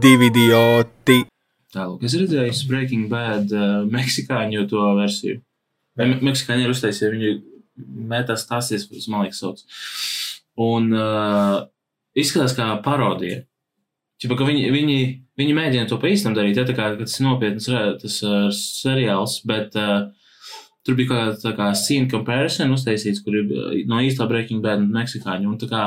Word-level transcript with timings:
divi 0.00 0.30
idioti. 0.30 1.20
Tālāk, 1.70 2.02
es 2.06 2.16
redzēju 2.18 2.66
Breaking 2.70 3.10
Bad 3.10 3.52
uh, 3.54 3.82
meksikāņu 3.90 4.66
to 4.70 4.86
versiju. 4.98 5.38
Me 5.98 6.08
meksikāņi 6.30 6.66
ir 6.66 6.72
uztaisījuši, 6.72 7.12
viņi 7.14 8.00
metastāsies, 8.10 8.88
man 9.10 9.26
liekas, 9.26 9.42
sauc. 9.42 9.62
Un 10.60 10.90
uh, 10.96 11.60
izskatās 12.18 12.56
kā 12.58 12.72
parodija. 12.84 13.44
Čipa, 14.20 14.36
ka 14.36 14.48
viņi, 14.48 14.66
viņi, 14.74 14.96
viņi 15.40 15.56
mēģina 15.56 15.88
to 15.88 15.96
pa 16.00 16.10
īstam 16.10 16.34
darīt, 16.36 16.58
ja 16.58 16.66
tā 16.68 16.74
kā 16.76 16.90
tas 16.98 17.14
ir 17.16 17.24
nopietns 17.24 17.70
tas 18.02 18.18
uh, 18.26 18.50
seriāls, 18.52 19.38
bet 19.48 19.78
uh, 19.80 20.10
tur 20.84 20.98
bija 20.98 21.14
kāda 21.14 21.54
kā 21.56 21.70
scene 21.78 22.10
comparison 22.10 22.74
uztaisīts, 22.74 23.22
kur 23.24 23.38
ir 23.40 23.54
uh, 23.54 23.72
no 23.88 24.02
īstā 24.04 24.26
Breaking 24.28 24.60
Bad 24.64 24.82
un 24.82 24.90
meksikāņu. 24.98 25.54
Un 25.54 25.60
tā 25.62 25.70
kā 25.70 25.84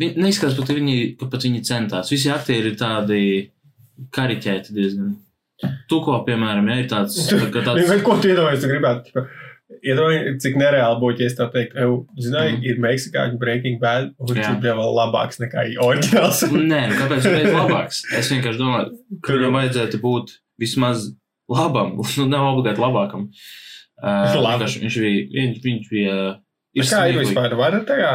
viņi 0.00 0.22
neizskatās, 0.24 0.56
pat, 0.58 0.70
viņi, 0.76 0.98
pat 1.20 1.42
viņi 1.48 1.62
centās. 1.68 2.10
Visi 2.14 2.30
aktieri 2.30 2.72
ir 2.72 2.78
tādi 2.80 3.22
kariķēti 4.14 4.74
diezgan. 4.76 5.16
Tuko, 5.90 6.20
piemēram, 6.26 6.68
ja 6.70 6.76
ir 6.84 6.88
tāds, 6.90 7.16
ka 7.26 7.62
Tāds... 7.66 7.82
tāds 7.90 8.02
Ko 8.06 8.14
tu 8.22 8.30
iedomājies? 8.30 8.62
Tu 8.62 8.68
gribētu, 8.70 9.08
tipa, 9.08 9.24
iedomājies, 9.82 10.36
cik 10.44 10.58
nereāli 10.60 11.00
būtu, 11.02 11.24
ja 11.24 11.30
es 11.32 11.34
tā 11.38 11.48
teiktu, 11.50 11.80
"Ew, 11.82 11.96
zināji, 12.22 12.52
Mhm. 12.54 12.62
ir 12.70 12.78
Meksikāņu 12.84 13.38
Breaking 13.42 13.80
Bad, 13.82 14.12
un 14.20 14.26
viņš 14.30 14.50
ir 14.52 14.60
vēl 14.62 14.94
labāks 15.00 15.40
nekā 15.42 15.66
oriģināls. 15.82 16.44
Nē, 16.72 16.82
nu 16.92 17.00
kāpēc 17.00 17.26
viņš 17.26 17.42
ir 17.42 17.56
labāks? 17.58 18.04
Es 18.14 18.30
vienkārši 18.30 18.58
domāju, 18.62 18.98
ka 19.22 19.32
viņam 19.34 19.58
vajadzētu 19.58 20.00
būt 20.06 20.36
vismaz 20.62 21.08
labam, 21.50 21.96
nu, 22.18 22.28
nav 22.30 22.52
obligāti 22.54 22.78
labākam. 22.78 23.26
Uh, 23.98 24.30
Labi. 24.38 24.62
viņš 24.78 24.96
bija, 25.02 25.22
viņš, 25.34 25.62
viņš 25.64 25.88
bija, 25.90 26.12
uh, 26.30 26.44
Kā 26.86 27.08
ir 27.10 27.16
vispār? 27.18 27.56
Var 27.58 27.80
tā 27.82 27.96
kā 27.98 28.10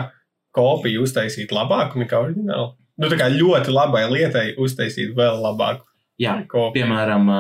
kopiju 0.56 1.04
uztaisīt 1.08 1.54
labāku 1.56 2.02
nekā 2.04 2.20
oriģinālu? 2.28 2.70
Nu, 3.02 3.09
tā 3.09 3.18
kā 3.18 3.32
ļoti 3.34 3.73
labai 3.73 4.04
lietai 4.12 4.46
uztaisīt 4.62 5.16
vēl 5.18 5.42
labāku 5.42 5.88
Jā, 6.22 6.38
kopiju. 6.50 6.84
piemēram, 6.84 7.32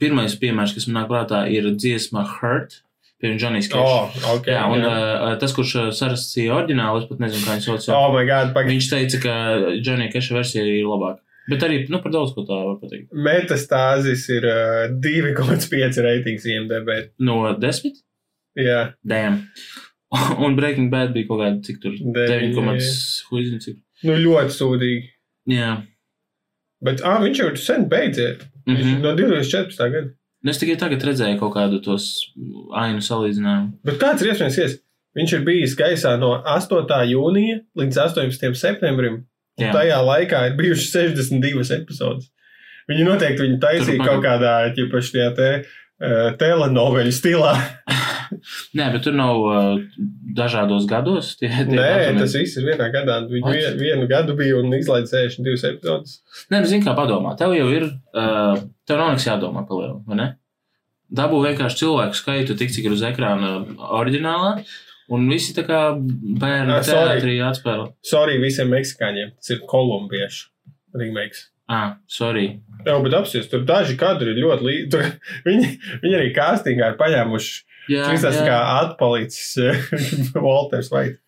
pirmais 0.00 0.32
piemērs, 0.40 0.72
kas 0.76 0.88
man 0.88 1.02
nāk 1.02 1.10
prātā, 1.10 1.42
ir 1.52 1.68
dziesma 1.76 2.24
Hurt, 2.38 2.78
piemēram, 3.20 3.40
Johnny's 3.42 3.68
Cash. 3.68 3.84
Oh, 4.24 4.32
ok. 4.38 4.48
jā, 4.48 4.62
un 4.72 4.80
jā. 4.80 4.94
uh, 4.94 5.34
tas, 5.40 5.52
kurš 5.56 5.74
sarakstīja 5.98 6.56
oriģinālu, 6.56 7.02
es 7.02 7.10
pat 7.10 7.20
nezinu, 7.20 7.44
kā 7.44 7.58
viņš 7.58 7.68
sauc. 7.68 7.90
Oh, 7.92 8.08
my 8.16 8.24
God. 8.28 8.54
Pag... 8.56 8.72
Viņš 8.72 8.88
teica, 8.90 9.20
ka 9.26 9.36
Johnny 9.76 10.08
Cash 10.12 10.32
versija 10.34 10.64
ir 10.64 10.88
labāka. 10.88 11.20
Bet 11.52 11.64
arī, 11.66 11.82
nu, 11.92 12.00
par 12.00 12.12
daudz 12.14 12.32
ko 12.32 12.46
tā 12.48 12.56
var 12.56 12.78
pateikt. 12.80 13.10
Metastāzis 13.12 14.24
ir 14.32 14.48
uh, 14.48 14.86
2,5 15.04 16.00
reitings 16.06 16.48
IMDB. 16.48 16.94
No 17.20 17.42
desmit? 17.60 18.00
Jā, 18.56 18.94
Damn. 19.04 19.42
Un 20.44 20.56
Breaking 20.58 20.90
Bad 20.92 21.12
bija 21.16 21.28
kaut 21.28 21.42
kāda, 21.42 21.60
cik 21.66 21.82
tur 21.82 21.94
Deviņi, 21.98 22.54
9, 22.56 22.88
huizini, 23.30 23.60
cik. 23.64 23.78
nu 24.08 24.16
ļoti 24.20 24.56
sūdīgi. 24.56 25.12
Jā. 25.54 25.76
Bet 26.84 27.00
ah, 27.06 27.20
viņš 27.22 27.40
jau 27.40 27.52
sen 27.60 27.88
beidzies. 27.90 28.42
Mm 28.42 28.50
Mm 28.66 28.76
-hmm. 28.76 29.02
No 29.02 29.14
2014. 29.14 29.90
gada. 29.90 30.08
Es 30.48 30.58
tikai 30.58 30.76
tagad 30.76 31.02
redzēju 31.02 31.38
kaut 31.38 31.54
kādu 31.54 31.80
tos 31.84 32.32
ainu 32.72 33.00
salīdzinājumu. 33.00 33.72
Bet 33.84 34.00
kāds 34.00 34.22
ir 34.22 34.32
iespējams? 34.32 34.58
Ies? 34.58 34.78
Viņš 35.16 35.32
ir 35.32 35.44
bijis 35.44 35.76
gaisā 35.76 36.18
no 36.18 36.42
8. 36.44 37.04
jūnija 37.12 37.60
līdz 37.76 37.96
18. 38.04 38.54
septembrim. 38.54 39.14
Un 39.60 39.66
Jā. 39.66 39.72
tajā 39.72 39.98
laikā 40.02 40.46
ir 40.46 40.56
bijušas 40.56 40.92
62 40.92 41.70
epizodes. 41.70 42.30
Viņi 42.88 43.04
noteikti 43.04 43.42
viņu 43.42 43.58
taisīja 43.60 44.04
kaut 44.04 44.24
kādā 44.24 44.74
ķipaši 44.74 45.12
tajā 45.12 45.30
te 45.36 45.48
uh, 45.64 46.36
telenoveļu 46.36 47.12
stilā. 47.12 47.54
Nē, 48.78 48.86
bet 48.94 49.04
tur 49.06 49.14
nav 49.16 49.40
uh, 49.46 49.82
dažādos 50.36 50.86
gados. 50.90 51.34
Tie, 51.40 51.48
tie 51.48 51.66
Nē, 51.70 51.88
datumi. 51.88 52.22
tas 52.22 52.36
viss 52.38 52.58
ir 52.60 52.66
vienā 52.68 52.88
gadā. 52.94 53.18
What? 53.30 53.50
vien, 53.54 53.76
vienu 53.80 54.08
gadu 54.10 54.36
bija 54.38 54.58
un 54.60 54.72
izlaiž 54.76 55.06
62 55.12 55.68
epizodes. 55.74 56.18
Nē, 56.50 56.62
nu, 56.64 56.70
zini, 56.70 56.84
kā 56.86 56.94
padomā. 56.98 57.36
Tev 57.40 57.54
jau 57.56 57.68
ir, 57.72 57.86
uh, 58.16 58.58
tev 58.88 59.00
nav 59.02 59.12
nekas 59.14 59.28
jādomā 59.30 59.64
par 59.68 59.80
lielu, 59.82 60.00
vai 60.08 60.18
ne? 60.22 60.28
Dabū 61.14 61.38
vienkārši 61.44 61.82
cilvēku 61.84 62.16
skaitu, 62.18 62.56
tik 62.58 62.72
cik 62.74 62.88
ir 62.88 62.94
uz 62.96 63.02
ekrāna 63.06 63.50
oriģinālā, 64.00 64.54
un 65.14 65.26
visi 65.30 65.52
tā 65.54 65.62
kā 65.68 65.80
bērni 66.00 66.72
Ah, 66.74 66.80
teātrī 66.82 67.36
atspēlē. 67.44 67.90
Sorry 68.08 68.38
visiem 68.42 68.72
meksikāņiem. 68.72 69.34
Tas 69.38 69.52
ir 69.54 69.60
kolumbiešu 69.70 70.48
remakes. 70.98 71.50
Ah, 71.70 71.94
sorry. 72.10 72.58
Jā, 72.84 72.96
bet 73.04 73.14
apsies, 73.16 73.46
tur 73.48 73.62
daži 73.68 73.94
kadri 74.00 74.34
ir 74.34 74.40
ļoti 74.42 74.66
līdzīgi. 74.66 75.12
Viņi, 75.46 75.68
viņi 76.02 76.18
arī 76.18 76.32
kāstingā 76.36 76.90
ir 76.92 76.98
paņēmuši. 77.00 77.54
Jā, 77.90 78.08
Viņš 78.08 78.24
tas 78.24 78.38
jā. 78.38 78.44
kā 78.48 78.58
atpalicis 78.80 79.54
Walters 80.44 80.90
White. 80.92 81.20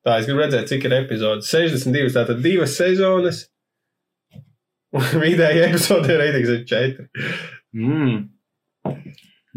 Tā, 0.00 0.16
es 0.16 0.28
gribu 0.28 0.40
redzēt, 0.40 0.68
cik 0.70 0.86
ir 0.88 0.96
epizodes. 1.02 1.50
62, 1.52 2.12
tātad 2.14 2.40
divas 2.44 2.76
sezonas. 2.78 3.44
Un 4.96 5.04
vidēji 5.24 5.64
epizode 5.68 6.16
reitings 6.18 6.52
ir 6.54 6.62
4. 6.70 7.08
Mm. 7.76 8.22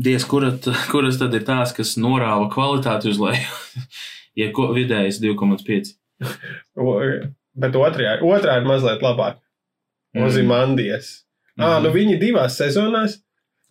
Diez, 0.04 0.26
kurat, 0.28 0.68
kuras 0.92 1.20
tad 1.22 1.34
ir 1.38 1.46
tās, 1.48 1.72
kas 1.76 1.96
norāva 2.02 2.50
kvalitāti 2.54 3.14
uz 3.14 3.22
leju? 3.22 3.86
ja 4.42 4.50
ko 4.56 4.72
vidējais 4.76 5.22
2,5. 5.24 5.94
Bet 7.54 7.78
otrajā, 7.78 8.18
otrā 8.26 8.60
ir 8.60 8.68
mazliet 8.68 9.06
labāk. 9.06 9.40
Ozīmandijas. 10.14 11.24
Mm. 11.56 11.64
Ah, 11.66 11.80
nu 11.82 11.94
viņi 11.94 12.20
divās 12.22 12.58
sezonās. 12.60 13.22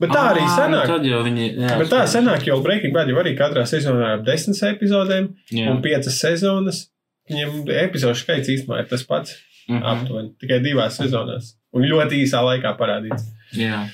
Bet 0.02 0.10
tā 0.10 0.22
arī 0.32 0.42
Ā, 0.42 0.50
sanāk. 0.50 0.86
Nu, 0.88 0.96
tad 0.96 1.06
jau 1.06 1.20
viņi. 1.22 1.48
Jā, 1.62 1.78
Bet 1.78 1.90
tā 1.92 2.02
sanāk, 2.10 2.46
jo 2.48 2.58
Breaking 2.64 2.94
Bad 2.94 3.10
jau 3.10 3.20
arī 3.22 3.36
katrā 3.38 3.62
sezonā 3.68 4.16
ir 4.16 4.24
desmit 4.26 4.58
epizodēm 4.72 5.28
Jā. 5.54 5.70
un 5.70 5.82
piecas 5.84 6.18
sezonas. 6.18 6.86
Viņam 7.30 7.60
epizodu 7.84 8.18
skaits 8.18 8.50
īstenībā 8.50 8.82
ir 8.82 8.88
tas 8.90 9.04
pats. 9.06 9.36
Mhm. 9.68 9.82
Aptuveni 9.92 10.32
tikai 10.42 10.58
divās 10.64 10.98
sezonās. 10.98 11.52
Un 11.72 11.86
ļoti 11.86 12.18
īsā 12.24 12.40
laikā 12.42 12.74
parādīts. 12.80 13.28
Jā. 13.56 13.84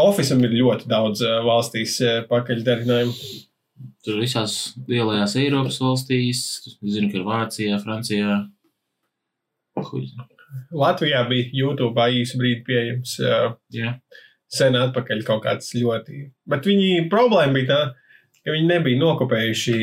Officeam 0.00 0.42
ir 0.46 0.56
ļoti 0.58 0.90
daudz 0.90 1.22
valstīs 1.46 2.00
pakaļdarinājumu. 2.30 3.14
Tur 4.04 4.18
visās 4.20 4.74
lielajās 4.88 5.36
Eiropas 5.40 5.78
valstīs, 5.80 6.42
zinu, 6.80 7.08
ka 7.12 7.20
ir 7.20 7.24
Vācijā, 7.26 7.78
Francijā. 7.84 8.40
Latvijā 10.74 11.22
bija 11.30 11.50
YouTube 11.54 12.06
īsu 12.18 12.40
brīdi 12.40 12.64
pieejams. 12.66 13.14
Uh, 13.22 13.54
Jā. 13.74 13.94
Sen 14.50 14.76
atpakaļ 14.80 15.24
kaut 15.26 15.44
kāds 15.46 15.70
ļoti. 15.78 16.24
Bet 16.50 16.66
viņi 16.66 17.06
problēma 17.12 17.54
bija 17.56 17.68
tā, 17.70 17.80
ka 18.44 18.54
viņi 18.56 18.68
nebija 18.72 18.98
nokopējuši 19.00 19.78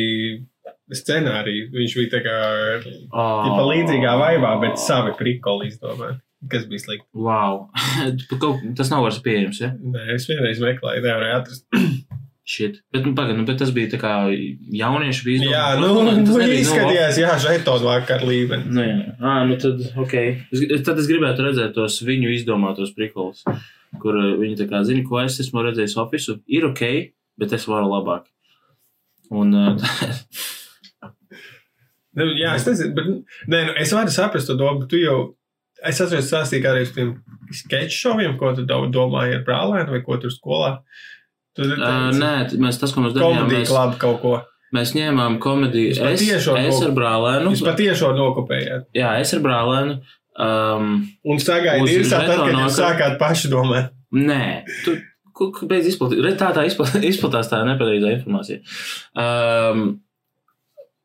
scenāriju. 0.98 1.70
Viņš 1.76 1.96
bija 2.00 2.14
tā 2.16 2.22
kā 2.26 2.38
Oh. 3.12 3.66
līdzīgā 3.72 4.14
vaivā, 4.22 4.54
bet 4.62 4.80
savi 4.80 5.14
prikoli 5.20 5.72
izdomāja. 5.72 6.20
Kas 6.52 6.68
bija 6.70 6.84
slikti? 6.84 7.08
Wow. 7.18 7.68
Tas 8.78 8.92
nav 8.94 9.04
vairs 9.08 9.18
pieejams, 9.26 9.60
ja? 9.64 9.72
Nē, 9.74 10.04
es 10.16 10.28
vienreiz 10.30 10.62
meklēju, 10.62 11.04
nevarēju 11.04 11.40
atrast. 11.42 11.66
Shit. 12.48 12.78
Bet, 12.96 13.04
nu, 13.04 13.12
pagaid, 13.12 13.36
nu, 13.36 13.44
bet 13.44 13.58
tas 13.60 13.74
bija 13.76 13.90
tā 13.92 13.98
kā 14.00 14.12
bija 15.26 15.42
izdomāti. 15.44 15.50
Jā, 15.52 15.66
nu, 15.82 15.90
Tas 16.08 16.30
nu 16.30 16.38
nebija, 16.40 16.62
izskatījās, 16.64 17.18
jā, 17.20 17.34
žetonu 17.44 17.90
vakar 17.90 18.24
līmeni. 18.24 18.70
Nu, 18.72 18.86
jā, 18.86 19.02
ah, 19.20 19.42
nu 19.50 19.58
tad, 19.60 19.82
ok. 20.00 20.14
Es, 20.56 20.62
tad 20.88 21.02
es 21.02 21.10
gribētu 21.12 21.44
redzēt 21.44 21.74
tos 21.76 21.98
viņu 22.08 22.32
izdomātos 22.38 22.94
prikolus, 22.96 23.42
kur 24.02 24.18
uh, 24.18 24.34
viņi 24.40 24.60
tā 24.62 24.68
kā 24.72 24.84
zina, 24.88 25.04
ko 25.08 25.20
es 25.24 25.40
esmu 25.44 25.64
redzējis 25.66 25.98
ofisu. 26.04 26.40
Ir 26.48 26.70
ok, 26.72 26.84
bet 27.42 27.54
es 27.58 27.68
varu 27.70 27.90
labāk. 27.92 28.28
Un 29.32 29.52
uh, 29.56 29.76
Nu, 32.18 32.26
jā, 32.34 32.56
es 32.58 32.66
nezinu, 32.66 32.96
bet 32.98 33.10
nē, 33.52 33.60
nu, 33.68 33.74
es 33.78 33.92
varu 33.94 34.10
saprast 34.14 34.50
to 34.50 34.56
domu, 34.58 34.82
bet 34.82 34.90
tu 34.90 34.98
jau, 34.98 35.18
es 35.86 36.00
atceros 36.02 36.26
stāstīju 36.32 36.64
kādreiz 36.64 36.90
par 36.90 37.04
tiem 37.04 37.12
sketch 37.54 37.94
šoviem, 37.94 38.34
ko 38.40 38.56
tu 38.58 38.66
domāji 38.66 39.36
ar 39.38 39.44
brālēnu 39.46 39.94
vai 39.94 40.00
ko 40.06 40.18
tur 40.24 40.34
skolā. 40.34 40.72
Tu, 41.58 41.68
uh, 41.76 42.08
nē, 42.18 42.32
t- 42.50 42.58
mēs 42.62 42.80
tas, 42.82 42.94
ko 42.96 43.04
mēs 43.06 43.14
darījām, 43.14 43.52
mēs, 43.52 43.70
klāba 43.70 44.00
kaut 44.02 44.18
ko. 44.24 44.34
mēs 44.74 44.96
ņēmām 44.98 45.38
komēdiju. 45.44 45.94
Es, 46.10 46.26
es 46.26 46.82
ar 46.88 46.96
brālēnu. 46.98 47.54
Jūs 47.54 47.64
patiešām 47.70 48.18
nokopējāt. 48.18 48.90
Jā, 48.98 49.14
es 49.22 49.36
ar 49.38 49.46
brālēnu. 49.46 50.00
Um, 50.38 50.98
Un 51.26 51.40
sagaidīt, 51.42 52.10
tad, 52.12 52.28
kad 52.30 52.54
jūs 52.54 52.76
sākāt 52.78 53.16
paši 53.22 53.50
domāt. 53.50 53.94
Nē, 54.14 54.64
tu 54.86 54.94
kāpēc 55.38 55.88
izplatīt? 55.92 56.22
Redz, 56.24 56.40
tā 56.40 56.52
tā 56.56 56.66
izpla- 56.70 57.02
izplatās 57.12 57.50
tā 57.52 57.64
nepareizā 57.68 58.14
informācija. 58.16 58.62
Um, 59.18 59.88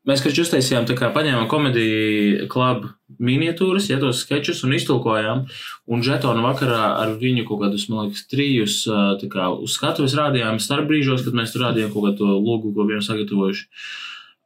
mēs, 0.09 0.23
kad 0.23 0.37
uztaisījām, 0.43 0.87
tā 0.89 0.97
kā 0.99 1.09
paņēmām 1.15 1.49
komēdiju 1.51 2.47
klubu 2.51 2.93
miniatūras, 3.23 3.89
ja 3.91 3.99
tos 4.01 4.23
sketčus 4.25 4.63
un 4.67 4.73
iztulkojām, 4.77 5.43
un 5.89 6.05
žetonu 6.05 6.45
vakarā 6.45 6.81
ar 7.03 7.13
viņu 7.21 7.45
kaut 7.49 7.65
kādus, 7.65 7.87
man 7.91 8.07
liekas, 8.07 8.25
trijus 8.31 8.79
ā, 8.89 9.03
tā 9.21 9.29
kā 9.31 9.49
uz 9.53 9.77
skatuves 9.77 10.15
rādījām 10.17 10.61
starp 10.63 10.89
brīžos, 10.89 11.25
kad 11.25 11.37
mēs 11.37 11.53
tur 11.53 11.67
rādījām 11.67 11.93
kaut 11.93 12.09
kādu 12.09 12.23
to 12.23 12.39
logu, 12.39 12.73
ko 12.75 12.87
bijām 12.89 13.05
sagatavojuši. 13.05 13.69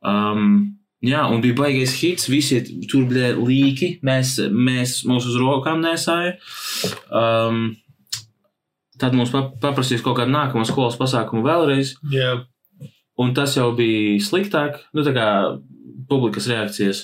Um, 0.08 0.78
Jā, 1.06 1.28
un 1.30 1.42
bija 1.44 1.54
baigais 1.60 1.92
hits, 2.02 2.26
visi 2.32 2.58
tur 2.90 3.04
bija 3.06 3.36
līki, 3.38 4.00
mēs, 4.02 4.36
mēs 4.50 5.04
mūs 5.06 5.28
uz 5.30 5.36
rokām 5.38 5.84
nesāja. 5.86 6.32
Um, 7.14 7.76
tad 8.98 9.14
mums 9.14 9.30
pa- 9.30 9.52
paprasīs 9.62 10.02
kaut 10.02 10.18
kādu 10.18 10.34
nākamo 10.34 10.66
skolas 10.66 10.98
pasākumu 10.98 11.44
vēlreiz, 11.46 11.92
Jā, 12.10 12.32
un 13.22 13.36
tas 13.38 13.54
jau 13.60 13.70
bija 13.78 14.18
sliktāk, 14.26 14.80
nu 14.98 15.06
tā 15.06 15.14
kā 15.14 15.28
publikas 16.10 16.50
reakcijas. 16.50 17.04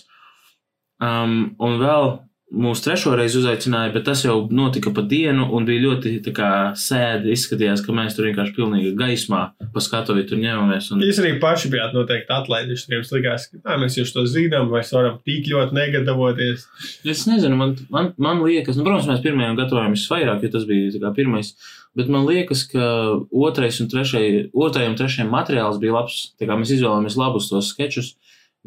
Um, 1.04 1.54
un 1.62 1.78
vēl 1.81 2.16
mūsu 2.53 2.83
trešo 2.85 3.15
reizi 3.17 3.39
uzaicināja, 3.39 3.91
bet 3.95 4.05
tas 4.07 4.21
jau 4.25 4.35
notika 4.53 4.91
pa 4.94 5.01
dienu 5.09 5.47
un 5.55 5.65
bija 5.67 5.81
ļoti 5.88 6.33
kā 6.35 6.50
sēdi. 6.77 7.33
Izskatījās, 7.33 7.81
ka 7.85 7.95
mēs 7.95 8.17
tur 8.17 8.27
vienkārši 8.29 8.55
pilnīgi 8.57 8.94
gaismā 9.00 9.41
pa 9.73 9.83
skatuvi 9.83 10.25
tur 10.29 10.41
ņemamies. 10.41 10.91
Un... 10.94 11.03
Jūs 11.07 11.21
arī 11.23 11.33
paši 11.41 11.71
bijāt 11.73 11.95
noteikti 11.97 12.33
atlaiduši. 12.35 12.89
Jums 12.94 13.13
likās, 13.15 13.47
ka 13.50 13.61
tā, 13.61 13.77
mēs 13.81 13.97
jau 13.97 14.05
to 14.13 14.25
zinām, 14.29 14.69
vai 14.73 14.83
varam 14.94 15.17
tik 15.25 15.50
ļoti 15.50 15.77
negatavoties. 15.77 16.67
Es 17.15 17.25
nezinu, 17.29 17.57
man, 17.59 17.73
man, 17.94 18.11
man 18.21 18.44
liekas, 18.45 18.77
nu, 18.77 18.85
protams, 18.85 19.09
mēs 19.09 19.23
pirmajam 19.25 19.57
gatavojāmies 19.59 20.06
vairāk, 20.11 20.45
jo 20.45 20.53
tas 20.53 20.67
bija 20.69 21.01
kā 21.01 21.13
pirmais. 21.17 21.56
Bet 21.97 22.09
man 22.09 22.25
liekas, 22.25 22.65
ka 22.69 22.85
otrais 23.29 23.77
un 23.81 23.89
trešais, 23.89 24.53
otrajam 24.53 24.94
un 24.94 25.01
trešajam 25.01 25.33
materiāls 25.33 25.81
bija 25.81 25.97
labs. 25.97 26.21
Tā 26.41 26.49
kā 26.49 26.57
mēs 26.57 26.73
izvēlējāmies 26.77 27.17
labus 27.21 27.49
tos 27.51 27.73
sketčus, 27.73 28.15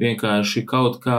vienkārši 0.01 0.63
kaut 0.69 1.01
kā, 1.03 1.19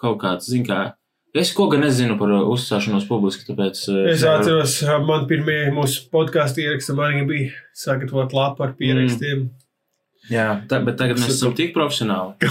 kaut 0.00 0.18
kāds, 0.20 0.50
zin 0.52 0.66
kā, 0.68 0.90
Es 1.32 1.48
ko 1.56 1.64
gan 1.72 1.80
nezinu 1.80 2.18
par 2.20 2.28
uh, 2.28 2.42
uzstāšanos 2.52 3.06
publiski, 3.08 3.46
tāpēc. 3.48 3.78
uh, 3.88 4.02
Es 4.12 4.20
atceros, 4.28 4.74
man 5.08 5.24
pirmie 5.30 5.70
mūsu 5.72 6.10
podkāstu 6.12 6.60
ieraksti 6.66 6.92
arī 6.92 7.22
bija 7.30 7.48
sagatavot 7.84 8.34
lapu 8.36 8.66
ar 8.66 8.74
pierakstiem. 8.76 9.46
Jā, 10.30 10.60
tā, 10.68 10.78
bet 10.86 10.96
tagad 11.00 11.16
mēs 11.18 11.32
esam 11.38 11.54
tik 11.58 11.72
profesionāli, 11.74 12.32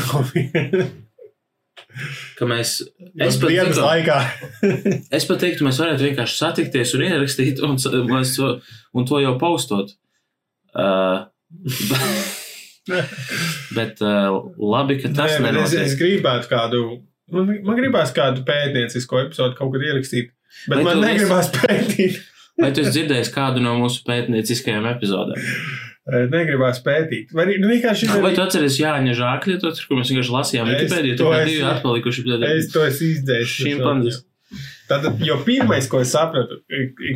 ka 2.40 2.44
mēs. 2.50 2.70
Es 3.22 3.38
pat, 3.40 3.50
dienas 3.54 3.78
tikko- 3.78 3.86
laikā. 3.86 4.18
es 5.20 5.24
pat 5.30 5.40
teiktu, 5.46 5.64
mēs 5.68 5.78
varētu 5.84 6.02
vienkārši 6.10 6.36
satikties 6.42 6.96
un 6.98 7.02
ierakstīt, 7.06 7.56
un, 7.64 7.78
mēs 8.10 8.30
to, 8.40 8.48
un 8.98 9.02
to 9.08 9.16
jau 9.24 9.36
postot. 9.40 9.88
Uh, 10.74 11.18
bet 13.78 14.02
uh, 14.02 14.42
labi, 14.58 14.98
ka 15.04 15.08
tas 15.14 15.38
bet 15.38 15.38
es, 15.38 15.42
nenotiek. 15.46 15.86
es 15.86 15.94
gribētu 16.00 16.50
kādu, 16.52 16.80
man, 17.34 17.52
man 17.68 17.80
gribās 17.80 18.14
kādu 18.16 18.46
pētniecisko 18.48 19.26
episodu 19.28 19.58
kaut 19.60 19.74
kad 19.76 19.86
ierakstīt, 19.88 20.34
bet 20.68 20.82
Vai 20.82 20.84
man 20.88 21.04
negribās 21.06 21.52
pētīt. 21.56 22.20
Vai 22.62 22.72
tu 22.76 22.84
esi 22.84 22.92
dzirdējis 22.98 23.32
kādu 23.34 23.64
no 23.64 23.78
mūsu 23.80 24.04
pētnieciskajām 24.08 24.86
epizodēm? 24.92 25.40
Eh, 26.12 26.26
Negribās 26.34 26.82
pētīt. 26.82 27.30
Vai 27.36 27.46
arī 27.46 27.60
nu, 27.62 27.70
vienkārši 27.70 28.10
Vai 28.24 28.34
tu 28.34 28.42
atceries 28.42 28.80
Jāņa 28.82 29.14
Žākļa, 29.20 29.58
to, 29.62 29.70
kur 29.88 30.00
mēs 30.00 30.10
vienkārši 30.12 30.34
lasījām 30.34 30.72
Es 30.72 30.82
Wikipēdiju, 30.82 31.18
bija 31.20 31.42
es- 31.44 31.50
divi 31.52 31.68
atpalikuši. 31.70 32.24
Es 32.50 32.72
to 32.74 32.86
esmu 32.88 33.10
izdzēsis. 33.12 33.54
Šimpanzes. 33.62 34.18
Tātad, 34.90 35.22
jo 35.24 35.38
pirmais, 35.46 35.86
ko 35.88 36.02
es 36.04 36.12
sapratu, 36.12 36.58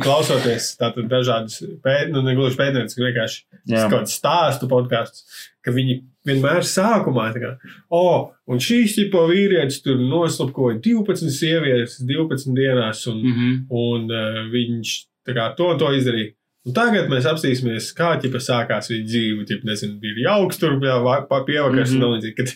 klausoties 0.00 0.70
tātad 0.80 1.10
dažādas 1.10 1.58
pēt, 1.84 2.08
nu, 2.14 2.22
negluži 2.24 2.56
pētnieciskas, 2.56 3.02
vienkārši 3.04 3.42
Jā. 3.68 3.82
kaut 3.90 3.98
kāds 3.98 4.14
stāstu 4.16 4.68
podkāstus, 4.70 5.26
ka 5.60 5.74
viņi 5.76 5.98
vienmēr 6.26 6.62
sākumā 6.66 7.28
tā 7.34 7.40
kā, 7.42 7.50
oh, 7.90 8.32
un 8.50 8.58
šīs 8.58 8.94
tipo 8.98 9.22
vīrietis 9.30 9.82
tur 9.84 9.96
noslapkoja 10.02 10.80
12 10.84 11.30
sievietes 11.30 12.00
12 12.06 12.54
dienās, 12.56 13.06
un, 13.10 13.22
Mm 13.22 13.32
-hmm. 13.32 13.54
un 13.70 14.10
uh, 14.10 14.40
viņš 14.52 14.96
tā 15.28 15.34
kā 15.34 15.54
to 15.56 15.70
un 15.72 15.78
to 15.78 15.86
izdarīja. 15.92 16.32
Un 16.66 16.72
tagad 16.74 17.08
mēs 17.08 17.26
apstīsimies, 17.30 17.92
kā 17.94 18.16
ķipa 18.20 18.40
sākās 18.42 18.90
viņa 18.90 19.04
dzīve. 19.06 19.44
Ķipa, 19.46 19.64
nezinu, 19.64 20.00
bija 20.00 20.30
jauks 20.30 20.58
tur, 20.58 20.80
pa- 20.80 21.44
pievakars 21.46 21.92
Mhm. 21.92 22.02
un 22.02 22.08
mm 22.08 22.14
-hmm. 22.14 22.16
līdzīgi. 22.16 22.34
Kad 22.36 22.48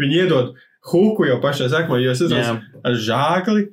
viņi 0.00 0.14
iedod 0.22 0.54
huku 0.92 1.24
jau 1.26 1.40
pašā 1.40 1.66
sākumā, 1.68 2.00
jo 2.02 2.10
es 2.10 2.20
esmu 2.20 2.60
ar 2.84 2.92
žākli. 2.92 3.66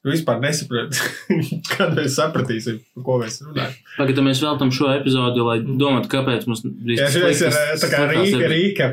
Vispār 0.00 0.38
nesaprotu, 0.40 0.96
kad 1.74 1.90
mēs 1.92 2.14
sapratīsim, 2.16 2.78
par 2.96 3.04
ko 3.04 3.16
mēs 3.20 3.34
runājam. 3.44 3.74
Pagaidām 3.98 4.30
mēs 4.30 4.40
veltam 4.40 4.70
šo 4.72 4.86
epizodi, 4.94 5.42
lai 5.44 5.58
domātu, 5.60 6.08
kāpēc 6.14 6.46
mums 6.48 6.62
bija 6.64 7.04
Jā, 7.04 7.08
šis 7.12 7.42
ir 7.44 7.50
eh, 7.58 7.72
tā 7.82 7.90
kā 7.92 8.06
rīka, 8.08 8.48
rīka. 8.48 8.86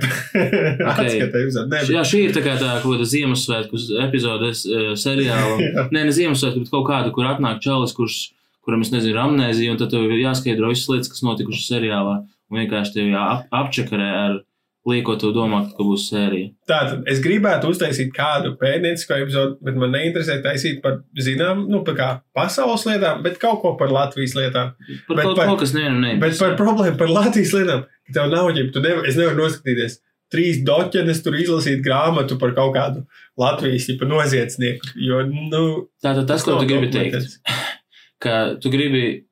Nē, 1.72 1.86
Jā, 1.94 2.04
šī 2.12 2.26
ir 2.26 2.36
tā 2.36 2.44
kā 2.44 2.58
tā 2.60 2.74
kāda 2.84 3.08
Ziemassvētku 3.08 3.80
epizode 4.04 4.52
eh, 4.52 4.90
seriāla. 5.00 5.70
Nē, 5.96 6.04
ne 6.10 6.16
Ziemassvētku, 6.18 6.66
bet 6.66 6.74
kaut 6.76 6.84
kāda, 6.92 7.16
kur 7.16 7.32
atnāk 7.32 7.64
čalis, 7.64 7.96
kurš, 7.96 8.20
kuram 8.68 8.84
es 8.84 8.92
nezinu, 8.92 9.16
amnēzija, 9.24 9.78
un 9.78 9.80
tad 9.80 9.96
tev 9.96 10.12
jāskaidro 10.12 10.74
visas 10.74 10.92
lietas, 10.92 11.14
kas 11.14 11.24
notikušas 11.24 11.72
seriālā. 11.72 12.20
Un 12.52 12.60
vienkārši 12.66 12.98
tev 13.00 13.14
jā, 13.16 13.30
apčakarē 13.64 14.12
ar 14.26 14.38
liekot 14.88 15.20
tev 15.22 15.34
domāt, 15.36 15.74
ka 15.76 15.84
būs 15.84 16.06
sērija. 16.12 16.50
Tātad 16.70 17.04
es 17.12 17.20
gribētu 17.24 17.70
uztaisīt 17.74 18.14
kādu 18.16 18.54
pētniecisko 18.62 19.18
epizodu, 19.24 19.58
bet 19.68 19.76
man 19.76 19.92
neinteresē 19.96 20.38
taisīt 20.46 20.82
par 20.84 21.02
zinām, 21.20 21.66
nu, 21.68 21.84
par 21.88 21.98
kā 22.00 22.10
pasaules 22.38 22.86
lietām, 22.88 23.22
bet 23.26 23.38
kaut 23.42 23.60
ko 23.62 23.74
par 23.80 23.92
Latvijas 23.92 24.36
lietām. 24.40 24.74
Par 25.08 25.16
Bet 25.20 25.26
kaut 25.30 25.36
par- 25.42 25.48
ko, 25.52 25.58
kas 25.62 25.74
nevienam 25.76 26.02
Bet 26.02 26.12
neinteresē. 26.22 26.40
par 26.46 26.58
problēmu 26.64 26.98
par 26.98 27.08
Latvijas 27.12 27.54
lietām, 27.58 27.84
ka 28.08 28.14
tev 28.20 28.30
nav 28.32 28.52
ģip, 28.56 28.72
tu 28.74 28.80
nevar, 28.82 29.06
es 29.08 29.16
nevaru 29.20 29.42
noskatīties. 29.44 30.00
Trīs 30.32 30.58
doķenes 30.68 31.22
tur 31.24 31.34
izlasīt 31.40 31.84
grāmatu 31.86 32.36
par 32.40 32.52
kaut 32.56 32.74
kādu 32.76 33.06
Latvijas 33.40 33.88
noziedznieku. 34.02 34.94
Jo, 34.96 35.22
nu, 35.28 35.88
Tātad 36.04 36.28
tas, 36.28 36.44
ko 36.44 36.58
tu 36.60 36.66
gribi 36.68 36.90
teikt, 36.92 37.38
ka 38.20 38.56
tu 38.60 38.70
gribi, 38.70 39.24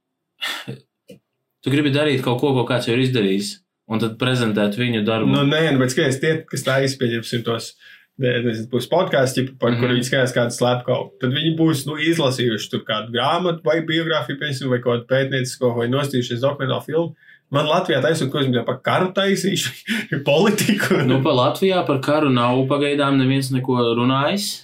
tu 1.63 1.71
gribi 1.73 1.91
darīt 1.91 2.23
kaut 2.23 2.39
ko, 2.39 2.53
ko 2.55 2.63
kāds 2.69 2.87
jau 2.87 2.95
ir 2.95 3.03
izdarījis, 3.07 3.49
un 3.87 3.99
tad 4.01 4.17
prezentēt 4.21 4.77
viņu 4.79 5.03
darbu. 5.05 5.29
Nu, 5.31 5.43
nē, 5.45 5.71
nu, 5.73 5.79
bet 5.79 5.91
skaties, 5.93 6.19
tie, 6.21 6.37
kas 6.49 6.63
tā 6.65 6.79
izpieņemsim 6.87 7.43
tos. 7.45 7.73
ne- 8.17 8.39
nezinu, 8.45 8.69
Būs 8.71 8.85
podkāsts, 8.87 9.35
par 9.59 9.69
mm 9.69 9.73
Mhm. 9.73 9.75
-hmm. 9.75 9.79
kur 9.79 9.89
viņi 9.89 10.07
skatās 10.07 10.33
kādu 10.33 10.51
slepkavu. 10.55 11.09
Tad 11.19 11.29
viņi 11.35 11.57
būs 11.57 11.85
nu, 11.85 11.97
izlasījuši 11.99 12.69
tur 12.71 12.79
kādu 12.87 13.11
grāmatu, 13.11 13.59
vai 13.65 13.81
biogrāfiju, 13.81 14.39
piemēram, 14.39 14.69
vai 14.69 14.79
kādu 14.79 15.05
pētniecisko, 15.09 15.75
vai 15.75 15.87
nostījušies 15.87 16.39
dokumentālu 16.41 16.85
filmu. 16.85 17.15
Man 17.51 17.65
Latvijā 17.67 18.01
taisot, 18.01 18.31
ko 18.31 18.39
es 18.39 18.47
gribēju 18.47 18.65
par 18.65 18.79
karu 18.81 19.11
taisīšu, 19.13 19.69
politiku. 20.31 21.03
Nu, 21.05 21.21
par 21.21 21.33
Latvijā 21.33 21.85
par 21.85 21.99
karu 21.99 22.29
nav 22.29 22.55
pagaidām 22.67 23.17
neviens 23.17 23.51
neko 23.51 23.75
runājis. 23.99 24.61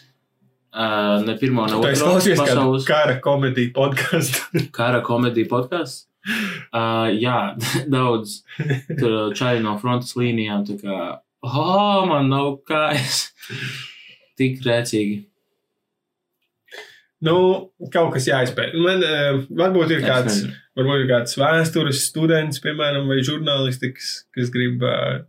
Uh, 0.74 1.20
ne 1.28 1.36
pirmo, 1.38 1.66
ne 1.68 1.76
otro 1.76 1.92
klausījos 1.92 2.40
kādu 2.40 2.48
pasaules 2.48 2.86
kara 2.88 3.20
komēdiju 3.20 3.74
podkāstu. 3.76 4.70
kara 4.72 5.02
komēdiju 5.02 5.50
podkāstu. 5.50 6.08
Uh, 6.72 7.10
jā, 7.20 7.58
daudz 7.92 8.38
čaļi 9.36 9.60
no 9.66 9.74
frontes 9.82 10.14
līnijām. 10.16 10.64
Tā 10.70 10.78
kā, 10.80 11.00
oh, 11.44 12.06
man 12.08 12.30
nav 12.32 12.62
kājas. 12.68 13.26
Tik 14.40 14.62
rēcīgi. 14.64 15.18
Nu, 17.28 17.36
kaut 17.94 18.16
kas 18.16 18.30
jāizpēta. 18.30 18.80
Man 18.82 19.04
uh, 19.06 19.42
varbūt 19.52 19.92
ir 19.98 20.06
kāds, 20.06 20.40
varbūt 20.80 21.04
ir 21.04 21.10
kāds 21.12 21.36
vēstures 21.38 22.06
students, 22.08 22.62
piemēram, 22.64 23.10
vai 23.12 23.20
žurnālistikas, 23.26 24.14
kas 24.34 24.54
grib. 24.54 24.82
Uh, 24.82 25.26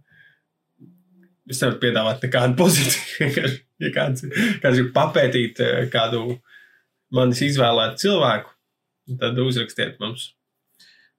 es 1.51 1.59
nevaru 1.61 1.81
piedāvāt 1.83 2.23
nekādu 2.25 2.57
pozīciju. 2.63 3.51
ja 3.83 3.91
kāds, 3.93 4.25
kāds 4.63 4.79
grib 4.79 4.93
papētīt 4.95 5.59
uh, 5.65 5.83
kādu 5.93 6.39
manis 7.13 7.43
izvēlētu 7.45 8.07
cilvēku, 8.07 8.55
tad 9.21 9.43
uzrakstiet 9.43 9.99
mums. 10.01 10.31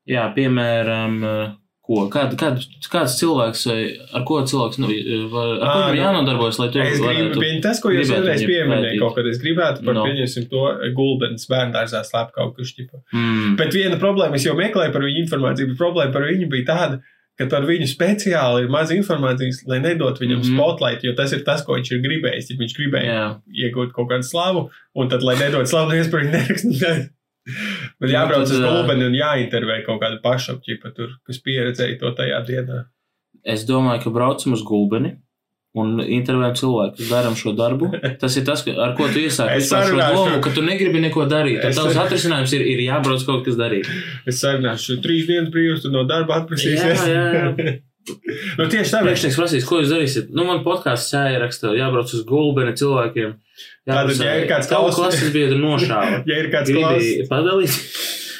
Jā, 0.09 0.25
piemēram, 0.35 1.19
uh, 1.23 1.51
ko, 1.83 2.05
kād, 2.11 2.35
kād, 2.39 2.59
kāds 2.91 3.15
cilvēks, 3.19 3.63
vai 3.69 3.79
ar 4.15 4.25
ko 4.27 4.41
cilvēks 4.47 4.79
nu, 4.83 4.89
var, 5.31 5.49
ar 5.57 5.63
ko 5.63 5.79
viņam 5.79 5.95
nu, 5.95 6.01
jānodarbojas, 6.01 6.59
lai 6.61 6.67
varētu. 6.73 7.39
pieņemt 7.39 7.65
tas, 7.65 7.81
ko 7.83 7.91
jūs 7.93 8.11
vienreiz 8.11 8.43
pieminējāt, 8.47 8.99
kaut 9.01 9.17
kad 9.17 9.27
es 9.31 9.41
gribētu 9.43 9.83
par, 9.85 9.97
No. 9.97 10.05
pieņemsim, 10.07 10.47
to 10.51 10.67
gulbens 10.97 11.47
bērndārzā 11.51 12.03
slēpt 12.07 12.35
kaut 12.35 12.55
kas 12.59 12.75
čipa. 12.75 13.01
Mm, 13.15 13.57
Bet 13.59 13.75
viena 13.75 13.99
problēma, 13.99 14.39
es 14.39 14.47
jau 14.47 14.55
meklēju 14.59 14.95
par 14.95 15.07
viņu 15.07 15.25
informāciju, 15.25 15.71
bet 15.73 15.81
problēma 15.81 16.15
par 16.15 16.27
viņu 16.29 16.49
bija 16.51 16.69
tāda, 16.71 17.01
ka 17.39 17.47
par 17.49 17.65
viņu 17.65 17.87
speciāli 17.89 18.63
ir 18.63 18.71
maz 18.71 18.91
informācijas, 18.93 19.63
lai 19.67 19.79
nedot 19.83 20.19
viņam 20.21 20.39
mm. 20.39 20.45
-hmm. 20.45 20.59
spotlight, 20.59 21.03
jo 21.03 21.15
tas 21.17 21.33
ir 21.33 21.43
tas, 21.47 21.65
ko 21.65 21.79
viņš 21.79 21.91
ir 21.95 22.03
gribējis. 22.05 22.51
Ja 22.51 22.59
viņš 22.59 22.77
gribēja 22.77 23.17
jā, 23.17 23.27
iegūt 23.65 23.91
kaut 23.95 24.11
kādu 24.11 24.27
slavu, 24.27 24.69
un 24.95 25.09
tad, 25.09 25.23
lai 25.25 25.35
nedod 25.39 25.67
slavu, 25.67 25.91
neviens 25.91 26.11
par 26.11 26.23
viņu 26.23 26.31
neraksta. 26.37 26.93
Nu, 27.47 28.07
jābrauc 28.07 28.47
uz 28.47 28.55
ā, 28.55 28.63
gulbeni 28.63 29.09
un 29.09 29.17
jāintervē 29.17 29.81
kaut 29.87 29.99
kādu 30.03 30.21
pašapķipa 30.23 30.93
tur, 30.95 31.17
kas 31.27 31.41
pieredzēja 31.43 31.99
to 31.99 32.13
tajā 32.15 32.39
dienā. 32.47 32.85
es 33.43 33.65
domāju, 33.67 34.05
ka 34.05 34.15
braucam 34.15 34.55
uz 34.55 34.63
gulbeni. 34.63 35.17
Un 35.73 35.95
intervējam 35.97 36.53
cilvēku, 36.53 37.05
darām 37.09 37.33
šo 37.33 37.55
darbu. 37.57 37.87
Tas 38.21 38.35
ir 38.37 38.43
tas, 38.45 38.61
ar 38.69 38.91
ko 38.93 39.07
tu 39.09 39.23
iesāki 39.23 39.55
Es 39.57 39.71
domu, 39.73 40.35
ka 40.45 40.51
tu 40.53 40.61
negribi 40.61 41.01
neko 41.01 41.25
darīt. 41.25 41.63
Tad 41.63 41.73
tavs 41.73 41.97
atrisinājums 41.97 42.53
ir, 42.53 42.61
ir 42.75 42.83
jābrauc 42.85 43.25
kaut 43.25 43.41
kas 43.47 43.57
darīt. 43.57 43.89
Es 44.29 44.37
sarunāšu 44.43 44.99
trīs 45.01 45.25
dienas 45.25 45.49
brīvs, 45.49 45.81
tad 45.81 45.95
no 45.97 46.03
darba 46.05 46.37
atprasīsies. 46.43 47.07
Jā, 47.09 47.23
jā, 47.57 47.73
nu, 48.09 48.65
tieši 48.71 48.91
tā, 48.91 49.01
Priekšnieks 49.05 49.37
prasīs, 49.39 49.67
ko 49.67 49.79
jūs 49.81 49.91
darīsiet. 49.93 50.31
Nu, 50.35 50.45
man 50.47 50.63
podkāsts 50.65 51.13
jāieraksta, 51.15 51.71
jābrauc 51.77 52.11
uz 52.13 52.23
gulbeni 52.27 52.73
cilvēkiem. 52.79 53.35
Tātad, 53.87 54.17
ja 54.23 54.33
ir 54.41 54.47
kāds 54.49 54.69
tavu 54.71 54.89
klausī- 54.89 54.99
klases 55.19 55.33
biedru 55.35 55.59
nošāva. 55.61 56.23
ja 56.29 56.39
ir 56.41 56.49
kāds 56.53 56.73
klaus... 56.73 56.99
Gribi 56.99 57.27
padalīt? 57.29 57.77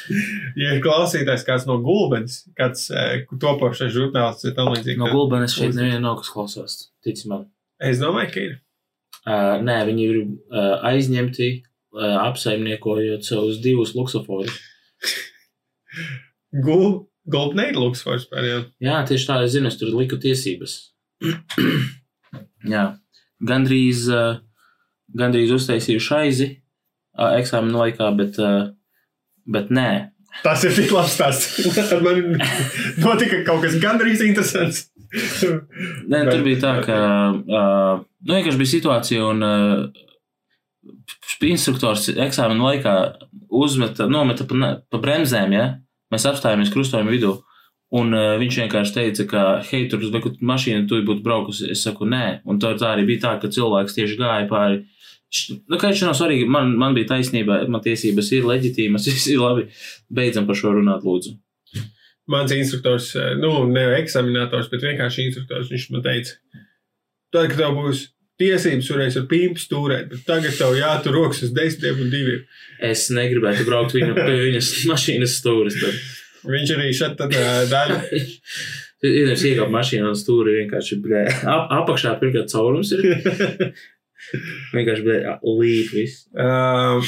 ja 0.62 0.74
ir 0.76 0.82
klausītājs 0.84 1.46
kāds 1.48 1.68
no 1.70 1.78
gulbens, 1.84 2.42
kāds 2.58 2.88
uh, 2.92 3.22
topošais 3.40 3.94
žurnālists 3.94 4.48
vai 4.48 4.54
tam 4.58 4.72
līdzīgi. 4.74 4.98
No 5.00 5.08
tad- 5.08 5.16
gulbenes 5.16 5.56
šeit 5.56 5.76
neviena 5.78 6.02
nav, 6.04 6.18
kas 6.20 6.32
klausās. 6.34 6.76
Tici 7.04 7.30
man. 7.30 7.48
Es 7.82 8.02
domāju, 8.02 8.32
ka 8.34 8.44
ir. 8.44 8.58
Uh, 9.24 9.56
nē, 9.64 9.78
viņi 9.88 10.04
ir 10.04 10.20
uh, 10.20 10.84
aizņemti, 10.90 11.50
uh, 11.96 12.18
apsaimniekojot 12.26 13.24
savus 13.24 13.62
divus 13.64 13.94
luksusforus. 13.96 14.52
Gul... 17.24 17.50
Gulbnei 17.50 17.70
ir 17.72 17.78
luksfors 17.80 18.26
par 18.30 18.44
jā. 18.46 18.62
Jā, 18.84 19.00
tieši 19.08 19.28
tā, 19.28 19.38
es 19.44 19.54
zinu, 19.54 19.70
es 19.70 19.78
tur 19.80 19.92
liku 19.96 20.18
tiesības. 20.20 20.76
Jā, 22.74 22.84
gandrīz, 23.44 24.06
uh, 24.12 24.40
gandrīz 25.16 25.52
uztaisīju 25.54 26.02
šaizi, 26.02 26.48
ā, 27.16 27.34
eksāmena 27.40 27.84
laikā, 27.84 28.10
bet, 28.18 28.40
ā, 28.40 28.52
bet 29.56 29.72
nē. 29.74 29.88
Tas 30.42 30.64
ir 30.66 30.74
tik 30.74 30.90
labs 30.92 31.14
stāsts. 31.14 31.60
Man 32.04 32.34
notika 33.02 33.44
kaut 33.46 33.62
kas 33.64 33.78
gandrīz 33.82 34.24
interesants. 34.26 34.88
Nē, 35.14 36.24
tur 36.26 36.42
bija 36.42 36.58
tā, 36.64 36.72
ka 36.82 36.96
uh, 37.30 38.02
nu, 38.02 38.34
vienkārši 38.34 38.60
bija 38.60 38.72
situācija, 38.72 39.28
un 39.30 39.46
uh, 39.46 40.04
instruktors 41.46 42.08
eksāmena 42.10 42.72
laikā 42.72 42.94
uzmeta, 43.54 44.08
nometa 44.10 44.46
pa, 44.48 44.74
pa 44.90 45.00
bremzēm. 45.02 45.54
Ja? 45.54 45.68
Mēs 46.14 46.28
apstājāmies 46.30 46.72
krustojuma 46.74 47.12
vidū. 47.12 47.34
Un 47.94 48.14
uh, 48.16 48.34
viņš 48.40 48.56
vienkārši 48.62 48.94
teica, 48.94 49.24
ka, 49.30 49.42
hei, 49.68 49.84
tur 49.90 50.02
uz 50.02 50.14
mašīnu 50.42 50.88
tu 50.90 50.98
būtu 51.06 51.22
braukusi. 51.26 51.68
Es 51.74 51.84
saku, 51.86 52.08
nē, 52.10 52.40
un 52.48 52.58
tā, 52.62 52.72
tā 52.80 52.94
arī 52.94 53.04
bija 53.10 53.26
tā, 53.26 53.34
ka 53.42 53.50
cilvēks 53.54 53.94
tieši 53.98 54.18
gāja 54.18 54.48
pāri. 54.50 54.80
Nu, 55.68 55.78
kā 55.78 55.90
viņš 55.90 56.04
nav 56.06 56.16
svarīgi, 56.18 56.46
man, 56.50 56.72
man 56.78 56.94
bija 56.96 57.12
taisnība, 57.12 57.60
man 57.70 57.82
tiesības 57.84 58.30
ir 58.34 58.48
leģitīmas, 58.50 59.06
viss 59.10 59.30
ir 59.30 59.42
labi. 59.42 59.68
Beidzam 60.14 60.48
par 60.48 60.58
šo 60.58 60.74
runāt, 60.78 61.06
lūdzu. 61.06 61.36
Mans 62.30 62.54
instruktors, 62.56 63.10
eh, 63.20 63.34
nu, 63.36 63.52
ne 63.68 63.84
eksaminators, 63.98 64.70
bet 64.72 64.86
vienkārši 64.86 65.28
instruktors, 65.28 65.68
viņš 65.70 65.90
man 65.92 66.04
teica, 66.06 66.38
tad, 67.34 67.50
kad 67.50 67.58
tev 67.58 67.74
būs 67.76 68.06
tiesības, 68.40 68.90
varēs 68.90 69.18
ar 69.20 69.26
pīmpu 69.30 69.62
stūrēt, 69.62 70.08
bet 70.10 70.24
tagad 70.28 70.56
tev 70.58 70.74
jātur 70.78 71.16
rokas 71.18 71.44
uz 71.46 71.52
desmitiem 71.54 72.02
un 72.04 72.12
diviem. 72.12 72.44
Es 72.82 73.06
negribētu 73.14 73.66
braukt 73.68 73.94
viņu 73.96 74.16
pie 74.16 74.38
viņas 74.48 74.70
mašīnas 74.90 75.36
stūres. 75.40 75.78
Tad. 75.80 76.00
Viņš 76.44 76.74
arī 76.74 76.90
šeit 76.96 77.14
tad 77.20 77.36
eh, 77.38 77.62
daļu. 77.70 78.00
Ir 79.04 79.34
jau 79.34 79.36
iekāpts 79.36 79.72
mašīnā 79.74 80.08
un 80.08 80.16
stūri 80.16 80.54
vienkārši 80.62 80.96
blē. 81.04 81.26
Ap, 81.44 81.72
apakšā 81.82 82.14
pirmkārt 82.22 82.48
caurums 82.54 82.92
ir. 82.96 83.02
vienkārši 84.76 85.04
blē, 85.04 85.18
līp 85.44 85.90
viss. 85.92 86.22
Uh, 86.32 87.04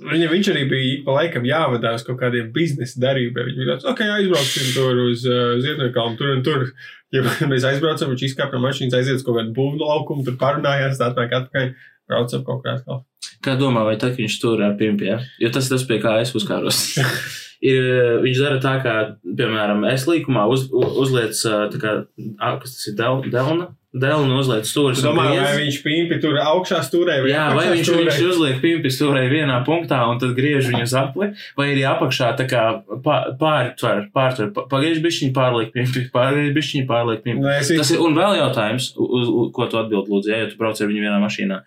viņa, 0.00 0.30
viņš 0.32 0.48
arī 0.52 0.62
bija 0.70 0.96
pa 1.06 1.18
laikam 1.18 1.44
jāvadās 1.48 2.06
kaut 2.06 2.18
kādiem 2.22 2.48
biznesa 2.54 3.02
darījumiem. 3.04 3.50
Viņš 3.50 3.58
bija 3.60 3.68
tāds, 3.74 3.88
ok, 3.92 4.02
aizbrauksim 4.16 4.72
tur 4.76 5.02
uz 5.08 5.26
uh, 5.28 5.58
Ziedonkalnu, 5.64 6.18
tur 6.20 6.32
un 6.36 6.42
tur. 6.46 6.66
Ja 7.14 7.24
mēs 7.50 7.66
aizbraucam, 7.68 8.12
viņš 8.14 8.26
izkāpa 8.30 8.56
no 8.56 8.64
mašīnas, 8.68 8.96
aiziet 8.98 9.20
uz 9.20 9.26
kaut 9.26 9.40
kādu 9.40 9.54
būvnu 9.56 9.84
laukumu, 9.84 10.24
tur 10.26 10.38
parunājās, 10.40 11.00
atnāk 11.04 11.36
atpakaļ, 11.40 11.72
braucam 12.10 12.46
kaut 12.46 12.64
kā 12.64 12.78
atkal. 12.78 13.04
Kā 13.44 13.54
domā, 13.60 13.84
vai 13.88 13.96
tā, 14.00 14.10
viņš 14.16 14.40
tur 14.42 14.60
ar 14.64 14.74
pimpiem? 14.80 15.14
Ja? 15.14 15.20
Jo 15.40 15.52
tas 15.54 15.68
ir 15.68 15.76
tas, 15.76 15.86
pie 15.88 16.00
kā 16.02 16.18
es 16.20 16.32
uzkāros. 16.36 16.80
ir, 17.72 17.80
eh, 17.80 18.14
viņš 18.24 18.40
dara 18.44 18.60
tā, 18.62 18.74
kā, 18.84 18.94
piemēram, 19.24 19.84
es 19.90 20.06
līkumā 20.08 20.46
uz, 20.52 20.66
u- 20.72 20.94
uzliec, 21.02 21.36
eh, 21.48 21.66
tā 21.72 21.80
kā, 21.82 21.94
kas 22.62 22.76
tas 22.76 22.88
ir, 22.90 22.96
del, 23.00 23.24
delna? 23.32 23.70
Stūris. 23.90 24.98
Es 25.00 25.04
un 25.04 25.10
domāju, 25.10 25.40
vai 25.42 25.54
viņš 25.64 25.78
pīmpi 25.82 26.18
tur 26.22 26.36
augšā 26.38 26.78
stūrē 26.86 27.16
vai 27.24 27.30
Jā, 27.32 27.46
vai 27.56 27.64
viņš, 27.74 27.88
stūrē? 27.88 28.04
viņš 28.06 28.20
uzliek 28.30 28.60
pimpi 28.62 28.92
stūrē 28.94 29.24
vienā 29.32 29.56
punktā 29.66 29.98
un 30.06 30.20
tad 30.22 30.36
griež 30.36 30.68
viņu 30.70 30.82
uz 30.86 30.94
apli, 30.94 31.30
vai 31.58 31.66
arī 31.72 31.82
apakšā 31.90 32.28
tā 32.38 32.46
kā 32.46 32.62
pā- 33.02 33.34
pārtver, 33.40 34.04
pārtver, 34.14 34.52
pa- 34.54 34.66
pagriež 34.70 35.02
bišķiņu 35.02 35.34
pārliek 35.34 35.72
pimpi, 35.74 36.04
pagriež 36.14 36.54
bišķiņu 36.54 36.86
pārliek 36.86 37.24
pimpi. 37.26 37.42
Nē, 37.42 37.56
Tas 37.80 37.90
ir, 37.90 37.98
un 38.06 38.14
vēl 38.14 38.38
jautājums, 38.38 38.92
uz, 38.94 39.26
uz, 39.28 39.50
ko 39.58 39.66
tu 39.66 39.80
atbild, 39.82 40.06
lūdzu, 40.06 40.30
ja, 40.30 40.38
ja 40.44 40.46
tu 40.52 40.56
brauc 40.60 40.78
ar 40.80 40.86
viņu 40.86 41.02
vienā 41.08 41.18
mašīnā. 41.26 41.60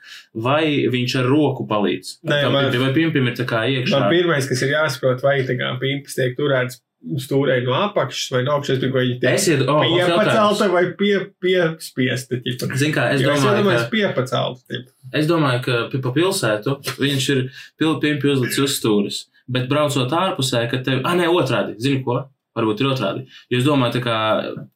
Vai 0.48 0.63
viņš 0.96 1.18
ar 1.20 1.27
roku 1.27 1.68
palīdz? 1.68 2.18
Nē, 2.24 2.39
man- 2.51 2.70
pimpim, 2.72 2.86
vai 2.88 2.94
pimpim 2.96 3.27
ir 3.27 3.36
tā 3.36 3.46
kā 3.46 3.65
iekšā? 3.68 4.00
Man 4.00 4.10
pirmais, 4.15 4.48
kas 4.48 4.62
ir 4.63 4.72
jāsaprot, 4.77 5.22
vai 5.22 5.42
tā 5.44 5.60
kā 5.60 5.75
pīmpas 5.82 6.15
tiek 6.15 6.38
turēts 6.39 6.80
stūrē 7.19 7.57
no 7.65 7.74
apakšas 7.75 8.31
vai 8.31 8.41
no 8.48 8.53
augšas, 8.57 8.79
vai 8.83 9.03
viņi 9.05 9.17
tiek 9.22 9.33
Esiet, 9.36 9.63
oh, 9.67 9.81
piepacelta 9.83 10.67
vai 10.72 10.83
pie, 11.00 11.13
piespiesta. 11.43 12.39
ķipa. 12.43 12.69
Zini 12.79 12.95
kā, 12.95 13.10
es 13.15 13.22
Jo 13.24 13.33
es 13.33 13.41
domāju, 13.41 13.57
iedomājos 13.60 13.83
ka, 13.86 13.89
piepacelta. 13.91 14.62
ķipa. 14.72 14.91
es 15.19 15.27
domāju, 15.27 15.62
ka 15.67 16.01
pa 16.03 16.13
pilsētu 16.15 16.77
viņš 17.01 17.29
ir 17.36 17.41
pil, 17.79 17.98
pimpi 18.03 18.31
uzlicis 18.31 18.63
uz 18.63 18.77
stūris. 18.79 19.22
Bet 19.51 19.67
braucot 19.67 20.13
ārpusē, 20.15 20.63
kad 20.72 20.86
tev, 20.88 21.01
ah, 21.03 21.17
nē, 21.19 21.27
otrādi, 21.27 21.75
zini 21.83 22.03
ko? 22.05 22.22
Varbūt 22.55 22.83
ir 22.83 22.88
otrādi. 22.93 23.25
Jo 23.51 23.60
es 23.60 23.65
domāju, 23.65 24.00
kā, 24.05 24.17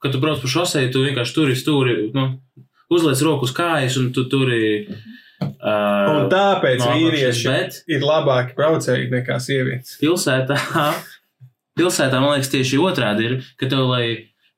kad 0.01 0.11
tu 0.11 0.19
brauc 0.19 0.41
pa 0.41 0.49
šosei, 0.49 0.89
tu 0.91 1.05
vienkārši 1.05 1.35
turi 1.35 1.55
stūri, 1.55 1.95
nu, 2.17 2.25
uzliec 2.91 3.21
roku 3.23 3.45
uz 3.47 3.53
kājas 3.55 3.95
un 4.01 4.11
tu 4.11 4.25
turi. 4.27 4.87
Uh, 5.37 6.07
Un 6.17 6.29
tāpēc 6.31 6.79
no 6.81 6.95
vīrieši 6.97 7.45
Bet 7.45 7.75
ir 7.93 8.01
labāki 8.01 8.55
braucēji 8.57 9.11
nekā 9.13 9.37
sievietes. 9.43 9.99
pilsētā, 10.01 10.57
pilsētā, 11.77 12.19
man 12.23 12.35
liekas, 12.35 12.51
tieši 12.53 12.81
otrādi 12.83 13.29
ir, 13.29 13.37
ka 13.59 13.69
tev, 13.71 13.85
lai, 13.91 14.03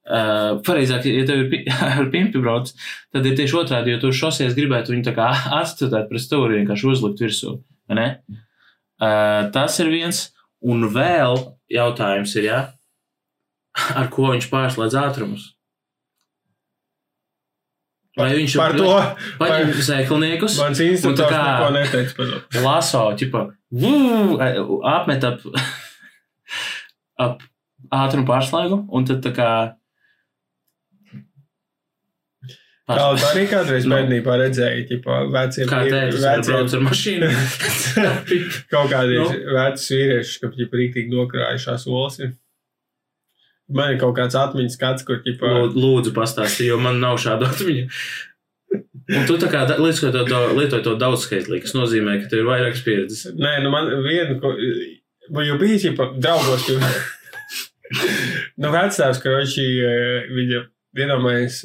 uh, 0.09 0.57
pareizāk, 0.65 1.05
ja 1.09 1.27
tev 1.27 1.45
ir 1.45 1.69
ar 1.99 2.09
pimpi 2.13 2.41
brauc, 2.41 2.71
tad 3.15 3.27
ir 3.29 3.38
tieši 3.39 3.59
otrādi, 3.61 3.93
jo 3.95 4.01
tu 4.05 4.13
šosies 4.15 4.57
gribētu 4.57 4.95
viņu 4.95 5.07
tā 5.09 5.15
kā 5.17 5.29
atstutēt 5.61 6.09
pret 6.11 6.25
stūri, 6.25 6.61
vienkārši 6.61 6.91
uzlikt 6.93 7.23
virsū? 7.25 7.59
Uh, 7.89 9.47
tas 9.55 9.79
ir 9.81 9.93
viens, 9.93 10.27
un 10.65 10.89
vēl 10.91 11.39
jautājums 11.71 12.35
ir, 12.39 12.49
jā, 12.49 12.59
ar 13.95 14.11
ko 14.13 14.33
viņš 14.33 14.49
pārslēdz 14.51 14.99
ātrumus? 14.99 15.53
Vai 18.19 18.33
viņš 18.35 18.55
Par 18.59 18.73
to 18.75 18.88
paņem 19.39 19.69
sēklniekus? 19.85 20.57
mans 20.59 20.81
instruktors 20.83 21.31
neko 21.31 21.69
neteica 21.75 22.15
par 22.17 22.31
to. 22.33 22.63
laso, 22.65 23.03
ķipa, 23.19 23.43
vū, 23.71 23.93
apmet 24.91 25.23
ap, 25.29 25.45
ap 27.19 27.43
ātrumu 27.95 28.27
pārslēgu, 28.29 28.83
un 28.95 29.05
tad 29.09 29.21
tā 29.25 29.31
kā. 29.35 29.49
Kaut 32.89 33.21
arī 33.21 33.43
kādreiz 33.51 33.85
Nu. 33.85 33.91
bērnībā 33.93 34.35
redzēju, 34.41 34.85
ķipa, 34.89 35.17
veciem 35.29 35.67
braukt 35.69 36.73
ar 36.73 36.81
mašīnu? 36.88 37.27
kaut 38.73 38.89
kādi 38.89 39.19
Nu. 39.19 39.27
veci 39.53 39.99
vīrieši, 39.99 40.39
ka 40.41 40.49
ķipa 40.55 40.79
rīktīgi 40.79 41.13
nokrājušās 41.13 41.85
olas. 41.91 42.17
Man 43.69 43.93
ir 43.93 43.99
kaut 44.01 44.15
kāds 44.17 44.33
atmiņas 44.39 44.73
skats, 44.79 45.05
kur 45.05 45.21
ķipa. 45.21 45.51
Lū- 45.53 45.77
Lūdzu, 45.77 46.15
pastāsti, 46.17 46.65
jo 46.71 46.79
man 46.81 46.97
nav 47.03 47.19
šādu 47.21 47.45
atmiņu. 47.51 47.85
Un 49.19 49.23
tu 49.29 49.38
tā 49.41 49.47
kā 49.53 49.61
lietoji 49.69 50.09
to, 50.13 50.23
to, 50.29 50.39
lietoji 50.57 50.83
to 50.89 50.95
daudzskaitlīgi, 51.01 51.61
kas 51.67 51.75
nozīmē, 51.77 52.17
ka 52.23 52.31
tev 52.33 52.41
ir 52.41 52.49
vairākas 52.49 52.81
pieredzes. 52.85 53.21
Nē, 53.38 53.53
nu 53.63 53.69
man 53.73 53.85
viena, 54.05 54.33
ko, 54.41 54.55
vai 55.33 55.48
jau 55.48 55.57
bija 55.62 55.79
ķipa 55.86 56.09
draugos, 56.21 56.65
ka. 56.67 56.91
nu, 58.62 58.71
vecāks, 58.74 59.21
ka 59.24 59.36
viņš 59.36 59.55
viņa 60.36 60.63
iedomājas, 61.00 61.62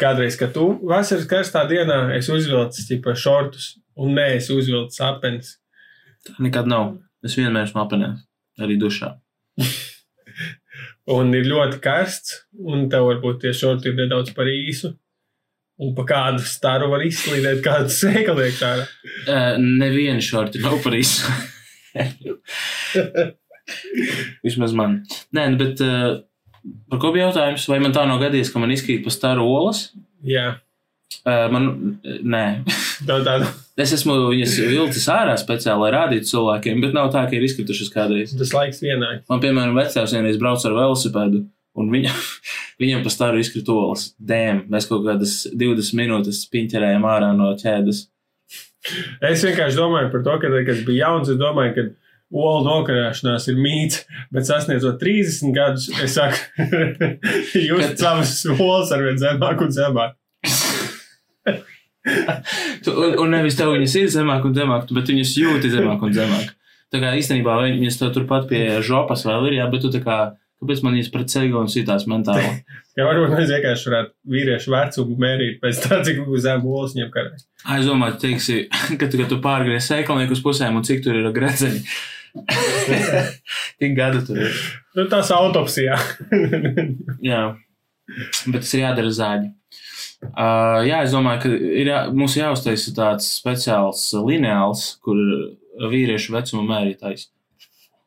kādreiz, 0.00 0.36
kad 0.40 0.54
tu 0.54 0.68
vasaras 0.88 1.28
karstā 1.30 1.64
dienā 1.70 2.04
es 2.16 2.30
uzvilcu 2.32 2.86
ķipa 2.90 3.16
šortus, 3.18 3.72
un 3.98 4.14
nē, 4.18 4.32
es 4.38 4.50
uzvilcu 4.52 4.94
sapens. 4.96 5.56
Tā 6.26 6.36
nekad 6.42 6.68
nav. 6.70 6.96
Es 7.22 7.36
vienmēr 7.38 7.68
esmu 7.68 7.84
apēnējis, 7.84 8.22
arī 8.62 8.78
dušā. 8.82 9.12
Un 11.12 11.32
ir 11.34 11.48
ļoti 11.50 11.80
karsts, 11.82 12.36
un 12.54 12.86
tev 12.90 13.08
varbūt 13.08 13.40
tie 13.42 13.50
šorti 13.56 13.90
ir 13.90 13.96
nedaudz 13.98 14.30
par 14.36 14.46
īsu. 14.50 14.92
Un 15.82 15.96
pa 15.96 16.04
kādu 16.06 16.44
staru 16.46 16.92
var 16.92 17.02
izslīdēt 17.02 17.62
kādu 17.64 17.90
sēklnieku 18.00 18.66
ārā. 18.68 18.86
Uh, 19.26 19.56
Nevienu 19.58 20.22
šorti 20.22 20.62
nav 20.62 20.78
par 20.84 20.94
īsu. 20.94 21.26
Vismaz 24.44 24.74
man. 24.76 25.00
Nē, 25.36 25.46
nu, 25.52 25.58
bet 25.60 25.80
uh, 25.84 26.20
par 26.90 27.00
ko 27.02 27.12
bija 27.14 27.28
jautājums? 27.28 27.68
Vai 27.70 27.78
man 27.84 27.94
tā 27.94 28.04
nav 28.08 28.20
gadījies, 28.22 28.50
ka 28.52 28.62
man 28.62 28.74
izkrīt 28.74 29.04
pa 29.06 29.14
staru 29.14 29.46
olas? 29.46 29.78
Jā, 30.26 30.56
Uh, 31.22 31.44
man, 31.52 31.66
nē, 32.02 32.64
tā 33.06 33.18
tāda. 33.22 33.46
es 33.78 33.92
esmu 33.94 34.14
viņas 34.32 34.54
vilcis 34.72 35.04
ārā 35.12 35.36
speciāli, 35.38 35.84
lai 35.84 35.90
rādītu 35.94 36.30
cilvēkiem, 36.32 36.80
bet 36.82 36.96
nav 36.96 37.12
tā, 37.14 37.22
ka 37.28 37.36
ir 37.36 37.44
izkritušas 37.46 37.92
kādreiz. 37.94 38.32
Tas 38.38 38.50
laiks 38.56 38.80
vienādi. 38.82 39.20
Man, 39.30 39.42
piemēram, 39.44 39.76
vecāks 39.78 40.14
vienreiz 40.16 40.40
brauc 40.40 40.64
ar 40.66 40.74
velosipēdu, 40.74 41.44
un 41.78 41.92
viņa, 41.94 42.14
viņam 42.82 43.04
pa 43.04 43.12
staru 43.14 43.42
izkrita 43.42 43.76
olas. 43.76 44.08
Dēm, 44.18 44.64
mēs 44.72 44.88
kaut 44.90 45.04
kādas 45.06 45.36
20 45.52 45.94
minūtes 46.00 46.42
piņķerējām 46.50 47.06
ārā 47.12 47.30
no 47.38 47.52
ķēdes. 47.60 48.06
Es 49.22 49.44
vienkārši 49.46 49.78
domāju 49.78 50.10
par 50.12 50.24
to, 50.26 50.38
ka, 50.42 50.50
kad 50.66 50.80
biju 50.86 50.98
jauns, 50.98 51.30
es 51.30 51.38
domāju, 51.40 51.74
ka 51.76 51.84
olu 52.32 52.64
nokarāšanās 52.66 53.46
ir 53.52 53.58
mīts, 53.60 54.00
bet 54.32 54.48
sasniedzot 54.48 54.96
30 55.02 55.52
gadus, 55.54 55.86
es 56.02 56.16
saku, 56.16 56.40
jūs 57.68 57.84
Kad- 57.92 58.00
savas 58.00 58.34
olas 58.56 58.92
arvien 58.96 59.20
zemāk 59.20 59.62
un 59.62 59.72
zemāk. 59.76 60.18
Un, 62.02 63.12
un 63.22 63.30
nevis 63.30 63.54
tev 63.54 63.70
viņas 63.76 63.94
ir 64.00 64.08
zemāk 64.10 64.46
un 64.48 64.56
zemāk, 64.56 64.88
bet 64.96 65.10
viņas 65.12 65.36
jūti 65.38 65.70
zemāk 65.70 66.02
un 66.02 66.14
zemāk. 66.16 66.48
Tā 66.92 67.00
kā 67.00 67.12
īstenībā 67.16 67.54
viņas 67.62 68.00
tev 68.00 68.10
turpat 68.16 68.48
pie 68.50 68.64
žopas 68.84 69.22
vēl 69.28 69.46
ir, 69.48 69.60
jā, 69.60 69.68
bet 69.70 69.84
tu 69.84 69.92
tā 69.94 70.00
kā, 70.02 70.16
kāpēc 70.62 70.80
man 70.84 70.96
viņas 70.96 71.10
pret 71.12 71.36
un 71.58 71.68
sitās 71.72 72.08
mentāli? 72.10 72.48
Ja 72.92 73.06
varbūt 73.08 73.30
mēs 73.32 73.48
vienkārši 73.48 73.86
varētu 73.88 74.10
vīriešu 74.34 74.72
vecumu 74.74 75.14
mērīt 75.16 75.62
pēc 75.62 75.78
tā, 75.80 76.02
cik 76.04 76.18
zemu 76.44 76.74
olas 76.76 76.92
viņam. 76.92 77.14
Ai, 77.64 77.78
Es 77.78 77.86
domāju, 77.88 78.18
teiksi, 78.20 78.56
ka 79.00 79.08
tu, 79.08 79.22
tu 79.30 79.38
pārgriez 79.40 79.86
sēklnieku 79.88 80.36
uz 80.36 80.42
pusēm 80.44 80.76
un 80.76 80.84
cik 80.84 81.00
tur 81.06 81.16
ir 81.16 81.30
greceņi. 81.32 81.80
Tik 83.80 83.96
gadu 83.96 84.20
tur 84.28 84.42
ir. 84.44 84.60
Nu, 84.96 85.06
tas 85.08 85.32
autopsijā. 85.32 85.96
Jā, 87.24 87.40
bet 88.44 88.60
tas 88.60 88.74
ir 88.76 88.84
jādara 88.84 89.12
zāģi. 89.16 89.50
Uh, 90.22 90.84
jā, 90.86 91.00
es 91.02 91.16
domāju, 91.16 91.40
ka 91.42 91.50
ir 91.80 91.88
jā, 91.90 92.04
mums 92.14 92.36
jāuztaisa 92.38 92.92
tāds 92.94 93.26
speciāls 93.40 94.04
lineāls, 94.20 94.84
kur 95.02 95.18
vīriešu 95.92 96.36
vecuma 96.36 96.62
mērītājs. 96.68 97.26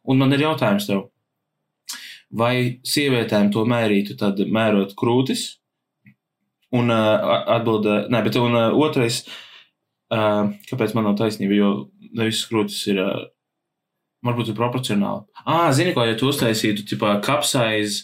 Un 0.06 0.22
man 0.22 0.34
ir 0.38 0.46
jautājums 0.46 0.88
tev, 0.88 1.08
vai 2.36 2.56
sievietēm 2.86 3.52
to 3.54 3.66
mērītu 3.70 4.18
tad 4.20 4.40
mērot 4.52 4.96
krūtis? 5.00 5.56
Un 6.76 6.92
uh, 6.92 7.44
atbildē, 7.56 8.06
nē, 8.12 8.22
bet 8.26 8.36
un 8.42 8.58
uh, 8.58 8.74
otrais, 8.84 9.22
uh, 10.12 10.50
kāpēc 10.68 10.96
man 10.98 11.08
nav 11.08 11.16
taisnība, 11.22 11.56
jo 11.56 11.70
ne 12.16 12.28
visas 12.28 12.50
krūtis 12.50 12.82
ir, 12.92 13.00
uh, 13.00 13.30
varbūt 14.26 14.52
ir 14.52 14.58
proporcionāli. 14.58 15.24
Ā, 15.46 15.70
zini, 15.78 15.94
ko, 15.96 16.04
ja 16.04 16.18
tu 16.20 16.28
uztaisītu, 16.32 16.84
tipā, 16.90 17.14
kapsaiz 17.24 18.04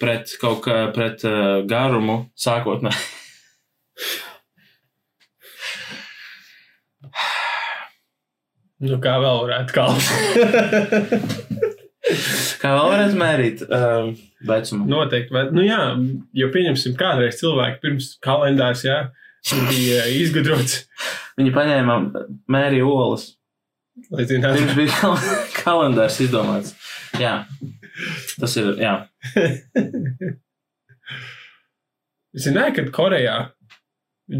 pret 0.00 0.32
kaut 0.40 0.64
kā, 0.64 0.78
pret 0.96 1.26
uh, 1.28 1.60
garumu 1.68 2.24
sākotnē. 2.40 2.94
Nu, 8.84 8.98
kā 9.00 9.14
vēl 9.22 9.38
varētu 9.46 9.72
kalpot? 9.72 10.04
Kā 12.64 12.70
vēl 12.72 12.86
varētu 12.94 13.16
mērīt 13.20 13.62
um, 13.66 14.06
vecumu? 14.48 14.86
Noteikti. 14.88 15.34
Bet, 15.36 15.50
nu, 15.52 15.60
jā, 15.66 15.82
jo 16.32 16.46
pieņemsim, 16.54 16.94
kādreiz 16.96 17.36
cilvēki 17.42 17.82
pirms 17.82 18.06
kalendārs 18.24 18.86
jā, 18.86 19.02
bija 19.68 20.06
izgudrots. 20.22 20.86
Viņi 21.36 21.52
paņēma 21.52 21.98
mērīju 22.54 22.88
olas. 22.88 23.26
Lai 24.10 24.24
zinātu, 24.26 24.62
Pirms 24.62 24.78
bija 24.78 24.96
kal 24.96 25.18
kalendārs 25.60 26.16
izdomāts. 26.24 26.72
Jā, 27.20 27.34
tas 28.40 28.56
ir, 28.56 28.72
jā. 28.80 28.94
Zināju, 32.46 32.74
ka 32.78 32.88
Korejā 32.96 33.36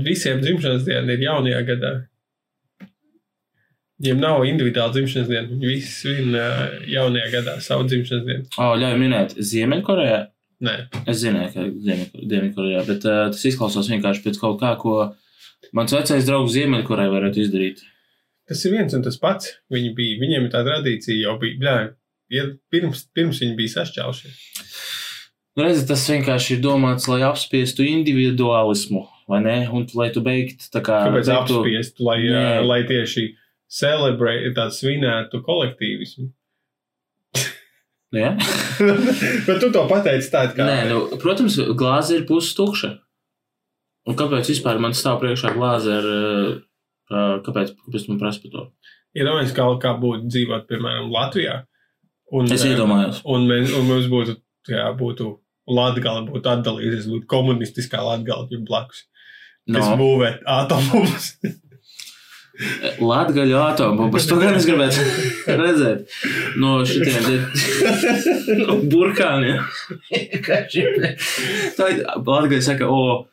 visiem 0.09 0.41
dzimšanas 0.41 0.89
diena 0.89 1.13
ir 1.13 1.29
jaunajā 1.29 1.61
gadā. 1.69 1.93
Viņiem 4.03 4.19
nav 4.21 4.43
individuāla 4.49 4.91
dzimšanas 4.97 5.29
diena. 5.31 5.49
Viņi 5.53 5.69
visi 5.71 5.91
svin 6.01 6.35
ā, 6.35 6.47
jaunajā 6.91 7.29
gadā 7.37 7.53
savu 7.63 7.87
dzimšanas 7.89 8.25
dienu. 8.27 8.47
O, 8.59 8.71
ļauj 8.81 8.97
minēt, 8.99 9.35
Ziemeļkorejā. 9.39 10.21
Nē, 10.65 10.75
Es 11.11 11.21
zināju, 11.23 11.51
ka 11.55 11.67
Ziemeļ- 11.87 12.25
Ziemeļkorejā, 12.31 12.81
bet 12.89 13.05
uh, 13.07 13.21
tas 13.35 13.43
izklausās 13.51 13.91
vienkārši 13.93 14.23
pēc 14.25 14.39
kaut 14.41 14.59
kā, 14.63 14.73
ko 14.81 14.95
mans 15.77 15.93
vecais 15.95 16.27
draugs 16.27 16.55
Ziemeļkorejā 16.57 17.13
varētu 17.13 17.43
izdarīt. 17.45 17.83
tas 18.49 18.65
ir 18.67 18.73
viens 18.75 18.95
un 18.95 19.03
tas 19.03 19.17
pats. 19.17 19.53
Viņi 19.73 19.95
bija, 19.97 20.19
viņiem 20.21 20.47
ir 20.49 20.51
tā 20.53 20.65
tradīcija 20.67 21.21
jau 21.29 21.37
bija. 21.41 21.59
Bļā, 21.63 21.77
ja 22.35 22.43
pirms, 22.75 23.07
pirms 23.15 23.39
viņi 23.45 23.57
bija 23.57 23.73
sašķelšies. 23.79 24.43
Nu, 25.57 25.63
redzi, 25.69 25.87
tas 25.87 26.03
vienkārši 26.11 26.57
ir 26.57 26.61
domāts, 26.65 27.07
lai 27.09 27.21
apspiestu 27.23 27.85
individualismu, 27.87 29.05
vai 29.31 29.39
ne? 29.45 29.57
Un 29.71 29.87
lai 29.95 30.09
tu 30.11 30.21
beigtu 30.25 30.67
tā 30.75 30.83
kā. 30.83 30.99
Kāpēc 31.07 31.31
beigtu- 31.31 31.61
apspiest, 31.63 32.01
lai, 32.03 32.19
Nē. 32.27 32.43
ā, 32.59 32.67
lai 32.67 32.83
tieši 32.89 33.29
celebrate, 33.75 34.53
tādu 34.57 34.77
svinētu 34.77 35.41
kolektīvismu? 35.47 36.29
Jā? 38.15 38.31
Bet 39.49 39.59
tu 39.63 39.71
to 39.75 39.87
pateici 39.91 40.31
tādu 40.31 40.55
kā. 40.59 40.67
Nē, 40.69 40.79
nu, 40.93 41.01
protams, 41.23 41.57
glāze 41.79 42.21
ir 42.21 42.27
puses 42.29 42.55
tukša. 42.59 42.93
Un 44.05 44.19
kāpēc 44.19 44.51
vispār 44.53 44.79
man 44.83 44.95
stāv 44.97 45.19
priekšā 45.23 45.55
glāze 45.57 45.93
ar. 45.99 46.09
Uh, 47.05 47.39
kāpēc, 47.45 47.73
kāpēc 47.87 48.05
man 48.11 48.19
prasa 48.21 48.43
par 48.45 48.53
to? 48.55 48.63
Iedomājieties, 49.15 49.55
kā, 49.57 49.65
kā 49.83 49.95
būtu 50.01 50.29
dzīvot, 50.31 50.65
piemēram, 50.71 51.11
Latvijā. 51.15 51.61
Un, 52.35 52.49
Es 52.53 52.65
ā, 52.65 52.71
iedomājos. 52.73 53.21
Un, 53.31 53.45
mēs, 53.51 53.73
un 53.77 53.85
mums 53.89 54.07
būtu, 54.11 54.37
jā, 54.73 54.87
būtu 54.99 55.29
Latgala, 55.71 56.25
būtu 56.29 56.51
atdalījusies, 56.51 57.07
būtu 57.13 57.29
komunistiskā 57.31 58.01
Latgala, 58.05 58.47
jau 58.53 58.61
blakus. 58.69 59.05
Kas 59.65 59.87
No. 59.89 59.97
būvē 60.01 60.31
atomus. 60.45 61.31
Latvijas 63.03 63.75
atombumbuļs. 63.75 64.29
To 64.31 64.37
gan 64.39 64.55
es 64.59 64.67
gribētu 64.69 65.07
redzēt. 65.59 66.13
No 66.63 66.77
šitiem 66.87 67.25
te- 67.27 67.49
no 68.63 68.77
burkāniem. 68.91 69.65
Tā 71.79 71.89
ir 71.91 72.05
Latvijas 72.27 72.69
saka, 72.71 72.87
o, 72.87 73.27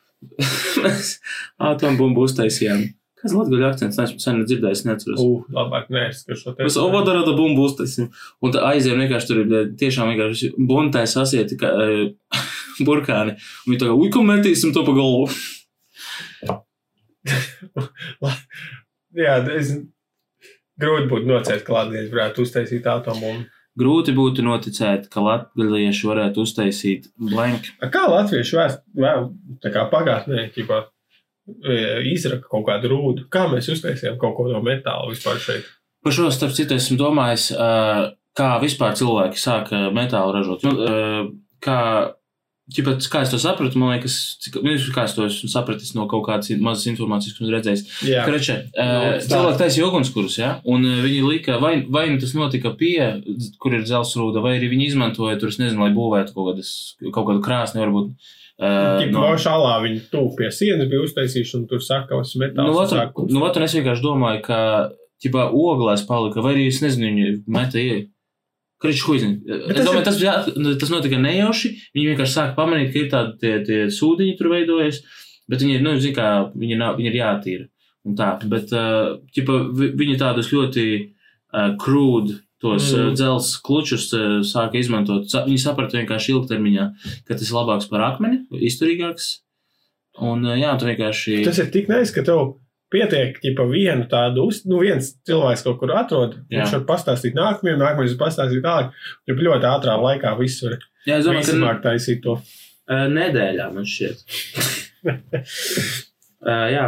mēs 0.81 1.13
atombumbu 1.62 2.25
uztaisījām. 2.25 2.88
Kas 3.21 3.36
Latvijas 3.38 3.75
akcents? 3.75 3.99
Neesmu 4.01 4.23
sen 4.23 4.39
dzirdējis, 4.49 4.81
neatceros. 4.88 5.21
Ugh, 5.21 5.45
labāk 5.53 5.91
nē, 5.93 6.07
es 6.10 6.23
te. 6.25 6.55
Mēs 6.57 6.79
ovodorada 6.81 7.36
bumbu 7.38 7.67
uztaisījām. 7.69 8.10
Un 8.41 8.55
tā 8.55 8.63
aizjām 8.71 8.97
vienkārši 9.03 9.29
tur 9.29 9.43
ir 9.43 9.69
tiešām 9.77 10.10
vienkārši 10.10 10.49
buntai 10.57 11.05
sasieti 11.10 11.60
kā 11.62 11.69
eh, 11.86 12.39
burkāni. 12.88 13.38
Un 13.38 13.75
viņi 13.75 13.84
tā 13.84 13.91
kā, 13.91 13.93
ui, 13.93 14.10
ko 14.13 14.25
metīsim 14.25 14.73
to 14.73 14.81
pa 14.88 14.97
galvu. 14.97 15.29
Jā, 19.17 19.39
es 19.58 19.74
grūti 20.82 21.10
būtu 21.12 21.28
nocēt, 21.30 21.65
ka 21.67 21.82
Latvijas 21.82 22.13
varētu 22.13 22.45
uztaisīt 22.45 22.88
atomu. 22.88 23.34
Grūti 23.80 24.12
būtu 24.12 24.43
noticēt, 24.43 25.06
ka 25.12 25.21
latvieši 25.24 26.08
varētu 26.10 26.43
uztaisīt 26.43 27.06
blank. 27.15 27.69
Kā 27.93 28.02
latvieši 28.12 28.58
vēst, 28.58 28.82
tā 29.63 29.71
kā 29.71 29.86
pagātnē, 29.93 30.50
ķipā, 30.52 30.80
e, 31.63 31.78
izraka 32.12 32.50
kaut 32.52 32.65
kādu 32.67 32.91
rūdu? 32.91 33.30
Kā 33.32 33.45
mēs 33.52 33.69
uztaisījām 33.71 34.17
kaut 34.19 34.36
ko 34.36 34.50
no 34.52 34.60
metāla 34.65 35.08
vispār 35.13 35.39
šeit? 35.39 35.69
Par 36.04 36.17
šo 36.17 36.28
starp 36.36 36.52
citu 36.58 36.76
esmu 36.76 36.97
domājis, 37.00 37.47
ā, 37.56 37.71
kā 38.36 38.50
vispār 38.60 38.97
cilvēki 39.00 39.39
sāka 39.39 39.86
metālu 39.95 40.36
ražot. 40.36 40.67
Nu, 40.67 40.76
ā, 40.76 41.24
kā, 41.63 41.80
ķipat, 42.71 43.08
kā 43.12 43.21
es 43.26 43.32
to 43.34 43.39
sapratu, 43.41 43.80
man 43.82 43.95
liekas, 43.95 44.17
cik, 44.43 44.60
nu, 44.63 44.76
kā 44.95 45.06
es 45.10 45.15
to 45.17 45.26
esmu 45.28 45.50
sapratis 45.52 45.93
no 45.97 46.06
kaut 46.12 46.24
kādas 46.28 46.52
mazas 46.63 46.88
informācijas, 46.91 47.36
ko 47.36 47.43
esmu 47.45 47.56
redzējis. 47.56 47.84
Jā, 48.08 48.26
Kreče, 48.28 48.58
Nu, 48.71 48.84
uh, 48.86 49.17
cilvēki 49.26 49.60
taisīja 49.63 49.88
ugunskurus, 49.89 50.38
ja? 50.39 50.52
un 50.63 50.86
uh, 50.88 51.00
viņi 51.04 51.24
lika, 51.28 51.58
vai, 51.63 51.74
vai 51.91 52.06
nu 52.13 52.21
tas 52.21 52.36
notika 52.38 52.71
pie, 52.78 53.00
kur 53.62 53.76
ir 53.76 53.84
dzelsrūda, 53.88 54.43
vai 54.45 54.56
arī 54.60 54.69
viņi 54.71 54.91
izmantoja 54.93 55.39
tur, 55.41 55.52
nezinu, 55.52 55.82
lai 55.84 55.91
būvētu 55.95 56.36
kaut, 56.38 56.54
kādas, 56.54 56.71
kaut 57.10 57.28
kādu 57.28 57.43
krāsni, 57.43 57.84
varbūt. 57.84 58.13
Uh, 58.62 59.02
no. 59.10 59.26
šālā 59.41 59.74
viņi 59.82 60.04
tuvu 60.13 60.36
pie 60.38 60.52
sienas 60.54 60.86
bija 60.91 61.02
uztaisījuši, 61.08 61.56
un 61.58 61.67
tur 61.67 61.82
sakavas 61.82 62.36
Nu, 62.38 62.43
metāls. 62.45 62.78
ot, 62.78 62.91
sāk 62.93 63.21
nu, 63.26 63.41
ot, 63.41 63.58
un 63.58 63.65
es 63.65 63.74
vienkārši 63.74 64.06
domāju, 64.06 64.43
ka, 64.45 64.60
ķipā, 65.24 65.47
oglēs 65.50 66.06
palika, 66.06 66.43
vai 66.45 66.54
arī, 66.56 66.67
es 66.69 66.82
nezinu, 66.86 67.10
viņi 67.10 67.32
meta 67.50 67.82
ie. 67.82 68.04
Ko 68.82 69.15
zinu. 69.22 69.38
Es 69.46 69.86
domāju, 69.86 70.00
ir- 70.00 70.06
tas, 70.08 70.17
bija, 70.20 70.36
tas 70.82 70.89
notika 70.89 71.20
nejauši. 71.22 71.70
Viņi 71.96 72.08
vienkārši 72.15 72.34
sāka 72.38 72.56
pamanīt, 72.58 72.91
ka 72.94 73.00
ir 73.00 73.10
tādi 73.12 73.36
tie, 73.39 73.52
tie 73.67 73.82
sūdiņi 73.94 74.38
tur 74.39 74.50
veidojas, 74.50 75.02
bet 75.50 75.62
viņi, 75.62 75.76
ir, 75.78 75.82
nu, 75.86 75.98
zin 76.02 76.15
kā, 76.17 76.30
viņi, 76.58 76.78
nav, 76.80 76.98
viņi 76.98 77.12
ir 77.13 77.20
jātīra. 77.22 77.67
Un 78.10 78.15
tā, 78.17 78.32
bet, 78.50 78.72
ķipa, 79.38 79.58
vi- 79.78 79.91
viņi 80.02 80.17
tādus 80.17 80.50
ļoti 80.50 80.86
uh, 81.54 81.76
krūd, 81.78 82.39
tos 82.62 82.91
Mm. 82.94 83.13
dzels 83.17 83.52
klučus 83.62 84.10
sāka 84.46 84.78
izmantot. 84.78 85.26
Viņi 85.30 85.60
saprata 85.62 85.98
vienkārši 86.02 86.34
ilgtermiņā, 86.34 86.86
ka 87.28 87.34
tas 87.38 87.50
ir 87.50 87.56
labāks 87.58 87.89
par 87.89 88.02
akmeni, 88.12 88.46
izturīgāks. 88.54 89.41
Un, 90.22 90.44
jā, 90.44 90.74
tu 90.80 90.86
vienkārši. 90.86 91.44
Tas 91.46 91.58
ir 91.60 91.70
tik 91.72 91.88
neis, 91.89 92.12
ka 92.12 92.22
tev 92.22 92.56
pietiek, 92.91 93.38
ja 93.45 93.67
vienu 93.69 94.08
tādu, 94.12 94.47
uz, 94.51 94.62
nu, 94.69 94.82
viens 94.84 95.13
cilvēks 95.27 95.63
kaut 95.67 95.80
kur 95.82 95.93
atrod, 95.97 96.38
Jā. 96.51 96.62
viņš 96.62 96.75
var 96.77 96.88
pastāstīt 96.93 97.38
nākamajam, 97.38 97.80
nākamajam 97.82 98.17
pastāstīt 98.19 98.63
tālāk. 98.65 98.91
Ja 99.30 99.38
ļoti 99.38 99.69
ātrā 99.71 99.95
laikā 100.01 100.34
viss 100.39 100.63
var 100.65 100.77
Jā, 101.08 101.17
es 101.17 101.25
domāju, 101.25 101.45
ka 101.45 101.54
visamāk 101.54 101.80
taisīt 101.86 102.21
to. 102.25 102.38
Uh, 102.91 103.06
nedēļā 103.13 103.69
man 103.73 103.88
šķiet. 103.88 104.25
uh, 105.08 106.67
jā, 106.73 106.86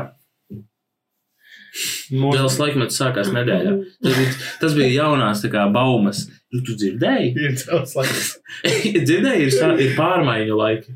Dēls 2.13 2.59
laikmets 2.61 2.99
sākās 2.99 3.31
nedēļā. 3.33 3.71
Tas 4.03 4.17
bija, 4.19 4.33
tas 4.61 4.75
bija 4.77 4.89
jaunās 4.93 5.41
kā 5.49 5.63
baumas. 5.73 6.27
Nu, 6.53 6.61
tu 6.65 6.75
dzirdēji? 6.77 7.31
Ir 7.47 7.55
cels 7.57 7.95
laiks. 7.97 8.27
dzirdēji, 9.07 9.47
ir, 9.47 9.53
sā- 9.55 9.73
ir 9.81 9.95
pārmaiņu 9.97 10.59
laiki. 10.59 10.93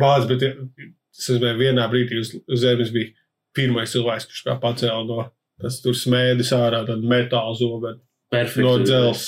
Bāz, 0.00 0.24
bet 0.30 0.40
tas 0.46 1.40
bija 1.42 1.52
vienā 1.58 1.84
brīdī 1.92 2.22
uz, 2.22 2.32
uz 2.48 2.62
zemes 2.62 2.94
bija 2.94 3.12
pirmais 3.56 3.92
cilvēks, 3.94 4.28
kurš 4.30 4.42
kā 4.46 4.56
pacēla 4.62 5.04
no 5.08 5.26
tas 5.60 5.80
tur 5.84 5.96
smēdis 5.96 6.54
ārā, 6.56 6.84
tad 6.88 7.02
metāla 7.04 7.52
zobenu 7.58 8.00
Perfekti. 8.32 8.64
no 8.64 8.78
dzels. 8.80 9.24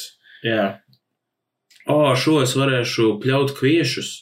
Jā. 0.46 0.78
O, 1.92 2.14
šo 2.16 2.38
es 2.44 2.54
varēšu 2.56 3.16
pļaut 3.22 3.52
kviešus. 3.58 4.12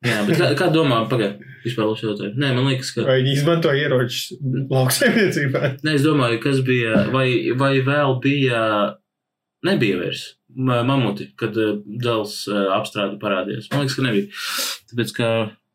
Jā, 0.00 0.22
bet 0.24 0.38
kā, 0.40 0.46
kā 0.56 0.68
domā, 0.72 1.02
pagaid, 1.10 1.42
vispār 1.60 1.90
labs 1.90 2.02
jautājums. 2.04 2.38
Nē, 2.40 2.54
man 2.56 2.70
liekas, 2.70 2.94
ka. 2.96 3.04
Vai 3.04 3.18
viņi 3.20 3.34
izmanto 3.36 3.72
ieročus 3.76 4.30
lauksaimniecībā? 4.72 5.62
Nē, 5.84 5.94
es 5.98 6.06
domāju, 6.06 6.40
kas 6.42 6.62
bija, 6.64 7.04
vai, 7.12 7.26
vai 7.60 7.74
vēl 7.84 8.16
bija, 8.24 8.62
nebija 9.68 10.00
vairs 10.00 10.24
ma- 10.56 10.80
mamuti, 10.88 11.28
kad 11.38 11.56
eh, 11.60 11.74
dēls 12.00 12.38
eh, 12.48 12.62
apstrāde 12.78 13.20
parādījās. 13.20 13.68
Man 13.74 13.84
liekas, 13.84 13.98
ka 13.98 14.06
nebija. 14.08 14.40
Tāpēc, 14.90 15.12
ka 15.20 15.28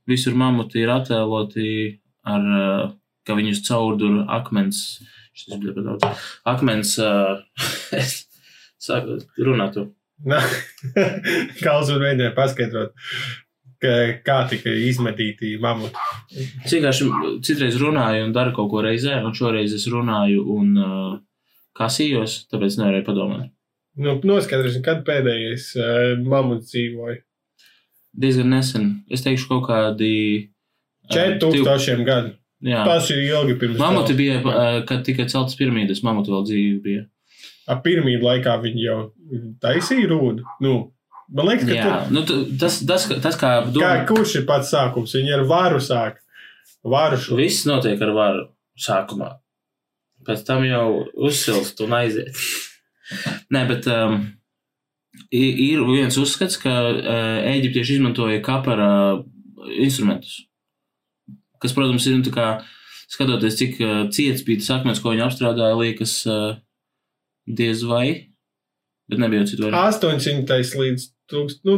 visur 0.10 0.38
mamuti 0.38 0.84
ir 0.84 0.94
attēloti 0.94 1.70
ar, 2.26 2.48
eh, 2.62 2.94
ka 3.26 3.38
viņus 3.38 3.64
caurdur 3.68 4.24
akmens, 4.30 4.82
šis 5.36 5.60
bija 5.62 5.76
par 5.76 5.90
daudz, 5.90 6.26
akmens, 6.54 6.98
eh, 7.00 8.10
sāku 8.88 9.20
runāt 9.40 9.78
to. 9.78 9.90
Nā, 10.24 10.40
Kāls 11.64 11.90
man 11.92 12.06
mēģināja 12.06 12.36
paskaidrot, 12.38 12.94
ka, 13.84 13.96
kā 14.26 14.38
tika 14.52 14.72
izmetīti 14.72 15.56
mamuti. 15.62 16.00
Es 16.64 16.72
vienkārši 16.72 17.10
citreiz 17.46 17.76
runāju 17.82 18.30
un 18.30 18.36
daru 18.36 18.56
kaut 18.56 18.72
ko 18.72 18.84
reizē, 18.86 19.18
un 19.26 19.36
šoreiz 19.36 19.76
es 19.76 19.90
runāju 19.92 20.46
un 20.56 20.72
uh, 20.80 21.18
kasījos, 21.76 22.46
tāpēc 22.54 22.80
nevarēju 22.80 23.08
padomāt. 23.10 23.52
Nu, 24.00 24.16
noskaidrosim, 24.28 24.84
kad 24.86 25.04
pēdējais 25.08 25.70
uh, 25.80 26.24
mamuts 26.24 26.72
dzīvoja. 26.72 27.22
Diezgan 28.18 28.50
nesen. 28.54 28.90
Es 29.12 29.22
teikšu, 29.26 29.48
kaut 29.50 29.66
kādi. 29.70 30.12
uh, 31.10 31.16
div- 31.42 31.66
4000 31.68 32.06
gadu. 32.08 32.34
Jā, 32.66 32.84
Tas 32.88 33.10
ir 33.12 33.18
ilgi 33.28 33.58
pirms 33.60 33.78
Mamuti 33.78 34.14
bija, 34.18 34.40
uh, 34.42 34.80
kad 34.88 35.04
tika 35.06 35.26
celtas 35.30 35.58
piramīdas, 35.60 36.00
mamuti 36.02 36.32
vēl 36.34 36.46
dzīvi 36.48 36.78
bija. 36.82 37.04
Ap 37.68 37.84
pirmīdu 37.84 38.24
laikā 38.24 38.56
viņi 38.64 38.82
jau 38.86 39.00
taisīja 39.62 40.08
rūdu. 40.10 40.44
Nu, 40.64 40.92
man 41.34 41.46
liekas, 41.50 41.68
ka 41.70 42.08
nu, 42.14 42.24
tu- 42.26 42.46
tas, 42.58 42.80
tas, 42.88 43.08
tas 43.22 43.38
kā 43.42 43.52
tur, 43.74 43.82
kā, 43.84 44.06
kurš 44.08 44.36
ir 44.40 44.46
pats 44.50 44.72
sākums? 44.74 45.14
Viņi 45.18 45.34
ar 45.36 45.44
varu 45.50 45.82
sāk. 45.84 46.22
Varu 46.86 47.18
šo. 47.18 47.36
viss 47.38 47.66
notiek 47.66 48.02
ar 48.02 48.14
varu 48.14 48.48
sākumā. 48.80 49.34
Pēc 50.26 50.46
tam 50.46 50.64
jau 50.66 51.06
uzsilst 51.28 51.82
un 51.86 51.92
aiziet. 52.00 52.34
Nē, 53.54 53.68
bet 53.70 53.86
um, 53.92 54.22
ir 55.32 55.84
viens 55.88 56.18
uzskats, 56.22 56.60
ka 56.62 56.76
uh, 56.92 57.40
eģiptieši 57.54 58.00
izmantoja 58.00 58.42
kapara 58.46 58.90
instrumentus. 59.82 60.44
Kas, 61.62 61.74
protams, 61.74 62.06
ir 62.08 62.20
nu, 62.20 62.26
tā 62.28 62.34
kā 62.36 62.48
skatoties, 63.12 63.58
cik 63.62 63.82
uh, 63.82 63.98
ciets 64.14 64.46
bija 64.46 64.62
tas 64.62 64.72
akmens, 64.80 65.02
ko 65.02 65.14
viņi 65.14 65.26
apstrādāja, 65.26 65.80
liekas, 65.82 66.20
diez 67.46 67.84
vai. 67.88 68.32
Bet 69.10 69.22
nebija 69.22 69.44
jau 69.44 69.52
citu 69.52 69.68
variantu. 69.68 70.10
800 70.10 70.80
līdz 70.82 71.10
1000, 71.32 71.60
nu, 71.66 71.76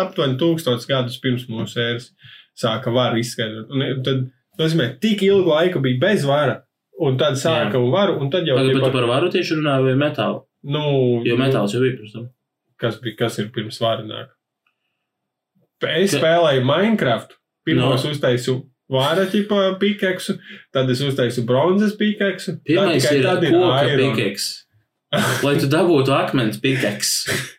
aptuveni 0.00 0.36
1000 0.40 0.88
gadus 0.88 1.20
pirms 1.22 1.46
mūsu 1.48 1.80
ēras 1.80 2.10
sāka 2.58 2.92
varu 2.92 3.20
izskaidrot. 3.20 3.70
Un 3.72 4.02
tad, 4.04 4.26
nozīmē, 4.60 4.90
tik 5.02 5.22
ilgu 5.26 5.52
laiku 5.52 5.82
bija 5.84 6.00
bez 6.02 6.26
vara, 6.28 6.58
un 7.04 7.18
tad 7.20 7.38
sāka 7.40 7.76
Jā. 7.76 7.82
un 7.82 7.92
varu, 7.94 8.18
un 8.22 8.32
tad 8.32 8.48
jau 8.48 8.56
Tagad 8.58 8.74
bet 8.74 8.84
tu 8.84 8.96
par 8.96 9.08
varu 9.10 9.30
tieši 9.32 9.60
runāju 9.60 9.88
vai 9.90 9.96
metālu. 10.00 10.42
nu, 10.68 10.82
Jo 11.24 11.36
nu, 11.36 11.44
metāls 11.44 11.74
jau 11.74 11.82
bija 11.84 11.96
pirms 11.96 12.16
tam. 12.16 12.28
Kas, 12.80 12.98
bija, 13.02 13.16
kas 13.18 13.38
ir 13.38 13.48
pirms 13.54 13.78
nāk. 13.80 14.28
Es 15.82 16.10
Ka- 16.14 16.18
spēlēju 16.20 16.64
Minecraft. 16.66 17.34
Pirmos 17.66 18.04
No. 18.04 18.10
uztaisu 18.10 18.54
vāra 18.90 19.26
tipa 19.30 19.76
pikeksu, 19.78 20.38
tad 20.72 20.88
es 20.90 21.00
uztaisu 21.04 21.44
bronzas 21.46 21.94
pikeksu. 21.96 22.54
tad 22.56 22.64
Pirmais 22.64 23.02
tikai 23.04 23.16
ir 23.18 23.22
tad 23.22 23.40
koka 23.44 23.84
iron. 23.86 24.16
pikeks. 24.16 24.64
Lai 25.44 25.54
tu 25.58 25.66
dabūtu 25.68 26.08
akmens 26.16 26.58
pikeks. 26.60 27.10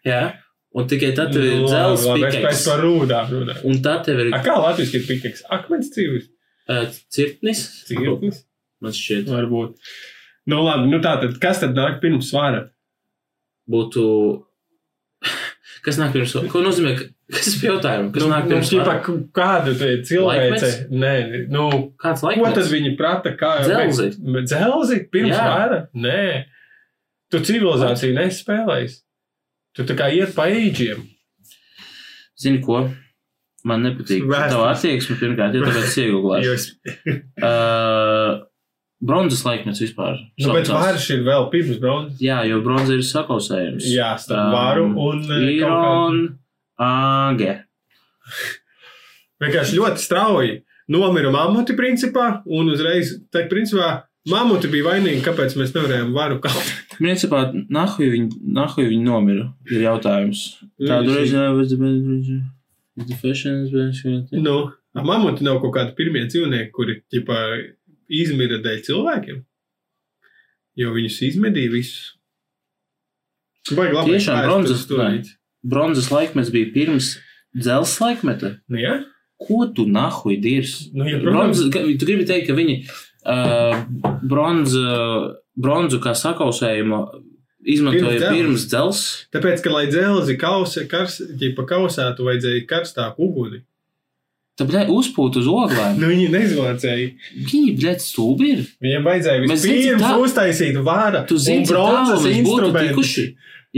Ja? 0.06 0.34
Un 0.76 0.88
tikai 0.88 1.16
tad 1.16 1.32
tev 1.34 1.44
ir 1.44 1.62
labi, 1.62 1.94
Es 1.94 2.06
pēc 2.06 2.36
pikeks. 2.36 2.66
par 2.66 2.80
rūdām 2.84 3.30
runāju. 3.34 3.64
Un 3.66 3.82
tad 3.82 4.04
tev 4.06 4.20
ir 4.20 4.34
A, 4.34 4.42
Kā 4.44 4.58
Latvijas 4.58 4.94
ir 4.96 5.02
pikeks? 5.08 5.44
Akmens 5.50 5.90
cīvis. 5.96 6.28
uh, 6.70 6.86
cirtnis. 7.10 7.64
Cirknis. 7.88 8.44
Man 8.82 8.92
šķiet, 8.92 9.26
Varbūt. 9.26 9.76
Nu, 10.48 10.64
labi, 10.64 10.90
nu 10.90 11.00
tā 11.00 11.20
tad, 11.22 11.40
kas 11.40 11.60
tad 11.60 11.74
nāk 11.76 12.00
pirms 12.02 12.30
svara? 12.32 12.70
būtu. 13.70 14.46
Kas 15.90 15.98
nāk 16.00 16.14
pirms? 16.14 16.36
Ko 16.54 16.62
nozīmē? 16.66 16.94
ka- 17.00 17.10
Kas 17.34 17.50
ir 17.58 17.66
jautājums? 17.70 18.14
Kas 18.14 18.24
nāk 18.30 18.46
nu, 18.48 18.54
pirms? 18.54 18.70
ķipa, 18.72 18.86
vara? 18.86 19.02
k- 19.06 19.18
kāda 19.38 19.74
te 19.80 19.90
cilvēce? 20.06 20.46
Laikmets? 20.46 20.78
Nē, 21.04 21.14
nu, 21.54 21.66
Kāds 22.02 22.22
ko 22.26 22.54
tad 22.56 22.70
viņi 22.72 22.96
prata? 22.98 23.34
Kā 23.38 23.52
Dzelzi. 23.66 24.08
Bet 24.34 24.48
Dzelzi 24.50 25.00
pirms 25.14 25.34
Jā. 25.36 25.44
svara? 25.44 25.80
Nē. 25.94 26.24
Tu 27.30 27.38
civilizāciju 27.46 28.16
nespēlēji. 28.18 28.96
Tu 29.78 29.84
tā 29.86 29.96
kā 30.00 30.08
iet 30.14 30.34
pa 30.34 30.48
eģiem. 30.50 31.04
Zini 32.40 32.62
ko? 32.66 32.88
Man 33.68 33.84
nepatīk. 33.84 34.24
Vēstures. 34.26 34.54
Tava 34.56 34.70
attieksme 34.74 35.18
pirmkārt, 35.20 35.54
ja 35.54 35.62
tāpēc 35.68 35.98
iegūlēšu. 36.06 36.72
Uh, 37.44 38.40
bronzas 39.00 39.44
laikmets 39.48 39.82
vispār. 39.84 40.20
nu, 40.40 40.54
bet 40.54 40.70
vārš 40.72 41.10
ir 41.16 41.24
vēl 41.28 41.48
pirms 41.54 41.80
bronzas. 41.82 42.20
Jā, 42.24 42.42
jo 42.50 42.62
bronza 42.66 42.98
ir 42.98 43.06
sakausējums. 43.08 43.88
Jā, 43.94 44.14
starp 44.20 44.50
Um, 44.50 44.54
varu 44.56 44.86
un 45.10 45.24
eh. 45.36 45.46
Iron 45.58 46.20
Āge. 46.80 47.56
Vienkārši 49.40 49.80
ļoti 49.80 50.04
strauji 50.04 50.58
nomira 50.92 51.32
mamuti 51.32 51.76
principā, 51.78 52.42
un 52.46 52.72
uzreiz, 52.74 53.14
tā 53.34 53.46
principā, 53.52 54.04
mamuti 54.30 54.70
bija 54.72 54.90
vainīgi, 54.90 55.24
kāpēc 55.26 55.56
mēs 55.60 55.74
nevarējām 55.76 56.14
varu 56.16 56.40
kaut 56.44 56.72
Principā, 57.00 57.46
nahuj 57.72 58.10
viņi, 58.12 58.42
nahuj 58.56 58.90
viņi 58.90 59.06
nomira, 59.06 59.46
ir 59.72 59.86
jautājums. 59.86 60.58
Tādu 60.76 61.16
reizi 61.16 61.38
nevajadzētu. 61.38 62.40
Nu, 64.44 64.58
a 64.92 65.06
mamuti 65.06 65.46
nav 65.48 65.62
kaut 65.64 65.78
kādi 65.78 65.96
pirmie 65.96 66.26
dzīvnieki, 66.28 66.72
kuri, 66.76 66.98
ķipa, 67.14 67.38
izmira 68.10 68.60
dēļ 68.64 68.82
cilvēkiem. 68.88 69.44
Jo 70.80 70.94
viņus 70.96 71.20
izmedīja 71.30 71.74
visus. 71.74 72.16
Baigi 73.76 73.96
labi. 73.98 74.16
Tiešām 74.16 74.40
bronzas, 74.48 74.86
bronzas 75.62 76.10
laikmets 76.14 76.52
bija 76.54 76.72
pirms 76.74 77.14
dzelzs 77.56 78.00
laikmeta. 78.02 78.56
Nu, 78.72 78.80
jā? 78.82 78.96
Ko 79.40 79.66
tu 79.76 79.86
nahuj 79.88 80.40
dirs? 80.44 80.74
Nu, 80.94 81.06
ja. 81.08 81.20
Bronza, 81.24 81.70
ka- 81.74 81.84
tu 81.86 82.08
gribi 82.08 82.26
teikt, 82.28 82.50
ka 82.50 82.56
viņi 82.58 82.76
uh, 82.84 83.84
bronzu, 84.28 84.84
bronzu 85.60 86.00
kā 86.04 86.16
sakausējumu 86.18 87.02
izmantoja 87.70 88.20
Pirms 88.20 88.36
pirms 88.36 88.68
dzelzs. 88.72 89.04
Tāpēc, 89.36 89.64
ka, 89.64 89.74
lai 89.74 89.86
dzelzi 89.92 90.36
kausē, 90.40 90.86
kars, 90.92 91.20
kausētu, 91.70 92.28
vajadzēja 92.28 92.66
karstāku 92.70 93.28
uguni. 93.30 93.64
Tāpēc 94.60 94.90
uzpūt 94.92 95.38
uz 95.40 95.48
oglēm. 95.48 95.98
Nu, 96.02 96.08
viņi 96.12 96.30
nezvācēja. 96.34 97.10
Viņi, 97.50 97.76
bļēt, 97.80 98.04
stūbi 98.04 98.50
ir. 98.54 98.64
Viņiem 98.84 99.06
vajadzēja 99.08 99.44
vispirms 99.48 100.04
tā- 100.04 100.16
uztaisīt 100.24 100.80
vāra 100.84 101.26
Tu 101.28 101.38
zini, 101.40 101.66
bronzas 101.70 102.26
tikuši, 102.28 103.28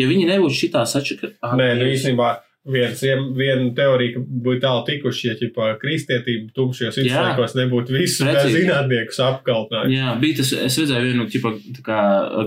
ja 0.02 0.08
viņi 0.10 0.26
nebūtu 0.32 0.58
šitā 0.64 0.86
sačaka. 0.90 1.32
Nē, 1.60 1.68
nu 1.78 1.86
īstenībā 1.92 2.32
viens, 2.72 3.00
viena 3.38 3.70
teorija, 3.78 4.16
ka 4.16 4.20
būtu 4.46 4.62
tālu 4.62 4.84
tikuši, 4.90 5.28
ja 5.30 5.36
ķipa, 5.40 5.70
kristietība 5.82 6.52
tumšajos 6.58 6.98
viduslaikos 7.00 7.56
nebūtu 7.58 7.96
visus 7.96 8.22
Precīzi. 8.26 8.60
zinātniekus 8.66 9.18
apkaltinājuši. 9.26 9.96
Jā, 9.98 10.12
bija 10.22 10.38
tas, 10.42 10.52
es 10.54 10.78
redzēju 10.82 11.08
vienu 11.10 11.26
ķipa, 11.34 11.54
tā 11.78 11.86
kā, 11.86 12.00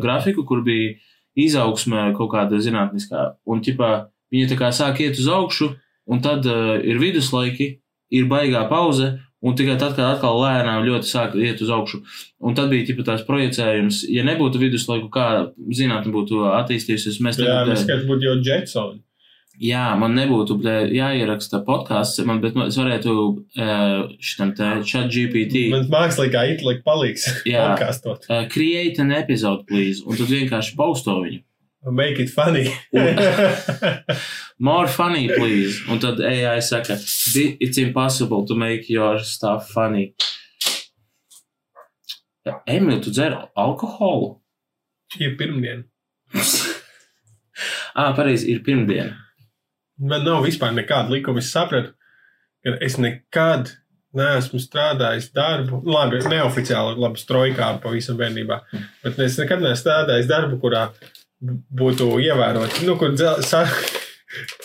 grafiku, 0.02 0.44
kur 0.46 0.62
bija 0.66 0.94
izaugsme 1.36 2.12
kaut 2.16 2.30
kāda 2.34 2.60
zinātniskā. 2.62 3.34
Un 3.46 3.62
ķipa, 3.64 3.90
viņi 4.32 4.50
tā 4.52 4.58
kā 4.60 4.70
sāk 4.74 5.00
iet 5.02 5.18
uz 5.18 5.26
augšu, 5.30 5.72
un 6.06 6.20
tad 6.22 6.46
uh, 6.46 6.76
ir 6.78 6.98
viduslaiki, 7.02 7.80
ir 8.14 8.27
baigā 8.31 8.64
pauze, 8.70 9.12
un 9.44 9.57
tikai 9.59 9.74
tad, 9.81 9.92
kad 9.98 10.14
atkal 10.14 10.38
lēnām 10.40 10.87
ļoti 10.87 11.11
sāk 11.11 11.35
iet 11.37 11.61
uz 11.61 11.72
augšu. 11.74 12.00
Un 12.40 12.55
tad 12.57 12.70
bija 12.72 12.87
ķipa, 12.88 13.05
tās 13.11 13.24
projicējums, 13.29 14.05
ja 14.09 14.24
nebūtu 14.24 14.61
viduslaiku, 14.62 15.11
kā 15.12 15.27
zinātne 15.77 16.12
būtu 16.14 16.46
attīstījusies. 16.62 17.18
Mēs 17.24 17.40
Jā, 17.42 17.50
tagad, 17.50 17.72
mēs 17.74 17.83
eh, 17.83 17.85
skaitām, 17.88 18.07
būtu 18.12 18.31
jau 18.31 18.38
Jetsoni. 18.48 19.03
Jā, 19.62 19.92
man 19.94 20.16
nebūtu 20.18 20.57
bļē, 20.59 20.72
jāieraksta 20.96 21.61
podkāsts, 21.62 22.24
man, 22.27 22.40
bet 22.42 22.57
man- 22.59 22.72
es 22.72 22.79
varētu 22.81 23.12
uh, 23.14 24.09
šitam 24.18 24.50
te 24.59 24.70
chat 24.83 25.12
GPT. 25.14 25.68
Mans 25.70 25.87
mākslīgā 25.92 26.42
intelekta 26.57 26.83
palīgs 26.88 27.29
Jā. 27.46 27.61
podkāstot. 27.68 28.27
Uh, 28.27 28.48
create 28.50 28.98
an 29.05 29.12
episode, 29.14 29.62
please. 29.68 30.03
Un 30.03 30.18
tad 30.18 30.33
vienkārši 30.33 30.74
pausto 30.81 31.20
viņu. 31.22 31.44
Make 31.86 32.18
it 32.18 32.30
funny. 32.30 32.72
More 34.58 34.86
funny, 34.88 35.28
please. 35.28 35.82
Un 35.88 35.98
tad 35.98 36.20
AI 36.20 36.60
saka, 36.60 36.96
"Di- 37.34 37.56
it's 37.60 37.76
impossible 37.78 38.46
to 38.46 38.54
make 38.54 38.88
your 38.88 39.18
stuff 39.20 39.68
funny. 39.70 40.14
Emīl, 42.66 43.02
tu 43.02 43.10
dzer 43.10 43.36
alkoholu? 43.56 44.40
Ir 45.20 45.36
pirmdiena. 45.36 45.84
ah, 47.94 48.12
pareizi, 48.16 48.48
ir 48.52 48.62
pirmdiena. 48.64 49.16
Man 49.98 50.24
nav 50.24 50.44
vispār 50.44 50.72
nekāda 50.74 51.12
likuma. 51.12 51.40
Es 51.40 51.52
sapratu, 51.52 51.92
ka 52.64 52.76
es 52.84 52.96
nekad 53.00 53.70
neesmu 54.14 54.60
strādājis 54.62 55.30
darbu, 55.34 55.82
labi, 55.90 56.20
neoficiāli, 56.30 56.96
labi, 57.02 57.20
strojkā 57.20 57.70
pavisam 57.82 58.16
bērnībā, 58.18 58.60
bet 59.02 59.18
es 59.24 59.38
nekad 59.40 59.62
neesmu 59.64 59.80
strādājis 59.82 60.28
darbu, 60.30 60.58
kurā 60.62 60.88
būtu 61.42 62.08
ievērots, 62.22 62.82
nu, 62.86 62.96
kur 63.00 63.14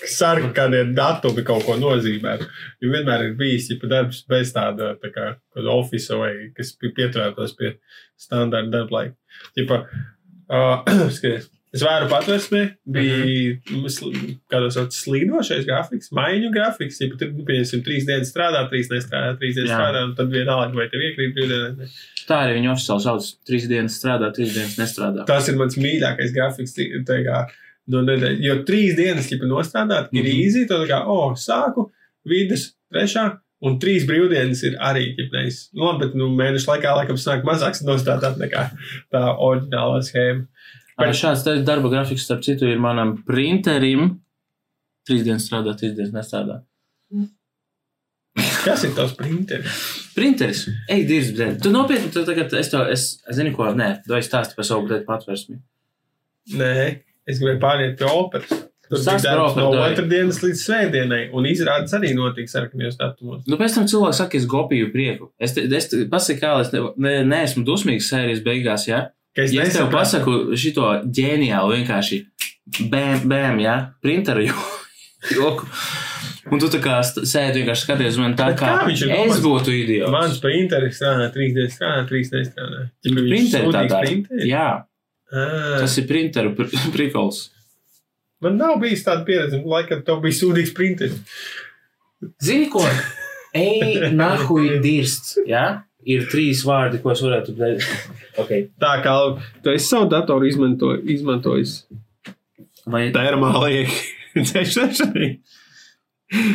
sarkanie 0.09 0.83
datumi 0.97 1.43
kaut 1.45 1.65
ko 1.67 1.75
nozīmē. 1.79 2.35
Jo 2.81 2.91
vienmēr 2.93 3.27
ir 3.27 3.35
bijis 3.39 3.69
ja, 3.69 3.77
darbs 3.91 4.23
bez 4.29 4.53
tāda 4.55 4.95
tā 5.01 5.11
kā 5.13 5.27
oficiāla 5.59 6.19
vai 6.23 6.49
kas 6.57 6.73
pie- 6.79 6.93
pieturētos 6.97 7.55
pie 7.59 7.75
standarta 8.19 8.71
darba 8.73 8.97
laika. 8.97 9.15
Ķipa, 9.57 9.79
uh, 10.49 10.89
skaties, 11.15 11.49
Es 11.69 11.83
vēru 11.85 12.07
patvērsmē, 12.09 12.59
bija 12.89 13.89
sl- 13.93 14.15
kādos 14.49 14.73
sauc 14.73 14.95
slīdošais 14.95 15.67
grafiks, 15.67 16.09
maiņu 16.17 16.49
grafiks. 16.55 16.97
Ja 17.03 17.09
nu, 17.11 17.43
pieņemsim, 17.45 17.83
trīs 17.85 18.07
dienas 18.07 18.31
strādā, 18.33 18.63
trīs 18.71 18.89
nestrādā, 18.89 19.35
trīs 19.37 19.53
dienas 19.59 19.69
Jā. 19.69 19.77
strādā, 19.77 20.01
un 20.07 20.15
tad 20.17 20.31
vienalga, 20.33 20.73
vai 20.79 20.87
tev 20.89 21.03
iekrīt 21.05 21.35
brīvdienā. 21.37 21.89
Tā 22.25 22.39
arī 22.47 22.55
viņa 22.57 22.71
oficiāli 22.73 23.05
sauc. 23.05 23.27
Trīs 23.45 23.67
dienas 23.69 23.99
strādā, 24.01 24.31
trīs 24.33 24.55
dienas 24.57 24.77
nestrādā. 24.81 25.27
Tas 25.29 25.49
ir 25.51 25.59
mans 25.61 25.77
mīļākais 25.77 26.33
grafiks. 26.33 26.73
kā, 27.05 27.45
No 27.89 28.03
nedēļas, 28.05 28.41
jo 28.45 28.55
trīs 28.67 28.95
dienas, 28.97 29.31
ja 29.31 29.37
nostrādāt, 29.49 30.09
ir 30.13 30.21
Mhm. 30.23 30.33
īsi. 30.41 30.67
Tad, 30.69 30.87
kā, 30.87 30.99
oh, 31.07 31.33
sāku, 31.33 31.89
vidus, 32.25 32.73
trešā. 32.93 33.39
Un 33.61 33.77
trīs 33.77 34.05
brīvdienas 34.07 34.61
ir 34.63 34.77
arī 34.79 35.15
ģipnēs. 35.17 35.69
Nu, 35.73 35.83
labi, 35.85 36.05
bet 36.05 36.15
nu, 36.15 36.29
mēnešu 36.29 36.69
laikā 36.69 36.93
laikam 36.95 37.17
sanāk 37.17 37.43
mazāks 37.43 37.81
nostādāt 37.83 38.37
nekā 38.37 38.69
tā 39.11 39.23
oriģinālā 39.37 39.99
schēma. 40.05 40.45
Bet... 40.99 41.15
Šāds 41.17 41.45
darba 41.67 41.91
grafiks, 41.91 42.25
starp 42.27 42.43
citu, 42.45 42.67
ir 42.69 42.81
manam 42.81 43.15
printerim. 43.27 44.17
Trīs 45.07 45.23
dienas 45.25 45.47
strādā, 45.47 45.73
trīs 45.79 45.95
dienas 45.97 46.13
nestrādā. 46.15 46.61
Kas 48.65 48.83
ir 48.85 48.93
tavs 48.97 49.15
printeris? 49.17 49.81
Printeris, 50.15 50.65
ej, 50.91 51.03
dirs, 51.09 51.33
blēd. 51.35 51.59
Tu 51.63 51.71
nopietni, 51.73 52.11
tu 52.13 52.23
tagad, 52.27 52.53
es 52.59 52.71
to, 52.71 52.83
es, 52.91 53.09
es 53.25 53.39
zinu, 53.39 53.53
ko, 53.55 53.71
nē, 53.75 53.91
tu 54.05 54.17
esi 54.17 54.29
stāsti 54.29 54.57
par 54.57 54.67
savu, 54.67 54.87
blēd, 54.89 55.05
patversmi. 55.07 55.59
Nē, 56.59 56.73
es 57.29 57.39
gribēju 57.39 57.61
pāriet 57.63 57.95
pie 57.99 58.09
operas. 58.09 58.65
Tur 58.89 59.03
par 59.05 59.19
darbs 59.21 59.57
no 59.57 59.67
otrdienas 59.85 60.39
līdz 60.41 60.61
svētdienai, 60.65 61.21
un 61.37 61.45
izrādes 61.45 61.93
arī 61.93 62.09
notiks 62.17 62.55
sarkanajos 62.55 62.97
datumos. 62.97 63.43
Nu, 63.45 63.59
pēc 63.59 63.75
tam 63.77 63.85
cilvēks 63.91 64.21
saka, 64.23 64.39
es 64.39 64.47
gopīju 64.49 64.89
prieku. 64.93 65.29
Es, 65.37 65.53
te, 65.53 65.67
es 65.77 65.91
te- 65.91 66.07
pasaku, 66.09 66.41
kā 66.41 66.55
es 66.63 66.71
ne, 66.73 66.81
ne, 66.97 67.13
neesmu 67.29 67.61
dusmīgs 67.67 68.09
sērijas 68.09 68.41
beigās, 68.45 68.87
ja? 68.89 69.03
Ka 69.39 69.45
es 69.47 69.53
Ja 69.55 69.63
es 69.63 69.77
tev 69.77 69.87
pasaku 69.93 70.33
šito 70.59 70.83
ģeniālu 71.07 71.77
vienkārši 71.79 72.19
bēm, 72.91 73.23
bēm, 73.31 73.61
ja? 73.63 73.75
Printeru 74.03 74.43
jo- 74.49 74.65
joku. 75.35 75.67
Un 76.49 76.57
tu 76.61 76.67
tā 76.71 76.79
kā 76.81 76.97
sēdi 77.05 77.61
vienkārši 77.61 77.83
skaties 77.85 78.15
uz 78.15 78.19
mani 78.23 78.35
tā, 78.35 78.47
Bet 78.51 78.59
kā, 78.59 78.69
kā 78.81 78.87
viņš 78.89 79.01
ir 79.05 79.11
es 79.13 79.19
domāts? 79.35 79.41
būtu 79.45 79.73
idiots. 79.75 80.11
Mans 80.11 80.39
printeris 80.43 80.97
strādā 80.97 81.27
trīs 81.35 81.53
dienas, 81.53 81.75
strādā 81.77 82.03
trīs 82.09 82.31
nestrādā. 82.33 82.79
Ķipa, 83.05 83.15
viņš 83.21 83.31
Printeri 83.35 83.73
tādā. 83.75 83.99
printeri? 84.05 84.49
Jā, 84.49 84.67
Ā, 85.29 85.43
tas 85.83 85.97
ir 86.01 86.07
printeru 86.09 86.55
pr 86.57 86.71
prikols. 86.95 87.43
Man 88.41 88.57
nav 88.57 88.79
bijis 88.81 89.03
tāda 89.05 89.25
pieredze, 89.27 89.59
laikam 89.63 90.01
tev 90.07 90.21
bija 90.23 90.37
sūdīgs 90.39 90.73
printeris. 90.73 91.19
Zini 92.41 92.69
ko? 92.73 92.81
Ej, 93.53 94.09
nahuj 94.21 94.79
dirsts, 94.81 95.37
ja? 95.47 95.83
Ir 96.07 96.29
trīs 96.31 96.61
vārdi, 96.63 97.01
ko 97.03 97.11
es 97.11 97.25
varētu 97.25 97.57
teikt. 97.59 97.89
Okay. 98.39 98.69
Tā 98.79 98.93
kā 99.03 99.11
tu 99.59 99.71
esi 99.73 99.89
savu 99.89 100.05
datoru 100.07 100.47
izmanto, 100.47 100.93
izmantojis 101.11 101.73
Vai 102.87 103.09
termālajai 103.11 103.83
dzēšanai. 104.47 105.27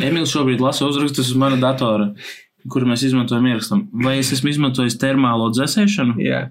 Emīls 0.06 0.32
šobrīd 0.32 0.62
lasa 0.62 0.86
uzrakstus 0.88 1.32
uz 1.32 1.38
mana 1.38 1.58
datora, 1.60 2.12
kuru 2.70 2.88
mēs 2.88 3.04
izmantojam 3.08 3.50
ierakstam. 3.50 3.84
Vai 4.04 4.16
es 4.20 4.30
esmu 4.34 4.52
izmantojis 4.52 4.96
termālo 5.02 5.50
dzēsēšanu? 5.54 6.16
Jā. 6.24 6.46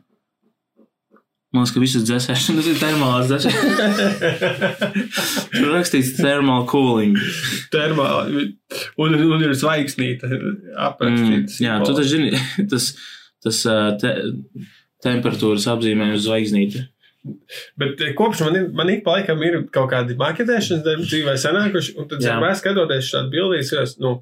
Man 1.53 1.61
liekas, 1.61 1.73
ka 1.75 1.81
visas 1.83 2.05
dzēsēšanas 2.07 2.67
ir 2.71 2.77
termālās 2.81 3.27
dzēsēšanas. 3.29 3.99
Tur 5.53 5.67
rakstīts 5.75 6.15
thermal 6.17 6.63
cooling. 6.69 7.17
Termāli. 7.73 8.47
Un, 9.01 9.13
un 9.35 9.43
ir 9.45 9.53
zvaigznīte 9.57 10.29
aprakstīts. 10.87 11.59
Mm, 11.59 11.65
jā, 11.67 11.75
tu 11.85 11.93
taču 11.99 12.09
zini, 12.15 12.31
tas, 12.71 12.89
tas 13.45 13.61
te, 14.01 14.15
temperatūras 15.05 15.69
apzīmējums 15.75 16.25
zvaigznīte. 16.25 16.87
Bet 17.79 18.01
eh, 18.03 18.11
kopš 18.17 18.41
man, 18.47 18.57
ir- 18.59 18.71
man 18.75 18.89
ik 18.91 19.05
pa 19.05 19.19
laikam 19.19 19.39
ir 19.47 19.61
kaut 19.71 19.91
kādi 19.93 20.17
maketēšanas 20.19 20.81
darbi 20.83 21.05
dzīvē 21.07 21.37
sanākuši, 21.39 21.93
un 22.01 22.09
tad 22.11 22.19
Jā. 22.25 22.33
vienmēr 22.33 22.57
skatoties 22.59 23.13
šādu 23.13 23.31
bildīs, 23.31 23.69
es, 23.79 23.93
nu, 24.03 24.17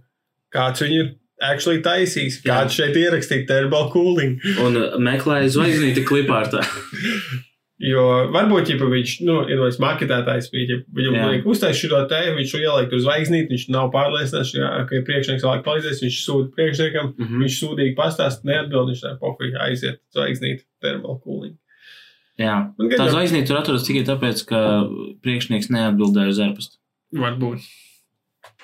kāds 0.53 0.83
viņu 0.83 0.99
ir 0.99 1.09
actually 1.41 1.81
taisījis, 1.85 2.41
Jā. 2.45 2.61
kāds 2.61 2.77
šeit 2.77 2.95
ierakstīt 3.01 3.47
thermal 3.49 3.89
cooling. 3.93 4.37
Un 4.63 4.77
ā, 4.77 4.89
meklēja 5.01 5.49
zvaigznīti 5.57 6.05
klipārtā. 6.07 6.61
Jo 7.81 8.01
varbūt, 8.29 8.67
ja 8.69 8.75
viņš 8.77 9.11
nu, 9.25 9.39
ir 9.49 9.57
vairs 9.57 9.79
ja 10.69 10.75
viņam 10.93 11.15
vajag 11.17 11.47
uztaisīt 11.49 11.89
šo 11.89 12.01
te, 12.11 12.19
viņš 12.37 12.51
to 12.53 12.59
ielikt 12.61 12.91
uz 12.93 13.07
zvaigznīti, 13.07 13.49
viņš 13.55 13.63
nav 13.73 13.87
pārliecināts, 13.95 14.51
ka 14.85 14.99
priekšnieks 15.07 15.45
vēl 15.47 15.63
palīdzēs, 15.65 16.03
viņš 16.05 16.19
sūta 16.27 16.53
priekšniekam, 16.59 17.09
Mhm. 17.17 17.39
viņš 17.41 17.55
sūdīgi 17.57 17.95
pastāst, 17.97 18.45
neatbild, 18.45 18.91
viņš 18.93 19.01
tā 19.01 19.15
pofīgi 19.23 19.57
aiziet 19.65 19.97
zvaigznīti 20.13 20.61
cooling. 21.25 21.57
Jā. 22.37 22.59
Tā 22.77 23.09
zvaigznīte 23.09 23.49
tur 23.49 23.57
atrodas 23.63 23.87
tikai 23.89 24.05
tāpēc, 24.05 24.45
ka 24.45 24.61
priekšnieks 25.25 25.73
neatbildēja 25.73 26.35
uz 26.35 26.37
ērpastu. 26.45 26.77
varbūt. 27.17 27.65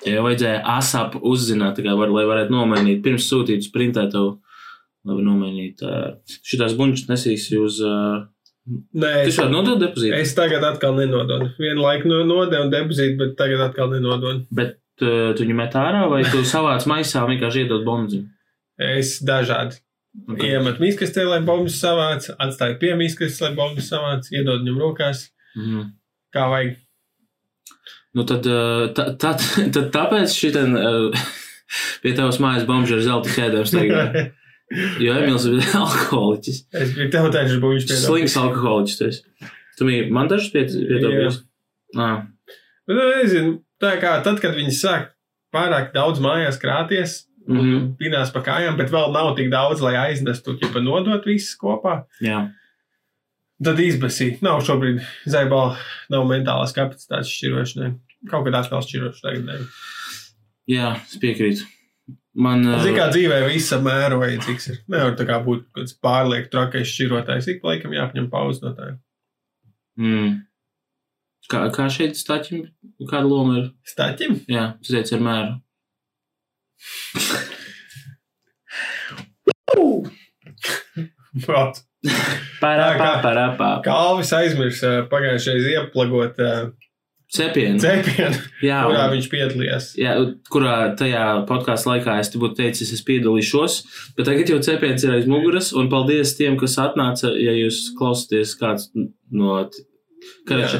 Ja 0.06 0.14
jau 0.18 0.24
vajadzēja 0.28 0.60
ASAP 0.76 1.16
uzzināt, 1.26 1.78
var, 1.98 2.08
lai 2.14 2.24
varētu 2.28 2.54
nomainīt, 2.54 3.00
pirms 3.02 3.26
sūtīt 3.30 3.64
uz 3.64 3.70
printētavu, 3.74 4.38
lai 5.04 5.14
var 5.16 5.24
nomainīt. 5.26 5.82
Šitās 6.46 6.76
buņķis 6.78 7.08
nesīsi 7.10 7.58
uz. 7.58 7.80
Nē, 8.94 9.10
es, 9.24 9.34
šādi 9.38 9.54
nodod 9.54 9.80
depozītu, 9.80 10.12
es 10.20 10.34
tagad 10.36 10.62
atkal 10.68 10.94
nenododu. 10.98 11.48
Vienu 11.58 11.80
laiku 11.86 12.08
no- 12.10 12.24
nodevu 12.28 12.68
depozītu, 12.70 13.16
bet 13.16 13.36
tagad 13.38 13.62
atkal 13.70 13.88
nenododu. 13.94 14.44
bet 14.52 14.76
uh, 15.00 15.32
tu 15.34 15.42
viņu 15.46 15.54
met 15.56 15.72
ārā 15.72 16.04
vai 16.10 16.22
tu 16.28 16.42
savāc 16.44 16.84
maisā 16.90 17.22
vienkārši 17.30 17.64
iedod 17.64 17.84
bombu? 17.86 18.26
Es 18.78 19.18
dažādi 19.24 19.80
Okay. 20.28 20.50
iemetu 20.56 20.80
miskastē, 20.82 21.24
lai 21.28 21.40
bombas 21.46 21.76
savāc, 21.80 22.24
atstāju 22.42 22.78
pie 22.80 22.94
miskastes, 22.98 23.40
lai 23.40 23.52
bombas 23.54 23.88
savāc, 23.92 24.26
iedod 24.34 24.60
viņam 24.64 24.78
rokās, 24.80 25.28
Mhm. 25.56 25.82
kā 26.34 26.44
vajag. 26.50 26.76
Nu 28.18 28.24
tad, 28.26 28.46
uh, 28.50 28.88
ta, 28.96 29.08
tad, 29.22 29.78
tāpēc 29.94 30.34
šitien 30.34 30.74
pie 32.02 32.14
tavas 32.18 32.40
mājas 32.42 32.66
bombuļs 32.68 32.96
ar 32.98 33.06
zelta 33.06 33.62
staigā. 33.68 34.02
Jo 35.00 35.14
Emīls 35.16 35.46
ir 35.48 35.62
alkoholiķis. 35.78 36.56
es 36.76 36.90
biju 36.92 37.08
tev 37.14 37.30
teicis, 37.32 37.54
ka 37.56 37.68
viņš 37.70 37.84
pie 37.88 37.96
Slings 38.02 38.34
alkoholiķis. 38.36 39.20
tu 39.78 39.86
biji 39.88 40.10
man 40.12 40.28
dažs 40.28 40.50
pie 40.52 40.66
pietopījis? 40.68 41.38
Nā. 41.96 42.08
Nu, 42.90 42.96
nezinu, 42.98 43.54
tā 43.80 43.94
kā 44.02 44.10
tad, 44.26 44.42
kad 44.44 44.52
viņi 44.58 44.74
sāk 44.76 45.06
pārāk 45.56 45.94
daudz 45.94 46.20
mājās 46.20 46.60
krāties, 46.60 47.14
un 47.48 47.62
Mhm. 47.62 47.86
pinās 47.96 48.28
pa 48.34 48.42
kājām, 48.44 48.76
bet 48.76 48.92
vēl 48.92 49.08
nav 49.16 49.30
tik 49.38 49.48
daudz, 49.48 49.80
lai 49.80 49.94
aiznestu, 50.02 50.58
ja 50.60 50.68
pa 50.74 50.82
nodot 50.84 51.24
visus 51.24 51.56
kopā. 51.56 52.02
Jā. 52.20 52.50
Tad 53.64 53.80
izbasīt. 53.80 54.42
Nav 54.44 54.60
šobrīd 54.68 55.00
zaibala, 55.26 55.78
nav 56.12 56.28
mentālās 56.28 56.76
kapacitātes 56.76 57.32
šķirošanai. 57.32 57.94
Kaut 58.26 58.44
kad 58.48 58.56
atkal 58.58 58.82
šķirošu 58.82 59.22
tagad. 59.22 59.66
Jā, 60.68 60.88
es 61.06 61.18
piekrītu. 61.22 61.68
Man, 62.38 62.64
uh, 62.66 62.80
Zini, 62.82 62.96
kā 62.98 63.06
dzīvē 63.14 63.38
viss 63.46 63.72
mēro 63.82 64.18
vajadzīgs 64.20 64.66
ir. 64.72 64.76
Nevar 64.90 65.14
tā 65.18 65.24
kā 65.28 65.38
būt 65.42 65.64
kāds 65.74 65.94
pārlieku 66.02 66.50
trakais 66.52 66.90
šķirotājs. 66.92 67.48
Ik 67.54 67.62
pa 67.62 67.72
laikam 67.72 67.94
jāpaņem 67.96 68.28
pauze 68.32 68.62
no 68.64 68.74
tā. 68.78 68.90
mm, 69.98 70.36
kā, 71.50 71.64
kā 71.74 71.88
šeit 71.90 72.18
staķim, 72.20 72.66
kāda 73.10 73.26
loma 73.30 73.58
ir? 73.62 73.70
Staķim? 73.86 74.40
Jā, 74.50 74.68
tu 74.82 74.94
teici 74.94 75.16
ar 75.18 75.24
mēru. 75.26 75.56
Prāt. 81.44 81.82
Parā, 82.62 82.84
Tā 82.94 82.98
kā- 82.98 83.22
parā, 83.22 83.44
parā. 83.58 83.82
Kalvis 83.84 84.30
aizmirsa 84.32 84.90
pagājušais 85.10 85.66
ieplagot 85.74 86.38
uh, 86.38 86.70
Cepienu. 87.28 87.76
cepienu, 87.82 88.36
Jā, 88.64 88.78
kurā 88.88 89.02
un- 89.04 89.12
viņš 89.18 89.26
piedalījās. 89.28 89.88
Jā, 90.00 90.14
kurā 90.50 90.96
tajā 90.96 91.24
podkāstu 91.46 91.90
laikā 91.92 92.18
es 92.22 92.30
te 92.32 92.38
būtu 92.40 92.56
teicis, 92.56 92.92
es 92.96 93.02
piedalīšos, 93.04 93.82
bet 94.16 94.26
tagad 94.30 94.48
jau 94.48 94.58
cepiens 94.64 95.04
ir 95.04 95.12
aiz 95.18 95.26
muguras, 95.28 95.72
un 95.76 95.90
paldies 95.92 96.32
tiem, 96.38 96.56
kas 96.58 96.76
atnāca, 96.80 97.28
ja 97.36 97.52
jūs 97.52 97.90
klausāties 98.00 98.56
kāds 98.58 98.88
no. 99.30 99.68
Karača. 100.48 100.78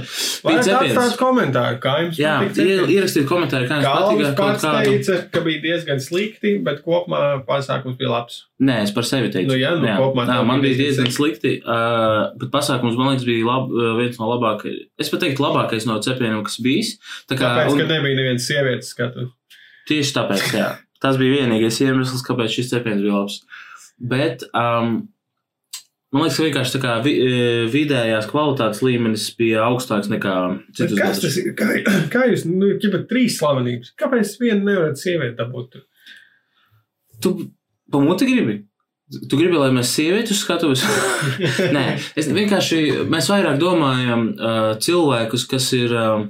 Bija 0.49 0.61
atstāt 0.79 1.17
komentāru, 1.21 1.77
kā 1.83 1.93
jums 2.03 2.17
Jā, 2.17 2.39
patīk 2.41 2.55
cepiens? 2.57 2.89
ie- 2.89 2.95
ierakstiet 2.97 3.27
komentāru, 3.29 3.67
kā 3.69 3.81
jums. 3.83 4.23
Kaut 4.25 4.37
pats 4.39 4.65
kādu. 4.65 4.93
teica, 4.95 5.17
ka 5.35 5.41
bija 5.45 5.61
diezgan 5.67 6.01
slikti, 6.01 6.53
bet 6.65 6.81
kopumā 6.87 7.21
pasākums 7.45 7.99
bija 8.01 8.09
labs. 8.15 8.39
Nē, 8.65 8.79
es 8.87 8.91
par 8.97 9.05
sevi 9.05 9.29
teicu. 9.35 9.51
Nu 9.53 9.59
jā, 9.61 9.75
nu 9.77 9.87
kopumā 10.01 10.25
jā, 10.25 10.39
tev 10.39 10.47
man 10.49 10.61
bija 10.65 10.79
diezgan 10.81 11.13
slikti, 11.13 11.53
uh, 11.63 12.31
bet 12.41 12.49
pasākums, 12.55 12.97
man 12.97 13.13
liekas, 13.13 13.27
bija 13.29 13.45
lab, 13.45 13.69
uh, 13.71 13.93
viens 14.01 14.17
no 14.19 14.31
labākajiem. 14.33 14.89
Es 14.99 15.13
pat 15.13 15.21
teiktu, 15.27 15.45
labākais 15.45 15.87
no 15.87 15.99
cepieniem, 16.01 16.41
kas 16.49 16.57
bijis. 16.65 16.95
Tā 17.29 17.37
kā, 17.37 17.53
Tāpēc, 17.53 17.73
un, 17.73 17.79
ka 17.79 17.91
nebija 17.93 18.17
nevienas 18.23 18.49
sievietes 18.49 18.89
skatu. 18.97 19.29
tieši 19.89 20.17
tāpēc, 20.17 20.49
jā. 20.57 20.71
Tas 21.01 21.17
bija 21.21 21.45
vienīgais 21.45 21.77
iemesls, 21.85 22.25
kāpēc 22.27 22.57
šis 22.57 22.71
cepiens 22.73 23.05
bija 23.05 23.21
labs. 23.21 23.43
Bet, 24.01 24.43
um, 24.55 25.09
man 26.15 26.25
liekas, 26.25 26.39
ka 26.39 26.47
vienkārši 26.47 26.75
tā 26.75 26.81
kā 26.83 26.95
vi, 27.05 27.13
eh, 27.21 27.67
vidējās 27.73 28.29
kvalitātes 28.31 28.81
līmenis 28.85 29.27
bija 29.39 29.67
augstāks 29.67 30.09
nekā 30.13 30.37
Bet 30.55 30.81
citus 30.81 31.03
Kas 31.03 31.21
tas 31.25 31.37
ir? 31.41 31.53
Kā, 31.59 31.69
kā 32.15 32.25
jūs, 32.31 32.47
nu, 32.49 32.73
ķipa 32.81 33.05
trīs 33.11 33.37
slavenības? 33.41 33.93
Kāpēc 33.99 34.39
vienu 34.41 34.65
nevarat 34.71 35.01
sievieti 35.01 35.37
dabūt? 35.41 35.83
Tu 37.25 37.35
pamuti 37.93 38.31
gribi? 38.31 38.63
Tu 39.09 39.37
gribi, 39.41 39.57
lai 39.57 39.71
mēs 39.73 39.93
sievietes 39.97 40.41
skatos? 40.45 40.85
Nē, 41.77 41.85
es 42.17 42.33
vienkārši 42.33 43.07
mēs 43.09 43.31
vairāk 43.33 43.61
domājam 43.61 44.29
uh, 44.33 44.75
cilvēkus, 44.81 45.47
kas 45.49 45.71
ir 45.77 45.95
uh, 45.97 46.27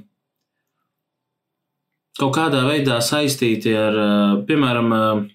kaut 2.19 2.35
kādā 2.35 2.65
veidā 2.67 2.99
saistīti 3.05 3.75
ar, 3.79 3.99
uh, 3.99 4.39
piemēram, 4.47 4.95
uh, 4.95 5.27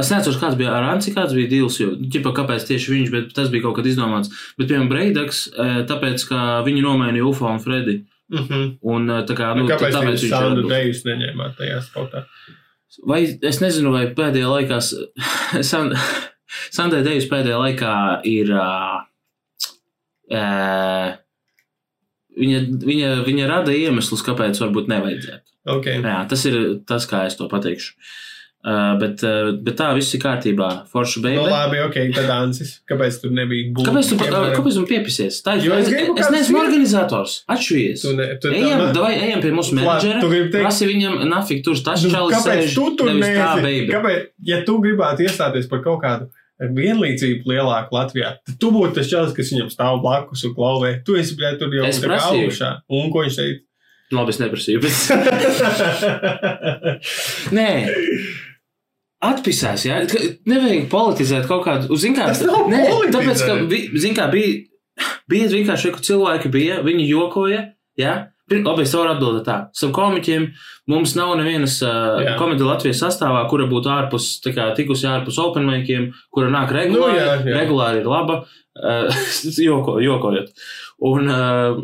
es 0.00 0.12
nezinu, 0.12 0.38
kāds 0.40 0.58
bija 0.60 0.72
ar 0.76 0.88
Anci, 0.92 1.12
kāds 1.14 1.34
bija 1.36 1.50
dīls, 1.50 1.78
jo, 1.82 1.92
ķipa, 2.14 2.32
kāpēc 2.36 2.66
tieši 2.68 2.94
viņš, 2.94 3.12
bet 3.12 3.34
tas 3.36 3.52
bija 3.52 3.66
kaut 3.66 3.78
kad 3.78 3.88
izdomāts. 3.90 4.32
Bet, 4.56 4.68
piemēram, 4.68 4.88
Breidaks, 4.92 5.44
uh, 5.52 5.82
tāpēc, 5.88 6.26
ka 6.30 6.62
viņi 6.66 6.84
nomainīja 6.86 7.28
UFO 7.28 7.50
un 7.50 7.62
Fredi. 7.62 8.02
Mm 8.32 8.44
-hmm. 8.48 8.66
Un, 8.94 9.10
uh, 9.10 9.22
tā 9.28 9.36
kā, 9.36 9.52
nu, 9.56 9.66
nu, 9.66 9.70
kāpēc 9.70 9.94
tāpēc 9.98 10.22
viņš 10.24 10.36
atbilst. 10.38 10.68
dejus 10.68 11.04
neņēmāt 11.04 11.56
tajā 11.58 11.80
spotā? 11.84 12.26
vai 13.06 13.22
es 13.24 13.60
nezinu, 13.62 13.92
vai 13.94 14.06
pēdējā 14.16 14.48
laikā, 14.50 14.78
San, 15.70 15.92
Sandē 16.72 17.02
Dejus 17.06 17.28
pēdējā 17.30 17.60
laikā 17.60 17.94
ir. 18.28 18.52
Uh, 18.52 18.98
uh, 20.32 21.14
viņa, 22.38 22.60
viņa, 22.82 23.14
viņa 23.28 23.48
rada 23.48 23.76
iemeslus, 23.76 24.24
kāpēc 24.26 24.60
varbūt 24.62 24.90
nevajadzētu. 24.92 25.48
Okay. 25.76 26.02
Jā, 26.02 26.18
tas 26.28 26.42
ir 26.48 26.58
tas, 26.88 27.06
kā 27.06 27.26
es 27.28 27.38
to 27.38 27.46
pateikšu. 27.50 27.94
Uh, 28.62 28.92
bet, 28.94 29.18
uh, 29.26 29.48
bet 29.58 29.74
tā 29.74 29.88
viss 29.96 30.14
ir 30.14 30.20
kārtībā. 30.22 30.66
Forša 30.86 31.18
Nu, 31.18 31.22
beigta. 31.24 31.46
labi, 31.50 31.80
ok, 31.82 31.96
tad 32.14 32.28
Ansis. 32.30 32.76
Kāpēc 32.86 33.16
tur 33.18 33.32
nebija 33.34 33.72
būt? 33.74 33.88
Kāpēc 33.88 34.10
tu, 34.12 34.18
piemēram? 34.20 34.52
kāpēc 34.54 34.76
tu 34.78 34.84
piepisies? 34.86 35.40
Tā 35.42 35.56
ir 35.58 35.72
es 35.80 35.88
es, 35.90 35.94
es 36.22 36.28
neesmu 36.30 36.60
organizators. 36.60 37.32
Atšujies. 37.50 38.04
Tu 38.06 38.12
ne, 38.14 38.28
tu 38.38 38.52
Ejam, 38.54 38.84
tā- 38.84 38.92
davai, 38.94 39.16
ejam 39.18 39.42
pie 39.42 39.50
mūsu 39.56 39.74
menedžera. 39.74 40.20
tu 40.22 40.28
gribi 40.30 40.52
teikt- 40.52 40.62
Prasi 40.62 40.86
viņam, 40.86 41.16
nafik, 41.32 41.64
tur 41.66 41.74
tas 41.82 42.04
Nu, 42.06 42.10
čalis 42.14 42.36
kāpēc 42.36 42.62
sēž. 42.62 42.74
tu 42.78 42.84
tur 43.00 43.10
neesi? 43.10 43.90
Kāpēc, 43.90 44.20
ja 44.52 44.62
tu 44.64 44.78
gribētu 44.78 45.26
iestāties 45.26 45.66
par 45.68 45.82
kaut 45.82 45.98
kādu 46.06 46.30
vienlīdzību 46.62 47.42
lielāku 47.50 47.90
Latvijā, 47.98 48.36
tad 48.46 48.54
tu 48.62 48.70
būtu 48.70 48.94
tas 48.94 49.10
čalis, 49.10 49.34
kas 49.34 49.50
viņam 49.50 49.74
stāv 49.74 49.98
blakus 50.06 50.44
un 50.46 50.54
klauvē. 50.54 51.02
Tu 51.04 51.18
esi 51.18 51.34
bļā, 51.34 51.58
tur 51.58 51.66
jau 51.74 51.82
tā 51.90 52.06
kā 52.14 52.20
augšā. 52.30 52.70
Un 52.94 53.10
ko 53.10 53.26
viņš 53.26 53.36
teica? 53.42 53.60
Labi, 54.12 54.28
es 54.30 54.38
neprasīju. 54.38 54.78
Bet... 54.86 54.92
Nē. 57.58 57.70
Atpisēs, 59.22 59.84
jā. 59.86 60.00
Nevajag 60.50 60.88
politizēt 60.90 61.46
kaut 61.50 61.64
kādu. 61.66 61.96
Zin 62.02 62.16
kā, 62.16 62.26
Tas 62.32 62.42
nav 62.46 62.66
nē, 62.72 62.80
politizēt. 62.90 63.14
tāpēc, 63.14 63.46
ka, 63.46 63.54
vi- 63.70 63.88
zin 64.02 64.16
kā, 64.18 64.26
bija, 64.32 64.64
bija 65.30 65.48
vienkārši, 65.52 65.92
ka 65.94 66.02
cilvēki 66.08 66.50
bija, 66.50 66.80
viņi 66.86 67.08
jokoja, 67.12 67.64
jā. 67.98 68.14
Labi, 68.52 68.82
es 68.84 68.90
varu 68.92 69.14
atbildēt 69.14 69.46
tā. 69.46 69.54
Starp 69.72 69.94
komiķiem 69.96 70.42
mums 70.92 71.14
nav 71.16 71.30
nevienas 71.38 71.78
uh, 71.86 72.18
Jā. 72.20 72.34
komēdija 72.36 72.66
Latvijas 72.68 72.98
sastāvā, 73.00 73.46
kura 73.48 73.64
būtu 73.70 73.88
ārpus, 73.88 74.26
tā 74.44 74.52
kā 74.52 74.66
tikusi 74.76 75.06
ārpus 75.08 75.38
openmaikiem, 75.40 76.10
kura 76.34 76.50
nāk 76.52 76.74
regulāri, 76.74 77.14
Nu, 77.16 77.16
jā, 77.16 77.38
jā. 77.48 77.54
regulāri 77.62 78.02
ir 78.02 78.10
laba, 78.10 78.42
uh, 78.42 79.22
joko, 79.68 79.94
jokojot. 80.04 80.50
Un 81.08 81.32
uh, 81.32 81.80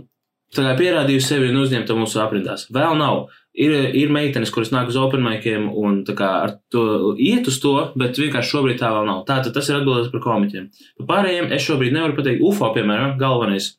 tā 0.52 0.66
kā 0.66 0.74
pierādījusi 0.82 1.30
sevi 1.30 1.48
un 1.54 1.62
uzņemta 1.62 1.96
mūsu 1.96 2.20
aprindās. 2.26 2.66
Vēl 2.74 2.98
nav. 3.00 3.28
Ir, 3.58 3.72
ir 3.98 4.12
meitenes, 4.14 4.52
kuras 4.54 4.70
nāk 4.70 4.90
uz 4.92 4.96
openmaikiem 5.00 5.64
un 5.80 6.02
tā 6.06 6.14
kā 6.18 6.28
ar 6.44 6.52
to 6.70 7.16
iet 7.18 7.48
uz 7.50 7.56
to, 7.58 7.72
bet 7.98 8.20
vienkārši 8.20 8.52
šobrīd 8.54 8.78
tā 8.78 8.92
vēl 8.94 9.08
nav. 9.08 9.24
Tātad 9.26 9.56
tas 9.56 9.66
ir 9.70 9.80
atbildēts 9.80 10.12
par 10.12 10.22
komiķiem. 10.22 10.68
Par 11.00 11.08
pārējiem 11.08 11.50
es 11.56 11.64
šobrīd 11.66 11.96
nevaru 11.96 12.14
pateikt. 12.14 12.44
UFO, 12.46 12.68
piemēram, 12.76 13.16
galvenais. 13.18 13.72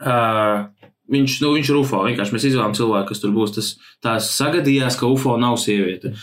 Uh, 0.00 0.70
viņš, 1.12 1.34
nu, 1.44 1.50
viņš 1.58 1.70
ir 1.70 1.80
UFO. 1.82 2.00
Vienkārši 2.08 2.36
mēs 2.36 2.46
izvēlamies 2.48 2.80
cilvēku, 2.80 3.08
kas 3.10 3.20
tur 3.20 3.34
būs. 3.36 3.52
Tas 3.58 3.68
tās 4.04 4.30
sagadījās, 4.38 4.96
ka 5.00 5.10
UFO 5.12 5.36
nav 5.40 5.58
sieviete. 5.60 6.14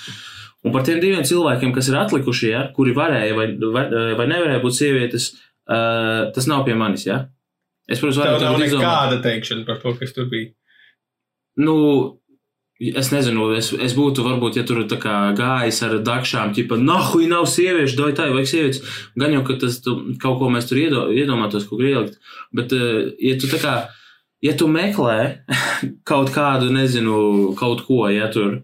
Un 0.65 0.73
par 0.73 0.86
tiem 0.86 1.01
diviem 1.01 1.21
cilvēkiem, 1.25 1.73
kas 1.73 1.89
ir 1.89 1.99
atlikušie, 2.01 2.49
ja, 2.54 2.63
kuri 2.73 2.93
varēja 2.97 3.38
vai, 3.38 3.47
vai, 3.77 3.86
vai 4.17 4.27
nevarēja 4.30 4.63
būt 4.65 4.77
sievietes, 4.77 5.30
uh, 5.69 6.32
tas 6.34 6.49
nav 6.49 6.65
pie 6.65 6.73
manis. 6.77 7.06
Ja? 7.06 7.23
Es, 7.86 8.01
protams, 8.01 8.21
varu 8.21 8.65
izdomāt. 8.65 8.82
nekāda 8.82 9.21
teikšana 9.25 9.65
par 9.69 9.80
to, 9.82 9.93
kas 9.97 10.13
tur 10.15 10.30
bija. 10.32 10.54
Nu, 11.60 11.75
es 12.82 13.12
nezinu, 13.13 13.46
es, 13.58 13.70
es 13.78 13.94
būtu 13.98 14.24
varbūt, 14.26 14.58
ja 14.58 14.65
tur 14.65 14.82
gājis 14.89 15.82
ar 15.86 15.98
dakšām, 16.06 16.54
tipa, 16.58 16.80
nahuj, 16.82 17.28
nav 17.30 17.46
sieviešu, 17.50 17.98
doj 18.00 18.15
tā, 18.17 18.30
vajag 18.34 18.50
sievietes. 18.50 18.82
Gan 19.20 19.36
jau, 19.36 19.44
ka 19.46 19.58
tas 19.62 19.78
tu, 19.86 19.96
kaut 20.22 20.39
ko 20.41 20.50
mēs 20.54 20.70
tur 20.70 20.82
iedo, 20.82 21.06
iedomātos, 21.13 21.67
ko 21.70 21.78
ielikt. 21.78 22.17
Bet, 22.56 22.74
eh, 22.74 23.13
ja 23.22 23.38
tu 23.38 23.52
tā 23.52 23.62
kā, 23.62 23.76
ja 24.41 24.56
tu 24.58 24.70
meklē 24.72 25.46
kaut 26.10 26.34
kādu, 26.34 26.72
nezinu, 26.74 27.54
kaut 27.60 27.86
ko, 27.86 28.08
ja 28.10 28.32
tur, 28.34 28.63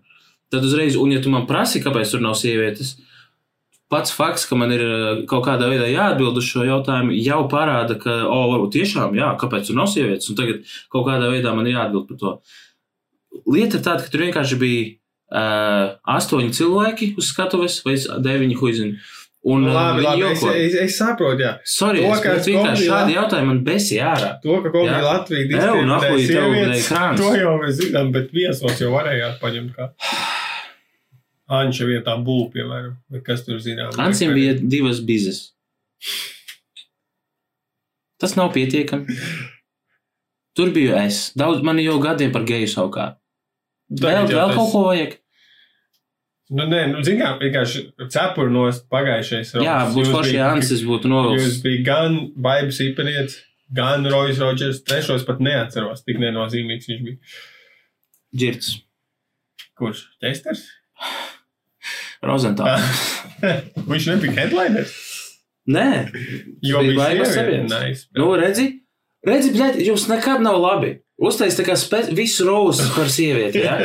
tad 0.53 0.65
uzreiz, 0.65 0.97
un 0.97 1.13
ja 1.13 1.21
tu 1.21 1.33
man 1.33 1.45
prasi, 1.49 1.83
kāpēc 1.83 2.15
tur 2.15 2.25
nav 2.25 2.39
sievietes, 2.39 2.95
pats 3.91 4.11
fakts, 4.11 4.47
ka 4.49 4.57
man 4.59 4.73
ir 4.73 4.81
eh, 4.83 5.25
kaut 5.29 5.45
kādā 5.45 5.69
veidā 5.69 5.87
jāatbild 5.93 6.41
uz 6.41 6.49
šo 6.49 6.65
jautājumu, 6.67 7.13
jau 7.21 7.43
parāda, 7.51 8.01
ka, 8.01 8.23
o, 8.25 8.47
varbūt 8.55 8.79
tiešām, 8.81 9.13
jā, 9.19 9.33
kāpēc 9.39 9.69
tur 9.69 9.77
nav 9.77 9.93
sievietes, 9.93 10.33
un 10.33 10.41
tagad 10.41 10.65
kaut 10.89 11.05
kādā 11.05 11.29
veidā 11.29 11.53
man 11.53 11.69
ir 11.69 11.77
jāatbild 11.77 12.09
par 12.09 12.23
to. 12.23 12.39
Lieta 13.47 13.79
ir 13.79 13.83
tāda, 13.85 14.03
ka 14.03 14.11
tur 14.11 14.25
vienkārši 14.25 14.57
bija 14.59 14.87
uh, 15.31 15.93
astoņi 16.17 16.51
cilvēki 16.57 17.13
uz 17.19 17.31
skatuves, 17.31 17.79
vai 17.85 17.95
deviņi 18.25 18.59
huizini. 18.59 18.99
Un 19.47 19.61
Nu, 19.63 19.71
labi, 19.71 20.01
labi, 20.03 20.23
es, 20.33 20.41
es, 20.43 20.73
es 20.83 20.95
saprotu, 20.99 21.39
jā. 21.45 21.53
Sorry, 21.63 22.01
To, 22.03 22.09
es 22.17 22.23
ka 22.23 22.33
bet 22.35 22.47
vienkārši 22.49 22.87
šādi 22.89 23.13
jautājumi 23.15 23.47
man 23.47 23.61
besi 23.63 23.99
ārā. 24.03 24.33
To, 24.43 24.57
ka 24.65 24.71
kaut 24.73 24.89
kā 24.89 24.97
Latvija 25.05 25.47
diskriminē 25.53 25.99
tev 26.03 26.17
sievietes, 26.19 26.89
to 27.21 27.29
jau 27.37 27.53
mēs 27.61 27.77
zinām, 27.79 28.09
bet 28.15 28.33
viesos 28.35 28.81
jau 28.83 28.91
varējāt 28.91 29.37
paņemt 29.39 29.77
kā. 29.77 29.87
Anča 31.57 31.87
vietā 31.87 32.17
būv, 32.19 32.49
piemēram, 32.57 32.97
vai 33.13 33.23
kas 33.23 33.45
tur 33.47 33.61
zinām. 33.63 33.93
Ansim 34.03 34.33
bija 34.35 34.57
divas 34.59 34.99
bizes. 35.07 35.45
Tas 38.19 38.35
nav 38.35 38.51
pietiekami. 38.57 39.15
Tur 40.57 40.73
biju 40.73 40.95
es. 40.97 41.21
Daudz 41.37 41.63
man 41.65 41.79
jau 41.81 41.99
gadiem 42.01 42.33
par 42.33 42.45
geju 42.47 42.67
savukārt. 42.71 43.19
Vēl, 43.87 44.27
vēl 44.27 44.53
kaut 44.55 44.71
ko 44.73 44.83
vajag. 44.89 45.15
Nu, 46.57 46.63
nē, 46.71 46.79
nu, 46.93 47.01
zinām, 47.03 47.35
vienkārši 47.41 47.81
cepuru 48.13 48.51
nost 48.53 48.85
pagājušais. 48.91 49.51
Jā, 49.59 49.81
rokas. 49.81 49.93
būtu 49.95 50.05
Jūs 50.05 50.13
forši, 50.15 50.37
Ansis 50.45 50.83
būtu 50.87 51.09
Jūs 51.09 51.11
novilcis. 51.11 51.57
bija 51.63 51.83
gan 51.89 52.15
Baibas 52.39 52.79
īpanietis, 52.83 53.41
gan 53.75 54.07
Rojas 54.07 54.39
Rodžers. 54.43 54.79
Trešos 54.87 55.25
pat 55.27 55.41
neatceros, 55.43 56.05
tik 56.07 56.21
nenozīmīgs 56.23 56.87
viņš 56.87 57.03
bija. 57.03 57.19
Dzirds. 58.37 58.71
Kurš? 59.77 60.05
Ķesters? 60.23 60.63
Rozentāls. 62.23 63.03
viņš 63.91 64.09
nebija 64.13 64.37
headliners. 64.39 64.95
Nē, 65.67 65.87
Jo 66.63 66.79
Bija 66.79 67.09
bija 67.11 67.27
saviens. 67.27 67.71
Nice. 67.73 68.07
Nu, 68.15 68.31
redzi, 68.39 68.69
redzi 69.25 69.53
bļaļ, 69.55 69.81
jums 69.87 70.07
nekad 70.11 70.43
nav 70.45 70.59
labi. 70.61 70.97
Uztais 71.17 71.57
tā 71.57 71.65
kā 71.65 71.73
spe... 71.79 72.03
visu 72.13 72.45
rozu 72.45 72.85
par 72.93 73.09
sievieti. 73.09 73.63
Ja? 73.65 73.77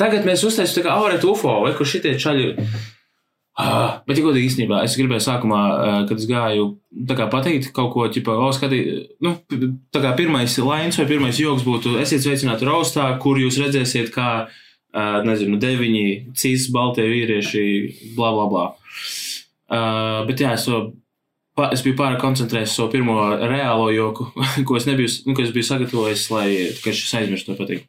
Tagad 0.00 0.26
mēs 0.26 0.42
uztaisām 0.46 0.80
tā 0.80 0.86
kā 0.88 0.94
aurēt 0.98 1.26
UFO, 1.26 1.60
vai 1.62 1.74
kur 1.78 1.86
šitie 1.86 2.16
čaļi. 2.18 2.54
Ah, 3.58 4.04
bet, 4.06 4.20
ja 4.20 4.22
godīgi 4.22 4.46
īstenībā, 4.52 4.84
es 4.86 4.94
gribēju 4.94 5.22
sākumā, 5.24 5.60
eh, 5.66 5.94
kad 6.06 6.20
es 6.20 6.28
gāju, 6.30 6.66
tā 7.10 7.16
kā 7.18 7.26
pateikt 7.30 7.72
kaut 7.74 7.90
ko, 7.90 8.04
tipo, 8.14 8.30
o, 8.30 8.52
skatī, 8.54 8.78
nu, 9.24 9.34
tā 9.90 10.02
kā 10.04 10.12
pirmais 10.18 10.54
lines 10.62 10.98
vai 11.00 11.06
pirmais 11.10 11.40
joks 11.42 11.66
būtu, 11.66 11.96
esiet 11.98 12.22
sveicināti 12.22 12.68
raustā, 12.68 13.08
kur 13.18 13.40
jūs 13.42 13.58
redzēsiet, 13.58 14.12
kā, 14.14 14.46
eh, 14.94 15.18
nezinu, 15.26 15.58
deviņi 15.58 16.06
cīs 16.38 16.68
baltie 16.70 17.08
vīrieši, 17.10 17.64
bla, 18.14 18.30
bla, 18.36 18.46
bla. 18.52 18.66
Uh, 19.68 20.22
bet 20.24 20.40
jā, 20.40 20.54
es 20.56 20.62
to 20.64 20.94
es 21.74 21.82
biju 21.84 21.96
pārāk 21.98 22.20
koncentrējies 22.22 22.72
uz 22.72 22.78
savu 22.78 22.92
pirmo 22.92 23.18
reālo 23.40 23.90
joku, 23.94 24.30
ko 24.68 24.78
es 24.78 24.88
nebiju, 24.88 25.12
nu, 25.26 25.36
ko 25.36 25.44
es 25.44 25.52
biju 25.54 25.68
sagatavojis, 25.68 26.26
lai 26.34 26.48
tikai 26.78 26.96
šis 26.96 27.14
aizmirst 27.20 27.48
to 27.48 27.56
pateikt. 27.58 27.88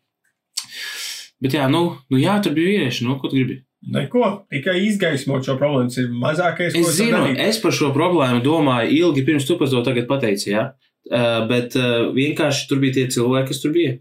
Bet 1.40 1.56
jā, 1.56 1.70
nu, 1.72 1.84
nu 2.12 2.20
jā, 2.20 2.36
tur 2.44 2.56
bija 2.56 2.74
vīrieši, 2.74 3.06
nu, 3.08 3.16
ko 3.20 3.32
tu 3.32 3.40
gribi? 3.40 3.62
Neko, 3.96 4.26
tikai 4.52 4.76
izgaismot 4.90 5.46
šo 5.48 5.56
problēmu. 5.60 5.88
Tas 5.88 6.02
ir 6.02 6.10
mazākais, 6.12 6.76
ko 6.76 6.82
Es 6.84 6.98
zinu, 6.98 7.22
es 7.40 7.62
par 7.64 7.76
šo 7.76 7.94
problēmu 7.96 8.44
domāju 8.44 8.92
ilgi 8.98 9.24
pirms 9.28 9.48
tu 9.48 9.56
par 9.60 9.72
to 9.72 9.80
tagad 9.86 10.10
pateici, 10.10 10.52
jā. 10.52 10.66
Uh, 11.10 11.46
bet 11.50 11.78
uh, 11.80 12.10
vienkārši 12.14 12.68
tur 12.70 12.82
bija 12.84 12.98
tie 12.98 13.06
cilvēki, 13.16 13.48
kas 13.54 13.64
tur 13.64 13.72
bija. 13.74 13.96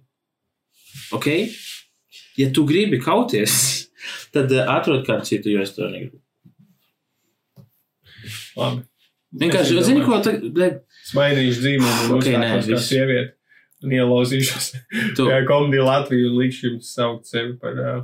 Ok? 1.14 1.28
Ja 2.38 2.50
tu 2.54 2.66
gribi 2.68 2.98
kauties, 3.00 3.54
tad 4.34 4.50
uh, 4.50 4.66
atrod 4.74 5.06
kādu 5.06 5.30
citu, 5.30 5.54
jo 5.54 5.62
es 5.62 5.76
to 5.76 5.86
negribu. 5.86 6.18
Labi. 8.58 8.82
Vienkārši, 9.38 9.76
Es 9.78 9.88
zini, 9.90 10.04
ko 10.06 10.20
tagad, 10.24 10.80
Smaidīšu 11.10 11.60
dzīvumu 11.64 11.90
un 12.06 12.14
Ok, 12.16 12.30
nē, 12.32 12.52
uzstāšos 12.58 12.70
kā 12.72 12.80
sieviete. 12.86 13.34
Un 13.84 13.92
ielauzīšos 13.94 14.70
tu, 15.16 15.26
tajā 15.28 15.42
komēdijā 15.46 15.84
Latviju 15.86 16.32
likšu 16.40 16.70
jums 16.72 16.94
saukt 16.96 17.28
sevi 17.30 17.54
par. 17.60 17.76
Uh, 17.78 18.00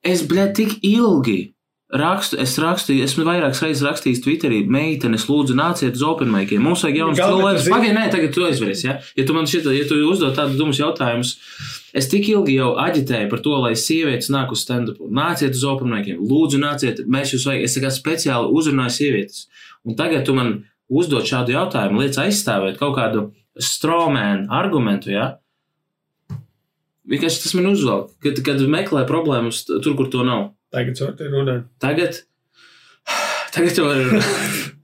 Es, 0.00 0.22
blēd, 0.24 0.54
tik 0.56 0.78
ilgi 0.86 1.52
rakstu, 1.90 2.38
es 2.40 2.54
rakstīju, 2.62 3.02
esmu 3.04 3.24
vairākas 3.26 3.60
reizes 3.64 3.82
rakstījis 3.84 4.22
Twitterī, 4.24 4.60
meitenes, 4.70 5.26
lūdzu, 5.28 5.56
nāciet 5.58 5.98
uz 5.98 6.04
openmaikiem. 6.06 6.62
Mums 6.62 6.84
vajag 6.86 7.00
jaunas 7.00 7.18
Galvenais, 7.18 7.40
cilvēkus. 7.40 7.66
tu 7.66 7.74
Pagaid, 7.74 7.96
nē, 7.96 8.04
tagad 8.14 8.32
tu 8.36 8.44
aizveries, 8.46 8.84
ja? 8.86 8.94
Ja 9.18 9.26
tu 9.26 9.34
man 9.36 9.48
šitā, 9.50 9.74
ja 9.74 9.84
tu 9.90 9.98
uzdod 10.06 10.36
tādus 10.38 10.56
dumus 10.60 10.80
jautājumus, 10.80 11.34
es 11.92 12.08
tik 12.12 12.30
ilgi 12.30 12.56
jau 12.60 12.70
aģitēju 12.80 13.28
par 13.32 13.42
to, 13.44 13.56
lai 13.64 13.74
sievietes 13.76 14.30
nāk 14.32 14.54
uz 14.54 14.62
stand-up. 14.64 15.02
Nāciet 15.20 15.58
uz 15.58 15.66
openmaikiem, 15.66 16.22
lūdzu, 16.30 16.62
nāciet, 16.62 17.02
mēs 17.10 17.34
jūs 17.34 17.48
vajag, 17.50 17.66
es 17.66 17.76
kā 17.82 17.90
speciāli 17.92 18.54
uzrunāju 18.54 18.96
sievietes. 18.96 19.48
Un 19.88 19.96
tagad 19.96 20.26
tu 20.28 20.34
man 20.36 20.54
uzdod 20.90 21.26
šādu 21.28 21.54
jautājumu, 21.54 22.02
liec 22.02 22.18
aizstāvēt 22.20 22.78
kaut 22.80 22.96
kādu 22.98 23.28
strawman 23.60 24.46
argumentu, 24.52 25.12
ja? 25.14 25.28
Vienkārši 27.10 27.44
tas 27.44 27.54
man 27.58 27.70
uzvelk, 27.72 28.12
kad, 28.22 28.42
kad 28.46 28.60
meklē 28.70 29.04
problēmas 29.08 29.64
tur, 29.68 29.94
kur 29.98 30.10
to 30.12 30.24
nav. 30.26 30.50
tagad 30.74 31.00
var 31.02 31.14
te 31.18 31.30
runāt. 31.30 31.64
Tagad, 31.82 32.20
tagad 33.54 33.80
jau 33.80 33.88
ir. 33.94 34.12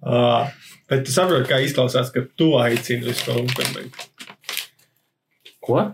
Uh, 0.06 0.48
bet 0.90 1.04
tu 1.06 1.14
saproti, 1.14 1.48
kā 1.50 1.60
izklausās, 1.62 2.10
ka 2.14 2.24
tu 2.38 2.54
aicini 2.58 3.12
uz 3.12 3.22
to 3.26 3.36
openmaiku. 3.42 4.08
Ko? 5.66 5.84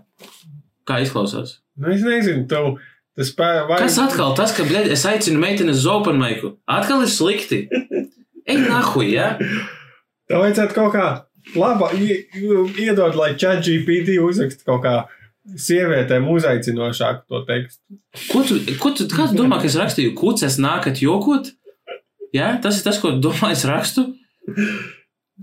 Kā 0.88 1.02
izklausās? 1.04 1.58
Nu, 1.80 1.92
es 1.92 2.04
nezinu, 2.04 2.46
tu 2.48 2.78
Tas 3.12 3.28
spēja 3.28 3.66
vai... 3.68 3.76
Kas 3.82 3.98
atkal 4.00 4.32
tas, 4.36 4.54
ka 4.56 4.64
bļaļ, 4.64 4.86
es 4.94 5.02
aicinu 5.08 5.40
meiteni 5.42 5.74
uz 5.74 5.84
open 5.90 6.16
maiku? 6.20 6.54
Atkal 6.64 7.04
ir 7.04 7.10
slikti. 7.12 7.66
Ej, 8.46 8.62
nahuj, 8.66 9.08
ja? 9.12 9.28
Tā 10.30 10.40
vajadzētu 10.40 10.76
kaut 10.76 10.94
kā 10.94 11.06
labā 11.58 11.90
ie- 11.98 12.22
iedot, 12.82 13.14
lai 13.18 13.34
chat 13.38 13.62
GPT 13.64 14.18
uzrakst 14.22 14.64
kaut 14.66 14.82
kā 14.84 14.94
sievietēm 15.58 16.28
uzaicinošāku 16.30 17.26
to 17.28 17.42
tekstu. 17.48 17.82
Ko 18.30 18.44
tu, 18.46 18.60
ko 18.78 18.92
tu, 18.94 19.08
kā 19.10 19.28
tu 19.30 19.38
domā, 19.40 19.58
ka 19.62 19.66
es 19.70 19.78
rakstīju? 19.78 20.14
Kuces 20.18 20.58
nākat 20.62 21.02
jokot? 21.02 21.50
Jā, 22.32 22.54
tas 22.62 22.78
ir 22.78 22.86
tas, 22.86 23.00
ko 23.02 23.16
domā, 23.18 23.50
es 23.56 23.66
rakstu. 23.68 24.06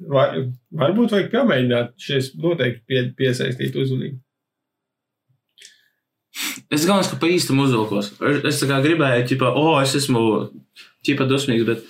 Vai, 0.10 0.48
varbūt 0.72 1.12
vajag 1.14 1.30
pamēģināt 1.34 1.94
šis 2.00 2.34
noteikti 2.40 2.84
pie, 2.88 3.04
piesaistīt 3.20 3.76
uzmanību. 3.76 4.20
Es 6.72 6.86
galvenais, 6.86 7.10
ka 7.12 7.18
pa 7.20 7.28
īstam 7.28 7.60
uzvilkos. 7.64 8.14
Es, 8.22 8.44
es 8.48 8.62
tā 8.62 8.70
kā 8.70 8.80
gribēju, 8.86 9.26
ķipa, 9.32 9.50
o, 9.52 9.74
oh, 9.74 9.80
es 9.84 9.96
esmu 10.00 10.22
ķipa 11.08 11.28
dusmīgs, 11.30 11.66
bet 11.68 11.84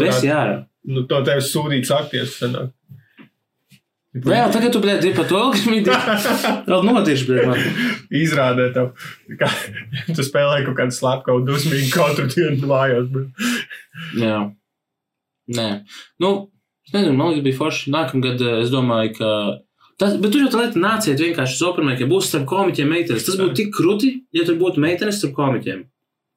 bez 0.00 0.22
jā. 0.26 0.40
Nu, 0.86 1.02
to 1.10 1.18
tev 1.26 1.40
sūdīts 1.42 1.90
akties. 1.90 2.36
sanāk. 2.38 2.70
Jā, 4.16 4.46
tagad 4.48 4.72
tu, 4.72 4.80
bļaļ, 4.80 5.02
par 5.16 5.26
to 5.28 5.40
ilgi 5.44 5.80
vēl 6.70 6.84
notirši, 6.88 7.26
bļaļ, 7.28 7.48
man. 7.50 7.58
Izrādē 8.16 8.70
tev, 8.72 8.86
kā 9.42 9.50
tu 10.16 10.24
spēlē 10.24 10.62
kaut 10.64 10.78
kādu 10.78 10.94
slepkavu 10.96 11.42
dusmīgu 11.44 11.90
katru 11.92 12.24
dienu 12.32 12.70
mājās. 12.70 13.10
bet- 13.12 14.22
Jā. 14.22 14.38
Nē. 15.58 15.66
Nu, 16.24 16.30
es 16.88 16.94
nezinu, 16.96 17.12
man 17.18 17.34
liekas, 17.34 17.44
bija 17.44 17.58
forši. 17.60 17.92
Nākamgad 17.92 18.40
es 18.62 18.72
domāju, 18.72 19.12
ka. 19.18 19.34
Tas, 20.00 20.16
bet 20.20 20.32
tur 20.32 20.46
jau 20.46 20.48
tā 20.54 20.62
lieta 20.64 20.80
nāciet 20.80 21.20
vienkārši 21.20 21.58
uz 21.58 21.66
opermēm, 21.68 22.00
ja 22.00 22.08
būs 22.08 22.30
starp 22.32 22.48
komiķiem 22.48 22.88
meitenes. 22.92 23.24
Tas 23.28 23.36
būtu 23.40 23.54
tik 23.60 23.70
krūti, 23.76 24.14
ja 24.36 24.44
tur 24.48 24.56
būtu 24.60 24.80
meitenes 24.80 25.20
starp 25.20 25.36
komiķiem. 25.36 25.84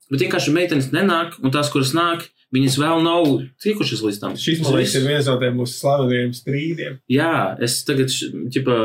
Bet 0.10 0.26
vienkārši 0.26 0.54
meitenes 0.56 0.90
nenāk, 0.94 1.38
un 1.44 1.54
tās, 1.54 1.70
kuras 1.74 1.94
nāk, 1.94 2.26
viņas 2.56 2.80
vēl 2.82 3.04
nav 3.06 3.28
tikušas 3.62 4.02
līdz 4.06 4.20
tam. 4.24 4.36
Šis, 4.40 4.64
man 4.64 4.80
liekas, 4.80 4.96
ir 4.98 5.06
viens 5.06 5.30
no 5.30 5.36
tiem 5.42 5.60
mūsu 5.60 5.78
slavenajiem 5.84 6.34
strīdiem. 6.38 6.98
Jā, 7.14 7.34
es 7.66 7.78
tagad, 7.86 8.10
ķipa, 8.56 8.80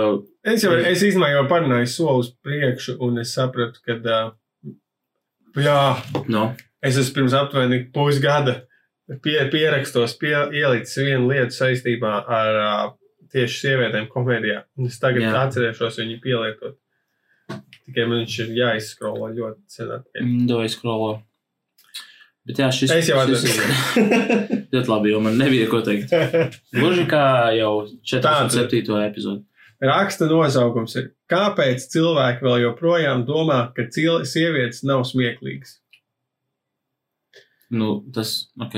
Es 0.45 0.61
jau 0.61 0.75
es 0.77 1.01
īstenībā 1.01 1.31
jau 1.33 1.47
parunāju 1.49 1.89
soli 1.89 2.21
uz 2.21 2.29
priekšu, 2.45 2.99
un 3.07 3.23
es 3.23 3.33
sapratu, 3.33 3.81
ka, 3.87 3.97
uh, 3.97 4.75
jā, 5.57 5.79
no. 6.29 6.51
es 6.85 6.99
esmu 7.01 7.17
pirms 7.17 7.37
aptuveni 7.39 7.79
pusgada 7.95 8.59
pie, 9.25 9.39
pierakstos, 9.53 10.19
pie, 10.21 10.35
ielicis 10.53 11.01
vienu 11.01 11.31
lietu 11.31 11.57
saistībā 11.57 12.13
ar 12.29 12.61
uh, 12.61 12.85
tieši 13.33 13.61
sievietēm 13.63 14.11
komēdijā. 14.13 14.67
Un 14.77 14.93
es 14.93 15.01
tagad 15.01 15.25
jā. 15.25 15.33
atcerēšos 15.47 16.03
viņu 16.03 16.21
pielietot. 16.27 16.77
Tikai 17.51 18.09
man 18.09 18.23
viņš 18.23 18.37
ir 18.45 18.53
jāizskrolo 18.59 19.31
ļoti 19.37 19.77
sen 19.77 19.91
atpakaļ. 19.99 20.35
Dovai 20.49 20.69
skrolo. 20.73 21.15
Bet 22.45 22.61
jā, 22.61 22.69
šis, 22.77 22.93
Es 22.93 23.09
jau 23.09 23.17
atceros. 23.23 23.45
ļoti 24.75 24.91
labi, 24.91 25.13
jo 25.15 25.21
man 25.25 25.39
nebija 25.41 25.69
ko 25.71 25.81
teikt. 25.85 26.13
Gluži 26.77 27.07
kā 27.09 27.25
jau 27.57 27.73
47. 28.05 28.83
epizode. 29.05 29.45
Raksta 29.85 30.29
nosaukums 30.31 30.95
ir, 31.01 31.09
kāpēc 31.29 31.87
cilvēki 31.93 32.45
vēl 32.45 32.63
joprojām 32.67 33.25
domā, 33.29 33.67
ka 33.77 33.89
sievietes 33.91 34.85
nav 34.87 35.05
smieklīgas. 35.09 35.79
Nu, 37.75 37.89
tas, 38.15 38.31
ok. 38.61 38.75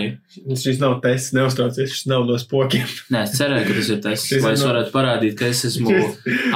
Šis 0.57 0.79
nav 0.81 0.95
tests, 1.05 1.35
neuztraucies, 1.37 1.91
šis 1.93 2.07
nav 2.09 2.23
no 2.29 2.37
spokiem. 2.41 2.87
Nē, 3.13 3.25
es 3.27 3.35
cerēju, 3.37 3.67
ka 3.69 3.75
tas 3.77 3.91
ir 3.93 3.99
tas, 4.05 4.23
Šis 4.31 4.45
lai 4.47 4.53
es 4.57 4.63
varētu 4.65 4.95
parādīt, 4.95 5.35
ka 5.37 5.51
es 5.53 5.61
esmu 5.69 5.91
Kā, 5.93 6.05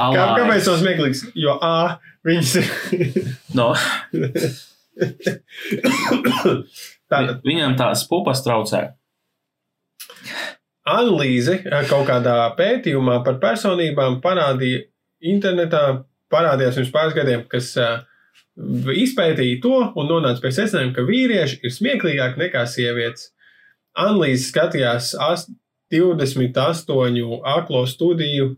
alā. 0.07 0.23
kāpēc 0.39 0.69
nav 0.71 0.79
smieklīgs? 0.81 1.21
Jo 1.37 1.57
A, 1.61 1.73
viņas 2.27 2.55
ir. 2.61 2.65
No, 3.59 3.67
Tātad 7.11 7.41
viņam 7.47 7.75
tās 7.79 8.05
pupas 8.09 8.41
traucē. 8.45 8.81
analīze 10.91 11.59
kaut 11.89 12.07
kādā 12.07 12.35
pētījumā 12.57 13.19
par 13.25 13.37
personībām 13.43 14.17
parādīja 14.23 14.85
internetā, 15.31 15.81
parādījās 16.33 16.79
pirms 16.79 16.93
pāris 16.95 17.15
gadiem, 17.15 17.43
kas 17.51 17.69
eh, 17.77 17.99
izpētīja 18.57 19.61
to 19.63 19.75
un 19.95 20.07
nonāca 20.11 20.41
pie 20.43 20.51
secinājuma, 20.55 20.93
ka 20.95 21.01
vīrieši 21.07 21.59
ir 21.63 21.71
smieklīgāki 21.71 22.41
nekā 22.45 22.65
sievietes. 22.67 23.29
Analīze 23.97 24.51
skatījās 24.51 25.13
ast- 25.19 25.51
28 25.91 27.41
aklo 27.43 27.85
studiju. 27.87 28.55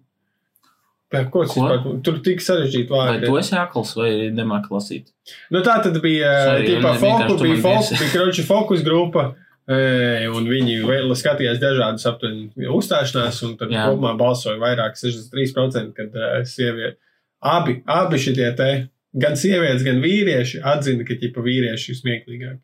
Ko 1.14 1.24
Ko? 1.30 1.42
vispār? 1.46 2.02
Tur 2.06 2.20
tik 2.26 2.40
sarežģīti 2.42 2.90
Vai 2.90 3.00
vārdi. 3.20 3.26
tu 3.30 3.38
esi 3.38 3.54
akls 3.58 3.92
vai 3.96 4.10
nemāk 4.34 4.70
lasīt? 4.74 5.12
Nu, 5.54 5.62
tā 5.62 5.76
tad 5.84 6.00
bija 6.02 6.30
Sorry, 6.46 6.68
tīpa, 6.68 6.94
ne- 6.94 7.00
foku, 7.00 7.06
vienkārši 7.06 7.38
tu 7.38 7.44
bija, 7.44 7.62
fokus, 7.62 7.90
bija 8.00 8.12
kroči, 8.16 8.44
fokus 8.48 8.82
grupa, 8.84 9.26
un 9.68 10.48
viņi 10.50 10.80
vēl 10.86 11.14
skatījās 11.18 11.60
dažādas 11.62 12.06
aptuveni 12.10 12.50
uzstāšanās, 12.70 13.44
un 13.46 13.58
tad 13.58 13.70
Jā. 13.70 13.86
kopumā 13.88 14.16
balsoja 14.18 14.58
vairāk 14.58 14.98
63%, 14.98 15.94
kad 15.94 16.12
sievieti, 16.50 16.98
abi, 17.42 17.84
abi 17.88 18.18
šitie 18.18 18.56
te, 18.58 18.90
gan 19.14 19.38
sievietes, 19.40 19.84
gan 19.86 20.02
vīrieši 20.04 20.62
atzina, 20.74 21.06
ka 21.08 21.18
ķipa 21.20 21.44
vīrieši 21.46 21.94
ir 21.94 22.00
smieklīgāki. 22.00 22.62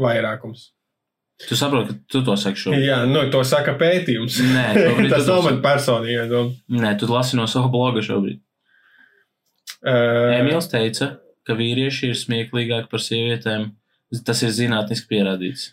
Vairākums. 0.00 0.68
Tu 1.48 1.56
saproti, 1.56 1.94
ka 1.94 2.12
tu 2.12 2.20
to 2.26 2.34
saki 2.36 2.60
šobrīd. 2.60 2.84
Jā, 2.84 2.98
nu, 3.08 3.22
to 3.32 3.40
saka 3.48 3.72
pētījums. 3.80 4.36
Nē, 4.44 4.66
Tas 5.12 5.24
nav 5.26 5.46
man 5.46 5.62
personīgi. 5.64 6.26
Nu, 6.28 6.42
Nē, 6.82 6.92
tu 7.00 7.08
lasi 7.08 7.38
no 7.40 7.46
sava 7.48 7.70
bloga 7.72 8.02
šobrīd. 8.04 8.42
uh, 9.80 10.36
Emīls 10.36 10.68
teica, 10.70 11.14
ka 11.48 11.56
vīrieši 11.56 12.10
ir 12.12 12.18
smieklīgāki 12.20 12.90
par 12.92 13.00
sievietēm. 13.04 13.70
Tas 14.26 14.40
ir 14.42 14.50
zinātniski 14.50 15.06
pierādīts. 15.12 15.68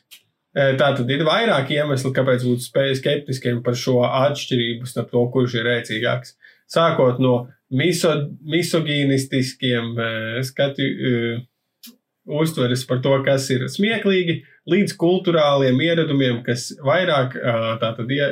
Tā 0.54 0.88
tad 0.98 1.10
ir 1.14 1.24
vairāk 1.26 1.70
iemeslu, 1.74 2.12
kāpēc 2.14 2.44
būt 2.46 2.64
spēj 2.66 2.96
skeptiskiem 3.00 3.60
par 3.66 3.76
šo 3.78 4.00
atšķirību 4.06 4.88
starp 4.90 5.12
to, 5.14 5.24
kurš 5.34 5.56
ir 5.60 5.68
rēcīgāks. 5.68 6.36
Sākot 6.70 7.20
no 7.22 7.34
miso, 7.74 8.14
misogīnistiskiem 8.48 9.94
eh, 10.00 10.40
skatu 10.48 10.84
uh, 10.84 11.42
uztveres 12.42 12.84
par 12.88 13.02
to, 13.04 13.14
kas 13.26 13.48
ir 13.54 13.68
smieklīgi, 13.72 14.42
līdz 14.68 14.96
kultūrāliem 15.00 15.80
ieradumiem, 15.84 16.42
kas 16.48 16.70
vairāk 16.84 17.38
uh, 17.40 17.70
tātad 17.82 18.12
ie, 18.12 18.32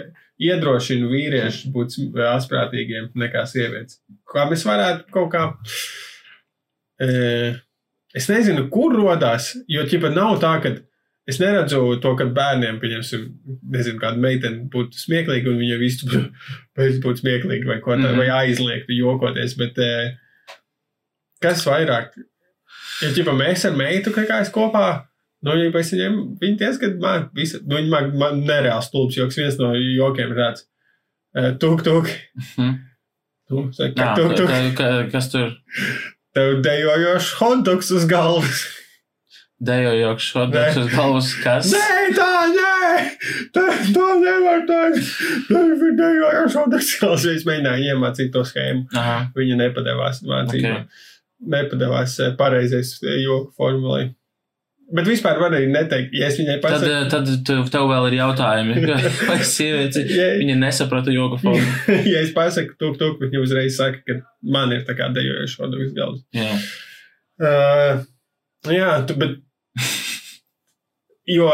iedrošina 0.50 1.08
vīriešus 1.12 1.72
būt 1.72 2.00
asprātīgiem 2.34 3.14
nekā 3.16 3.46
sievietes. 3.48 4.02
Kā 4.28 4.50
mēs 4.50 4.66
varētu 4.68 5.08
kaut 5.16 5.32
kā. 5.32 5.46
Es 8.16 8.28
nezinu, 8.32 8.66
kur 8.72 8.94
rodās, 8.96 9.54
jo 9.72 9.84
ķipa 9.88 10.12
nav 10.12 10.38
tā, 10.44 10.54
ka 10.64 10.74
Es 11.28 11.40
neredzu 11.42 11.80
to, 12.04 12.12
ka 12.20 12.26
bērniem, 12.30 12.76
pieņemsim, 12.80 13.22
nezinu, 13.74 13.98
kāda 14.00 14.20
meitene 14.22 14.68
būtu 14.70 14.94
smieklīga 14.94 15.50
un 15.50 15.58
viņa 15.58 15.78
visu 15.82 16.06
būtu 17.02 17.18
smieklīga 17.24 17.66
vai 17.72 17.80
ko 17.82 17.96
tādu, 17.96 18.12
Mhm. 18.14 18.18
vai 18.22 18.28
aizliegtu 18.46 18.94
jokoties. 19.00 19.56
Bet 19.58 19.80
eh, 19.82 20.14
kas 21.42 21.66
vairāk? 21.66 22.12
Ja 23.02 23.10
ķipa 23.16 23.34
mēs 23.36 23.66
ar 23.66 23.74
meitu 23.76 24.14
kaut 24.14 24.28
kā 24.30 24.38
es 24.42 24.52
kopā, 24.54 24.86
nu, 25.44 25.56
ja 25.58 25.72
pēc 25.74 25.90
viņiem, 25.96 26.20
viņi 26.42 26.58
diezgan 26.62 27.00
man, 27.02 27.30
visa, 27.36 27.58
nu, 27.66 27.76
viņi 27.82 27.90
man, 27.90 28.12
man 28.22 28.44
nereāls 28.48 28.88
stulbs 28.92 29.18
joks, 29.18 29.36
viens 29.42 29.58
no 29.60 29.74
jokiem 29.74 30.32
tāds. 30.38 30.68
eh, 31.36 31.52
Tuk, 31.60 31.82
tuk. 31.84 32.08
Mhm. 32.38 32.76
Tu, 33.50 33.66
saka, 33.74 33.94
Jā, 34.02 34.16
tuk, 34.16 34.36
tuk. 34.38 34.48
ka- 34.48 34.72
ka- 34.78 35.10
kas 35.12 35.32
tur 35.32 35.52
Tev 36.36 36.62
dejojošs 36.62 37.34
hotdogs 37.40 37.92
uz 37.92 38.06
galvas. 38.10 38.64
Dejojoks 39.64 40.24
šodien 40.34 40.80
uz 40.82 40.90
galvas? 40.92 41.30
Kas? 41.44 41.72
Nē, 41.72 42.10
tā, 42.18 42.30
nē, 42.52 43.06
tā, 43.56 43.64
tā 43.96 44.08
nevar 44.22 44.66
teikt. 44.68 45.14
Hotdogs 46.56 46.92
uz 46.92 47.00
galvas. 47.02 47.26
Es 47.32 47.46
mēģināju 47.48 47.90
iemācīt 47.94 48.34
to 48.36 48.44
schēmu. 48.48 48.88
Aha. 48.98 49.18
Viņa 49.38 49.58
nepadevās 49.64 50.22
mācībā. 50.28 50.76
Ok. 50.76 50.86
Okay. 50.86 51.12
Nepadevās 51.56 52.20
eh, 52.24 52.36
pareizais 52.40 52.96
eh, 53.04 53.18
joku 53.24 53.52
formulai. 53.58 54.06
Bet 54.96 55.08
vispār 55.10 55.40
varēja 55.42 55.66
neteikt, 55.74 56.12
ja 56.14 56.28
es 56.30 56.36
viņai 56.38 56.60
Tad, 56.62 56.66
pasaku. 56.76 56.90
eh, 56.94 57.06
tad 57.10 57.30
tev, 57.48 57.62
tev 57.74 57.88
vēl 57.90 58.06
ir 58.12 58.16
jautājumi. 58.20 58.76
Vai 59.32 59.38
sieviete 59.48 60.04
Ja, 60.14 60.28
viņa 60.40 60.56
nesaprata 60.62 61.14
joku 61.14 61.40
formu? 61.44 61.96
ja 62.06 62.22
es 62.22 62.32
pasaku, 62.36 62.76
tuk, 62.82 63.00
tuk, 63.02 63.18
viņa 63.24 63.42
uzreiz 63.42 63.80
saka, 63.80 64.04
ka 64.06 64.20
man 64.56 64.76
ir 64.78 64.84
tā 64.88 64.94
kā 65.00 65.10
dejojošs 65.16 65.58
hotdogs 65.64 65.90
uz 65.90 65.96
galvas. 65.98 66.22
Jā. 66.38 66.54
Uh, 67.42 68.06
jā, 68.72 68.92
tu, 69.10 69.18
bet. 69.20 69.42
Jo 71.26 71.50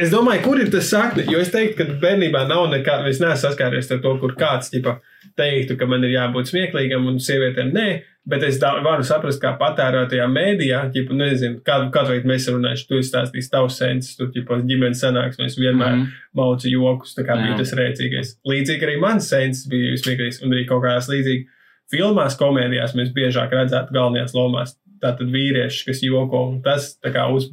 es 0.00 0.08
domāju, 0.12 0.40
kur 0.46 0.60
ir 0.62 0.70
tas 0.72 0.88
sakne. 0.88 1.26
Jo 1.28 1.42
es 1.42 1.50
teiktu, 1.52 1.76
ka 1.76 1.98
bērnībā 2.00 2.46
nav 2.48 2.70
nekāda. 2.72 3.10
Es 3.10 3.20
neesmu 3.20 3.36
saskāries 3.42 3.90
ar 3.92 4.00
to, 4.04 4.14
kur 4.22 4.32
kāds 4.38 4.72
ķipa, 4.72 4.96
teiktu, 5.36 5.76
ka 5.80 5.88
man 5.90 6.06
ir 6.06 6.14
jābūt 6.14 6.48
smieklīgam 6.48 7.08
un 7.10 7.20
sievietēm 7.20 7.72
nē. 7.74 7.88
Bet 8.24 8.40
es 8.46 8.56
da, 8.56 8.70
varu 8.80 9.04
saprast, 9.04 9.36
kā 9.42 9.50
patērētajā 9.60 10.24
mēdījā, 10.32 10.78
ķipa, 10.94 11.16
nezinu, 11.18 11.58
kādu, 11.66 11.90
kādu 11.92 12.14
veidu 12.14 12.30
mēs 12.30 12.46
runājam, 12.48 12.86
tu 12.88 13.00
stāstīsi 13.04 13.50
tavs 13.52 13.76
sensus, 13.82 14.14
tu 14.16 14.30
ķipa, 14.32 14.62
ģimenes 14.64 15.02
sanāksmēs 15.04 15.58
vienmēr 15.60 15.90
mm. 15.90 16.06
Mhm. 16.06 16.22
maucu 16.40 16.72
jokus, 16.72 17.12
tā 17.18 17.26
kā 17.26 17.36
Jā. 17.36 17.42
bija 17.44 17.58
tas 17.58 17.74
rēcīgais. 17.76 18.30
Līdzīgi 18.48 18.88
arī 18.88 18.94
mans 19.02 19.28
sensus 19.28 19.68
bija 19.68 19.92
smieklīgs 20.00 20.40
un 20.40 20.56
arī 20.56 20.64
kaut 20.70 20.86
kādās 20.86 21.10
līdzīgi 21.12 21.44
filmās, 21.92 22.38
komēdijās 22.40 22.96
mēs 22.96 23.12
biežāk 23.12 23.52
redzētu 23.52 23.92
galvenajās 23.92 24.32
lomās 24.38 24.72
tātad 25.04 25.28
vīrieši, 25.28 25.84
kas 25.90 26.00
joko, 26.06 26.46
un 26.48 26.62
tas 26.64 26.94
kā 27.04 27.26
uz 27.28 27.50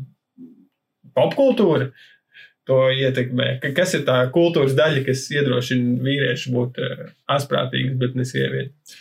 popkultūru 1.18 1.92
to 2.70 2.80
ietekmē. 2.94 3.56
Ka, 3.62 3.72
kas 3.76 3.96
ir 3.98 4.06
tā 4.08 4.20
kultūras 4.34 4.76
daļa, 4.78 5.06
kas 5.08 5.26
iedrošina 5.34 5.98
vīriešu 6.06 6.54
būt 6.56 6.82
uh, 6.82 7.08
asprātīgus, 7.32 7.98
bet 8.02 8.18
ne 8.20 8.28
sievieti? 8.28 9.00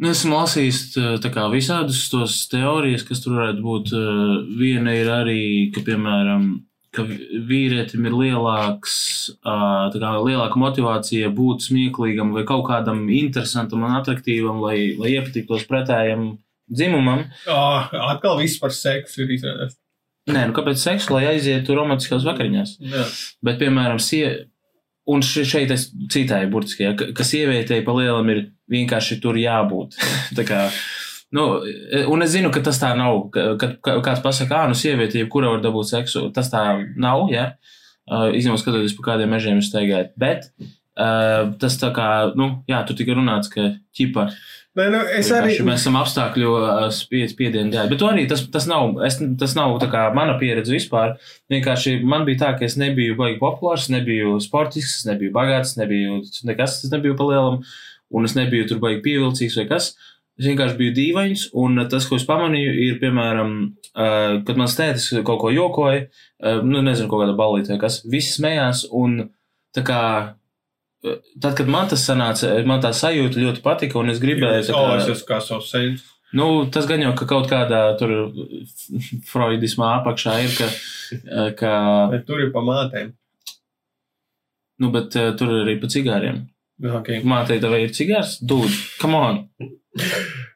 Nu, 0.00 0.14
esmu 0.14 0.38
lasījis 0.38 0.80
kā 1.28 1.44
visādus 1.52 2.06
tos 2.08 2.46
teorijas, 2.48 3.04
kas 3.04 3.20
tur 3.20 3.36
varētu 3.36 3.64
būt. 3.64 3.94
Uh, 3.96 4.34
Viena 4.60 4.94
ir 4.96 5.10
arī, 5.12 5.42
ka, 5.74 5.82
piemēram, 5.84 6.46
ka 6.94 7.04
vīrietim 7.06 8.06
ir 8.08 8.16
lielāks, 8.18 8.94
kā, 9.44 10.12
lielāka 10.26 10.58
motivācija 10.58 11.30
būt 11.34 11.68
smieklīgam 11.68 12.32
vai 12.34 12.46
kaut 12.48 12.66
kādam 12.70 13.04
interesantam 13.14 13.84
un 13.86 13.98
attraktīvam, 14.00 14.62
lai, 14.64 14.94
lai 14.98 15.14
iepatiktos 15.18 15.68
pretējam 15.70 16.32
dzimumam. 16.70 17.26
Oh, 17.50 17.86
atkal 18.10 18.40
viss 18.40 18.58
par 18.62 18.74
seksu 18.74 19.24
ir 19.24 19.36
izrādās. 19.38 19.76
Nē, 20.34 20.46
nu 20.50 20.54
kāpēc 20.56 20.80
seksu, 20.82 21.12
lai 21.16 21.26
aizietu 21.34 21.74
romantiskās 21.78 22.24
vakariņās? 22.28 22.76
Jā. 22.92 23.04
Bet, 23.46 23.58
piemēram, 23.62 23.98
sie... 24.02 24.24
un 25.10 25.22
še- 25.26 25.42
šeit 25.48 25.70
es 25.74 25.88
citāju 26.12 26.50
burtiski, 26.52 26.84
ja, 26.84 26.90
ka, 26.94 27.08
ka 27.16 27.24
sievietei 27.26 27.80
pa 27.82 27.92
lielam 27.96 28.28
ir 28.30 28.42
vienkārši 28.70 29.16
tur 29.22 29.34
jābūt. 29.40 29.96
Kā, 30.50 30.60
nu, 31.34 31.46
un 32.12 32.22
es 32.22 32.30
zinu, 32.36 32.50
ka 32.54 32.60
tas 32.62 32.78
tā 32.78 32.92
nav. 32.98 33.24
ka- 33.34 33.56
Kad 33.58 33.78
ka, 33.82 33.96
kāds 34.06 34.22
pasakā, 34.22 34.60
nu, 34.70 34.76
sieviete, 34.78 35.18
jebkura 35.24 35.50
var 35.56 35.64
dabūt 35.64 35.88
seksu, 35.90 36.28
tas 36.36 36.52
tā 36.52 36.62
nav, 37.00 37.26
ja. 37.34 37.48
Uh, 38.10 38.28
Izņemot 38.34 38.58
skatoties, 38.62 38.94
pa 38.98 39.08
kādiem 39.12 39.30
mežiem 39.30 39.58
jūs 39.60 39.68
staigājat. 39.72 40.12
Bet 40.18 40.46
uh, 40.60 41.50
tas 41.62 41.76
tā 41.78 41.90
kā, 41.94 42.06
nu, 42.38 42.48
jā, 42.70 42.80
tur 42.88 42.96
tika 42.98 43.14
runāts, 43.14 43.50
ka 43.52 43.68
ķipa. 43.94 44.28
Nē, 44.78 44.84
nu, 44.94 44.98
es 45.02 45.26
arī. 45.34 45.50
Vienkārši 45.50 45.66
Mēs 45.66 45.80
esam 45.82 45.96
apstākļu 45.98 46.50
spied, 46.94 47.32
spiedienu 47.32 47.72
dēļ. 47.72 47.88
Bet 47.90 48.04
arī 48.06 48.26
tas, 48.30 48.44
tas 48.54 48.68
nav, 48.70 49.00
es, 49.06 49.16
tas 49.40 49.56
nav 49.58 49.74
kā 49.90 50.04
mana 50.14 50.36
pieredze 50.38 50.70
vispār. 50.70 51.16
Vienkārši 51.50 51.96
man 52.06 52.22
bija 52.28 52.44
tā, 52.44 52.52
ka 52.58 52.68
es 52.68 52.78
nebiju 52.78 53.16
baigi 53.18 53.40
populārs, 53.42 53.88
nebiju 53.90 54.36
sportisks, 54.44 55.02
nebiju 55.08 55.34
bagāts, 55.34 55.74
nebiju 55.80 56.20
nekas, 56.46 56.78
es 56.86 56.94
nebiju 56.94 57.18
palielam, 57.18 57.58
un 58.14 58.30
es 58.30 58.36
nebiju 58.38 58.70
tur 58.70 58.78
baigi 58.84 59.02
pievilcīgs 59.08 59.58
vai 59.58 59.66
kas. 59.74 59.90
Es 60.38 60.46
vienkārši 60.46 60.78
biju 60.78 60.94
dīvains, 60.96 61.48
un 61.58 61.82
tas, 61.90 62.06
ko 62.08 62.16
es 62.16 62.24
pamanīju, 62.28 62.70
ir, 62.86 62.94
piemēram, 63.02 63.56
kad 64.46 64.56
mans 64.56 64.78
tētis 64.78 65.10
kaut 65.26 65.42
ko 65.42 65.50
jokoja, 65.52 66.06
nu, 66.62 66.80
nezinu, 66.86 67.10
kaut 67.10 67.26
kāda 67.26 67.34
balīte 67.36 67.74
vai 67.74 67.82
kas, 67.82 67.98
visi 68.08 68.38
smējās, 68.38 68.86
un 68.96 69.26
tā 69.76 69.82
kā 69.84 70.02
Tad, 71.00 71.54
kad 71.56 71.68
man 71.72 71.88
tas 71.88 72.02
sanāca, 72.04 72.50
man 72.68 72.82
tā 72.84 72.90
sajūta 72.92 73.40
ļoti 73.40 73.62
patika, 73.64 73.96
un 74.02 74.10
es 74.12 74.18
gribēju, 74.20 74.66
tā 74.68 74.74
O, 74.76 74.82
kā, 74.84 74.98
es 75.00 75.08
esmu 75.14 75.28
kā 75.30 75.38
savs 75.40 75.70
sēns. 75.72 76.02
nu, 76.36 76.48
tas 76.70 76.84
gan 76.90 77.00
jau, 77.00 77.14
ka 77.16 77.24
kaut 77.30 77.48
kādā 77.50 77.80
tur 78.00 78.12
freudismā 79.30 79.88
apakšā 80.00 80.34
ir, 80.44 80.52
ka, 80.58 80.68
ka 81.56 81.72
Bet 82.12 82.26
tur 82.28 82.42
ir 82.44 82.52
pa 82.52 82.60
mātēm. 82.66 83.14
nu, 84.80 84.90
bet 84.92 85.16
eh, 85.16 85.32
tur 85.36 85.50
ir 85.54 85.62
arī 85.64 85.78
pa 85.80 85.88
cigāriem. 85.92 86.44
Okay. 87.00 87.20
Mātei, 87.28 87.58
tev 87.60 87.74
ir 87.76 87.90
cigārs? 87.96 88.38
Dude, 88.40 88.72
come 89.00 89.16
on! 89.16 89.42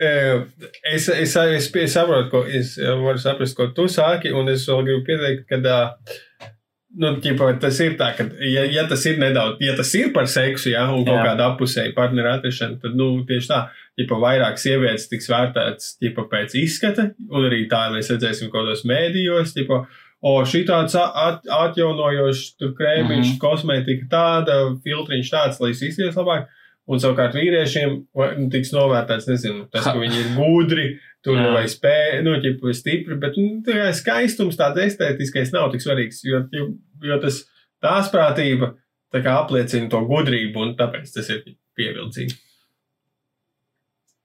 Eh, 0.00 0.44
Es, 0.86 1.08
es, 1.08 1.32
es, 1.34 1.66
es 1.74 1.90
saprotu, 1.92 2.28
ko 2.30 2.44
es 2.46 2.76
varu 2.78 3.18
saprast, 3.18 3.56
ko 3.58 3.64
tu 3.74 3.88
sāki, 3.90 4.30
un 4.30 4.46
es 4.52 4.62
vēl 4.70 4.84
gribu 4.86 5.02
pieteikt, 5.08 5.48
ka, 5.50 5.58
ā, 5.58 6.50
nu, 6.98 7.12
ķipa, 7.22 7.52
tas 7.62 7.78
ir 7.84 7.94
tā, 7.98 8.10
ka, 8.18 8.26
ja, 8.42 8.64
ja 8.72 8.84
tas 8.90 9.04
ir 9.08 9.20
nedaudz, 9.22 9.60
ja 9.62 9.74
tas 9.78 9.90
ir 9.98 10.10
par 10.14 10.26
seksu, 10.30 10.72
ja, 10.72 10.84
un 10.90 11.04
kaut 11.06 11.20
Jā. 11.20 11.28
kāda 11.30 11.46
apusēja 11.52 11.94
partneru 11.96 12.32
atrašana, 12.32 12.78
tad, 12.82 12.96
nu, 12.98 13.10
tieši 13.28 13.50
tā, 13.50 13.60
ķipa, 14.00 14.18
vairāk 14.24 14.60
sievietes 14.60 15.08
tiks 15.10 15.30
vērtētas, 15.30 15.94
ķipa, 16.02 16.26
pēc 16.32 16.58
izskata, 16.58 17.08
un 17.30 17.48
arī 17.48 17.64
tā 17.70 17.86
mēs 17.94 18.10
redzēsim 18.14 18.50
kaut 18.50 18.64
kādos 18.64 18.84
mēdījos, 18.88 19.54
ķipa, 19.56 19.80
o, 20.26 20.34
šī 20.50 20.64
tāds 20.68 20.98
at, 20.98 21.46
atjaunojošs, 21.46 22.56
krēmiņš, 22.66 23.26
mm. 23.26 23.32
-hmm. 23.32 23.42
kosmētika 23.42 24.10
tāda, 24.12 24.60
filtriņš 24.84 25.34
tāds, 25.34 25.60
lai 25.62 25.74
viss 25.74 25.86
izties 25.92 26.18
labāk. 26.18 26.48
Un 26.88 26.96
savukārt 27.02 27.34
vīriešiem 27.36 27.90
nu, 28.16 28.46
tiks 28.48 28.70
novērtēts, 28.72 29.26
nezinu, 29.28 29.66
tas, 29.68 29.84
ka 29.84 29.98
viņi 30.00 30.22
ir 30.22 30.30
gudri, 30.32 30.86
tur 31.28 31.38
Jā. 31.38 31.52
vai 31.54 31.66
spēja, 31.70 32.22
nu, 32.24 32.38
ķip, 32.42 32.64
vai 32.64 32.74
stipri, 32.76 33.20
bet 33.20 33.36
nu, 33.36 33.60
tā 33.66 33.92
skaistums 33.96 34.58
tāds 34.58 34.80
estētiskais 34.86 35.52
nav 35.54 35.70
tik 35.74 35.84
svarīgs, 35.84 36.24
jo, 36.26 36.42
jo, 36.56 36.70
jo 37.04 37.20
tas 37.22 37.44
tās 37.84 38.10
prātība 38.12 38.72
tā 39.14 39.22
kā 39.24 39.38
apliecina 39.44 39.92
to 39.92 40.02
gudrību, 40.08 40.64
un 40.64 40.74
tāpēc 40.80 41.12
tas 41.14 41.30
ir 41.32 41.44
pievilcīgi. 41.78 42.36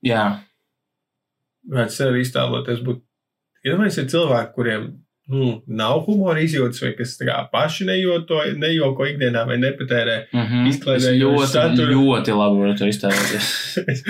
Jā, 0.04 0.26
Vai 1.72 1.88
tas 1.88 2.02
arī 2.04 2.24
iztēloties 2.26 2.84
būt, 2.84 3.00
iedomājieties, 3.64 4.02
ir 4.02 4.12
cilvēki, 4.12 4.52
kuriem 4.58 4.88
nu, 5.32 5.54
nav 5.80 6.02
humora 6.10 6.42
izjūtas, 6.44 6.82
vai 6.84 6.92
kas 6.98 7.16
tā 7.20 7.30
kā 7.30 7.38
paši 7.54 7.88
nejoko, 7.88 8.42
nejoko 8.60 9.08
ikdienā 9.08 9.46
vai 9.48 9.58
nepatērē 9.62 10.18
mm 10.26 10.42
-hmm. 10.42 10.68
es 10.68 10.76
Izklaidējošu 10.76 11.38
ļoti, 11.38 11.52
saturu. 11.54 11.94
ļoti 11.94 12.36
labi 12.40 12.60
varu 12.60 12.78
to 12.78 12.90
iztēloties. 12.92 13.78
es, 13.88 14.04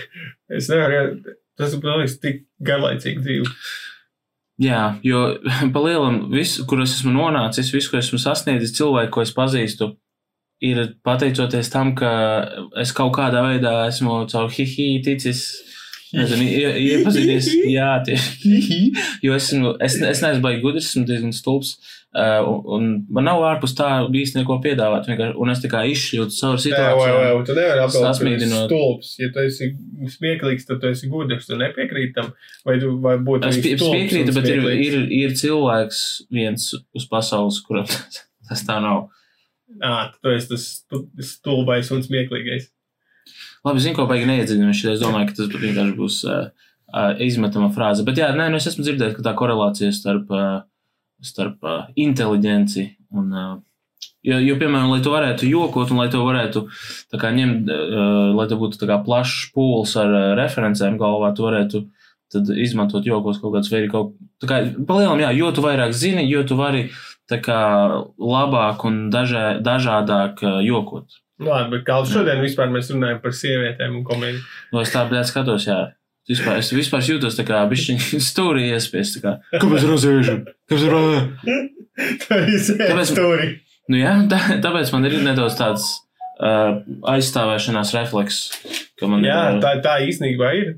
es 0.58 0.68
nevaru, 0.68 1.36
tas 1.58 1.74
man 1.80 2.00
liekas, 2.02 2.18
tik 2.22 2.44
garlaicīgi 2.64 3.22
dzīve. 3.24 3.52
Jā, 4.62 4.82
jo 5.04 5.22
pa 5.74 5.82
lielam, 5.84 6.26
viss, 6.32 6.62
kur 6.68 6.80
es 6.84 6.96
esmu 6.98 7.12
nonācis, 7.16 7.72
viss, 7.74 7.90
ko 7.92 8.00
esmu 8.00 8.20
sasniedzis, 8.22 8.74
cilvēki, 8.78 9.12
ko 9.12 9.24
es 9.24 9.34
pazīstu, 9.36 9.90
ir 10.64 10.80
pateicoties 11.04 11.68
tam, 11.72 11.92
ka 11.98 12.10
es 12.80 12.94
kaut 12.96 13.12
kādā 13.18 13.42
veidā 13.44 13.74
esmu 13.90 14.22
caur 14.32 14.52
hihi 14.52 14.94
ticis. 15.04 15.46
Nezinu, 16.16 16.46
ie- 16.46 16.78
iepazinies, 16.94 17.48
jā, 17.68 17.90
tieši. 18.06 18.78
Jo 19.26 19.34
es, 19.36 19.50
esmu, 19.50 19.74
es, 19.82 19.98
es 20.14 20.22
neesmu 20.24 20.44
baigi 20.44 20.62
gudrs, 20.62 20.92
esmu 20.92 21.02
diezgan 21.08 21.34
stulbs. 21.34 21.74
Uh, 21.76 21.95
un, 22.14 22.60
un 22.76 22.84
man 23.12 23.26
nav 23.28 23.42
ārpus 23.44 23.74
tā 23.76 23.88
īsti 24.08 24.38
neko 24.40 24.58
piedāvāt. 24.64 25.08
Un 25.36 25.50
es 25.52 25.60
kā 25.68 25.82
izšļūtu 25.90 26.32
savu 26.32 26.60
situāciju. 26.62 27.08
apgalvot, 27.10 27.46
ka 27.50 27.56
tu 27.56 27.64
esi 27.98 28.04
Sasmīdinot. 28.04 28.68
stulbs. 28.70 29.10
Ja 29.20 29.28
tu 29.34 29.42
esi 29.44 29.68
smieklīgs, 30.14 30.64
tad 30.68 30.80
tu 30.80 30.88
esi 30.92 31.10
gudrs. 31.12 31.48
Tu 31.50 31.58
nepiekrīti 31.60 32.14
tam, 32.16 32.30
vai 32.64 32.78
tu 32.80 32.94
vai 33.04 33.16
būtu 33.18 33.50
Es 33.50 33.58
pie- 33.60 33.74
piekrītu, 33.80 34.32
bet 34.36 34.48
ir, 34.48 34.62
ir, 34.86 34.96
ir 35.24 35.34
cilvēks 35.36 36.04
viens 36.32 36.70
uz 36.96 37.08
pasaules, 37.10 37.58
kuram 37.66 37.84
tas 38.48 38.64
tā 38.64 38.78
nav. 38.80 39.08
Ā, 39.82 40.12
tu 40.22 40.30
esi 40.32 40.48
tas 40.54 40.64
stu- 40.78 41.04
stulbais 41.20 41.90
un 41.92 42.00
smieklīgais. 42.06 42.70
Labi, 43.66 43.82
zinu, 43.82 43.96
ko 43.98 44.06
baigi 44.06 44.28
neiedziļināšu. 44.30 44.92
Es 44.94 45.00
domāju, 45.02 45.32
ka 45.32 45.36
tas 45.42 45.48
vienkārši 45.52 45.96
būs 45.98 46.20
uh, 46.30 46.48
uh, 46.94 47.12
izmetama 47.26 47.68
frāze. 47.74 48.04
Bet 48.06 48.16
jā, 48.22 48.28
nē, 48.32 48.46
nu 48.54 48.60
es 48.60 48.68
esmu 48.70 48.84
dzirdējis, 48.86 49.16
ka 49.18 49.24
tā 49.26 49.32
korelācija 49.36 49.90
starp, 49.92 50.30
uh, 50.30 50.60
starp 51.24 51.64
uh, 51.64 51.86
inteligenci 51.94 52.90
un. 53.14 53.32
Uh, 53.32 53.56
Jo, 54.26 54.40
jo, 54.42 54.56
piemēram, 54.58 54.90
lai 54.90 55.02
tu 55.04 55.10
varētu 55.12 55.46
jokot, 55.46 55.90
un 55.94 56.00
lai 56.00 56.08
tu 56.10 56.18
varētu 56.18 56.64
kā, 57.14 57.28
ņemt, 57.30 57.68
uh, 57.70 58.32
lai 58.34 58.46
tev 58.50 58.58
būtu 58.58 58.88
plašs 59.06 59.52
pūls 59.54 59.92
ar 60.02 60.10
uh, 60.10 60.24
referencēm 60.34 60.96
galvā, 60.98 61.30
tu 61.36 61.46
varētu 61.46 61.84
tad 62.34 62.50
izmantot 62.58 63.06
jokos 63.06 63.38
kaut 63.38 63.54
kāds 63.54 63.70
veids, 63.70 63.92
kaut 63.92 64.16
kā 64.42 64.64
palielam, 64.88 65.22
jā, 65.22 65.30
jo 65.36 65.52
tu 65.54 65.62
vairāk 65.62 65.94
zini, 65.94 66.26
jo 66.26 66.42
tu 66.42 66.58
vari 66.58 66.88
kā 67.30 67.60
labāk 68.18 68.82
un 68.86 68.98
dažā, 69.14 69.60
dažādāk 69.62 70.42
uh, 70.42 70.58
jokot. 70.66 71.06
Nu, 71.38 71.50
labi, 71.50 71.76
bet 71.76 71.86
kā 71.86 72.00
šodien 72.08 72.40
vispār 72.42 72.70
mēs 72.72 72.90
runājam 72.94 73.20
par 73.22 73.34
sievietēm 73.36 73.98
un 73.98 74.04
komēdiju. 74.08 74.42
Nu, 74.72 74.82
es 74.82 74.92
tā 74.94 75.04
blēd 75.10 75.28
skatos, 75.28 75.66
jā. 75.68 75.80
Vispār, 76.26 76.58
es 76.58 76.72
vispār 76.74 77.04
jūtos 77.06 77.36
tā 77.38 77.44
kā 77.46 77.60
bišķiņ 77.70 78.00
stūrī 78.30 78.64
iespiest. 78.74 79.18
tā 79.18 79.22
kā, 79.22 79.60
Kāpēc 79.62 79.84
rozēžu? 79.90 80.34
Kāpēc 80.66 80.88
rozēžu? 80.90 81.60
Tā 82.26 82.40
ir 82.42 82.58
Tāpēc- 82.90 83.12
stūri. 83.12 83.46
Nu 83.88 84.00
jā, 84.00 84.16
tā, 84.30 84.40
tāpēc 84.64 84.90
man 84.92 85.06
ir 85.06 85.14
nedaudz 85.22 85.54
tāds 85.60 85.84
uh, 86.42 86.82
aizstāvēšanās 87.14 87.92
refleks. 87.94 88.40
ka 88.98 89.06
Man 89.12 89.22
Jā, 89.24 89.38
ir, 89.54 89.60
tā, 89.62 89.76
tā 89.84 89.94
īstenībā 90.08 90.50
ir. 90.58 90.72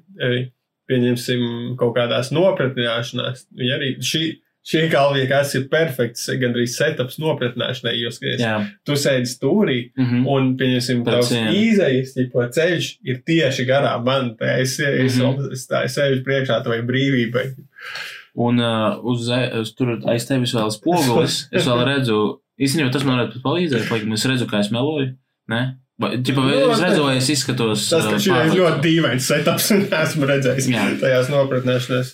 Pieņemsim, 0.89 1.43
kaut 1.81 1.95
kādās 1.97 2.31
nopratināšanās. 2.33 3.47
Viņa 3.57 3.75
arī 3.77 3.89
šī, 4.05 4.23
šī 4.69 4.83
galvā, 4.93 5.23
kas 5.31 5.55
ir 5.57 5.65
perfekts, 5.73 6.27
gandrīz 6.41 6.75
setups 6.77 7.17
nopratināšanai, 7.23 7.95
jo 8.03 8.11
skaties, 8.13 8.43
jā. 8.45 8.59
tu 8.85 8.99
sēdi 9.01 9.31
stūrī. 9.31 9.79
Mhm. 9.97 10.27
Un, 10.29 10.51
pieņemsim, 10.61 11.03
tavs 11.07 11.33
īzais 11.33 12.13
ceļš 12.59 12.91
ir 13.09 13.23
tieši 13.27 13.67
garām 13.69 14.05
man. 14.05 14.35
Tā 14.37 14.59
Es, 14.59 14.79
es, 14.81 15.17
Mhm. 15.19 15.53
es, 15.53 15.67
tā, 15.71 15.85
es 15.89 15.97
sēžu 15.97 16.23
priekšā 16.27 16.63
tavai 16.65 16.83
brīvībai. 16.89 17.47
Un 18.39 18.61
uh, 18.63 18.99
uz, 19.03 19.27
uz 19.61 19.73
tur 19.75 19.97
aiz 20.07 20.27
tevis 20.29 20.53
vēl 20.55 20.71
spogulis. 20.71 21.47
Es 21.57 21.67
vēl 21.67 21.85
redzu, 21.89 22.19
īstenībā 22.61 22.93
tas 22.95 23.05
man 23.07 23.19
varētu 23.19 23.41
palīdzēt. 23.43 23.89
Laikam, 23.91 24.13
es 24.15 24.27
redzu, 24.31 24.47
kā 24.51 24.61
es 24.63 24.71
meloju. 24.75 25.15
Ne? 25.49 25.63
Ķipa, 25.99 26.43
vai 26.45 26.59
Nu, 26.61 26.69
es 26.71 26.83
redzu, 26.85 27.07
es 27.11 27.29
izskatos. 27.35 27.89
Tas 27.91 28.05
uh, 28.07 28.13
taču 28.13 28.31
ir 28.31 28.37
pārliecināti? 28.37 28.59
ļoti 28.61 28.85
dīvains 28.85 29.31
setups, 29.33 29.71
un 29.75 29.87
esmu 30.05 30.29
redzējis 30.31 30.69
Jā. 30.71 30.85
tajās 31.01 31.31
nopratnēšanās. 31.33 32.13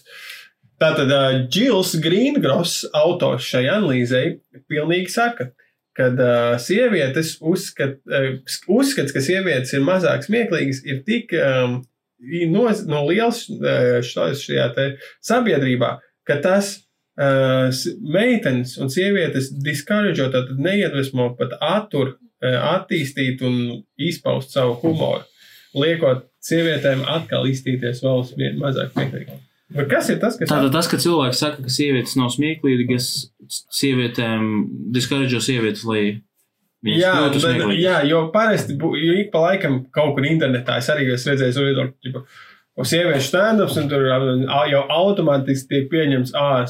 Tātad 0.82 1.10
uh, 1.14 1.44
Džils 1.46 1.94
Grīngross, 2.02 2.88
autors 2.98 3.46
šai 3.46 3.66
analīzei, 3.70 4.38
pilnīgi 4.70 5.12
saka, 5.12 5.52
ka 5.94 6.08
uh, 6.10 6.54
sievietes 6.58 7.36
uzskat, 7.44 8.00
uh, 8.10 8.32
uzskats, 8.74 9.14
ka 9.14 9.22
sievietes 9.22 9.74
ir 9.76 9.84
mazāk 9.86 10.26
smieklīgas, 10.26 10.82
ir 10.88 11.04
tik 11.06 11.30
um, 11.38 11.78
no, 12.50 12.66
no 12.90 13.04
liels 13.06 13.44
šā- 14.08 14.32
šajā 14.40 14.66
sabiedrībā, 15.22 15.92
ka 16.26 16.40
tas 16.42 16.74
uh, 17.20 17.70
meitenes 18.02 18.74
un 18.82 18.90
sievietes 18.90 19.52
discourage, 19.62 20.26
tad 20.34 20.52
neiedvesmo 20.58 21.30
pat 21.38 21.54
attur, 21.62 22.16
uh, 22.18 22.58
attīstīt 22.74 23.46
un 23.46 23.84
izpaust 23.94 24.58
savu 24.58 24.74
humoru, 24.82 25.22
liekot 25.78 26.26
sievietēm 26.44 27.06
atkal 27.14 27.46
iztīties 27.46 28.02
vēl 28.02 28.26
mazāk 28.58 28.90
smieklīgi. 28.96 29.38
Bet 29.72 29.88
kas 29.88 30.10
ir 30.12 30.18
tas, 30.20 30.36
kas 30.36 30.50
Tātad 30.50 30.74
tas, 30.74 30.88
ka 30.90 30.98
cilvēks 31.00 31.40
saka, 31.40 31.64
ka 31.64 31.72
sievietes 31.72 32.16
nav 32.20 32.28
smieklīgas, 32.34 33.06
sievietēm 33.72 34.48
discourage 34.92 35.40
sievietes, 35.40 35.84
lai 35.88 36.02
viņas 36.84 37.00
Jā, 37.00 37.12
kļūtu 37.16 37.44
smieklīgas. 37.46 37.80
jā, 37.80 37.94
jo 38.10 38.24
parasti, 38.34 38.76
jo 38.76 39.14
ik 39.22 39.30
pa 39.32 39.46
laikam 39.48 39.80
kaut 39.94 40.12
kur 40.18 40.28
internetā 40.28 40.76
es 40.82 40.90
arī 40.92 41.08
esmu 41.14 41.32
redzējis, 41.32 41.62
ka 42.12 42.24
uz 42.76 42.90
sieviešu 42.90 43.30
stand-ups, 43.30 43.78
un 43.80 43.88
tur 43.88 44.04
jau 44.04 44.82
automātiski 44.90 45.70
tiek 45.70 45.88
pieņemts, 45.92 46.34
ah, 46.36 46.60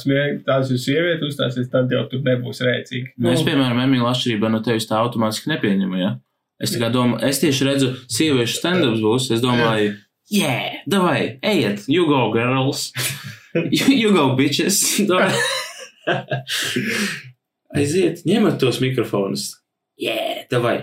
tās 0.46 0.70
ir 0.70 0.80
sievietes 0.80 1.32
uzstāsies, 1.32 1.70
tad 1.72 1.92
jau 1.92 2.04
tur 2.10 2.22
nebūs 2.26 2.62
rēcīgi. 2.64 3.16
Nu, 3.18 3.32
es, 3.32 3.42
piemēram, 3.46 3.80
Emīlu, 3.86 4.06
atšķirībā 4.10 4.52
no 4.52 4.62
tevis 4.64 4.86
tā 4.90 5.00
automātiski 5.00 5.50
nepieņemu. 5.54 5.98
Ja? 5.98 6.14
Es, 6.62 6.76
kā 6.78 6.92
domāju, 6.92 7.24
es 7.26 7.40
tieši 7.42 7.66
redzu, 7.66 7.92
sieviešu 8.12 8.60
stand-ups 8.60 9.02
būs. 9.02 9.30
Es 9.34 9.42
domāju, 9.42 9.96
yeah, 10.30 10.80
davai, 10.90 11.38
ejiet, 11.42 11.84
you 11.88 12.06
go, 12.06 12.30
girls. 12.32 12.92
You, 13.54 13.86
you 14.02 14.12
go, 14.12 14.34
bitches. 14.36 14.80
Aiziet, 17.74 18.22
ņemat 18.28 18.58
tos 18.62 18.80
mikrofonus. 18.82 19.48
Yeah, 20.00 20.44
davai. 20.50 20.76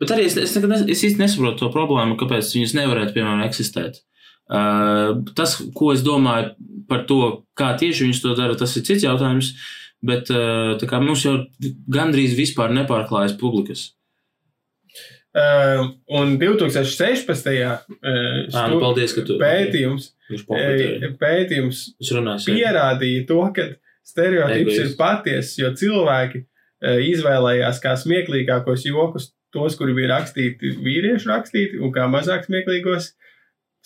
Bet 0.00 0.12
arī 0.14 0.28
es, 0.30 0.36
es, 0.40 0.54
nes- 0.62 0.86
es 0.88 1.02
īsti 1.04 1.20
nesaprotu 1.20 1.64
to 1.64 1.68
problēmu, 1.74 2.16
kāpēc 2.20 2.54
viņas 2.56 2.76
nevarētu, 2.78 3.14
piemēram, 3.16 3.42
eksistēt. 3.48 4.00
Uh, 4.50 5.20
tas, 5.38 5.58
ko 5.76 5.92
es 5.94 6.00
domāju 6.02 6.54
par 6.90 7.04
to, 7.06 7.20
kā 7.58 7.74
tieši 7.78 8.06
viņas 8.06 8.22
to 8.24 8.32
dara, 8.38 8.56
tas 8.58 8.74
ir 8.78 8.86
cits 8.88 9.04
jautājums. 9.06 9.52
Bet 10.00 10.30
uh, 10.32 10.80
mums 11.04 11.26
jau 11.26 11.34
gandrīz 11.92 12.32
vispār 12.38 12.72
nepārklājas 12.72 13.34
publikas. 13.38 13.90
Uh, 15.30 15.84
un 16.18 16.34
2016. 16.40 17.46
Uh, 17.46 18.48
Ā, 18.50 18.64
nu, 18.72 18.80
pētījums, 19.38 20.08
eh, 20.26 21.12
pētījums 21.20 21.84
jā. 22.02 22.56
pierādīja 22.56 23.28
to, 23.28 23.44
ka 23.54 23.68
stereotips 24.10 24.74
Egoists. 24.74 24.90
ir 24.90 24.96
patiess, 24.98 25.58
jo 25.60 25.70
cilvēki 25.76 26.40
e, 26.40 26.94
izvēlējās 27.12 27.78
kā 27.82 27.94
smieklīgākos 28.00 28.86
jokus 28.88 29.30
tos, 29.54 29.76
kuri 29.78 29.94
bija 29.94 30.16
rakstīti 30.16 30.74
vīriešu 30.82 31.30
rakstīti, 31.30 31.78
un 31.82 31.92
kā 31.94 32.08
mazāk 32.10 32.46
smieklīgos 32.48 33.12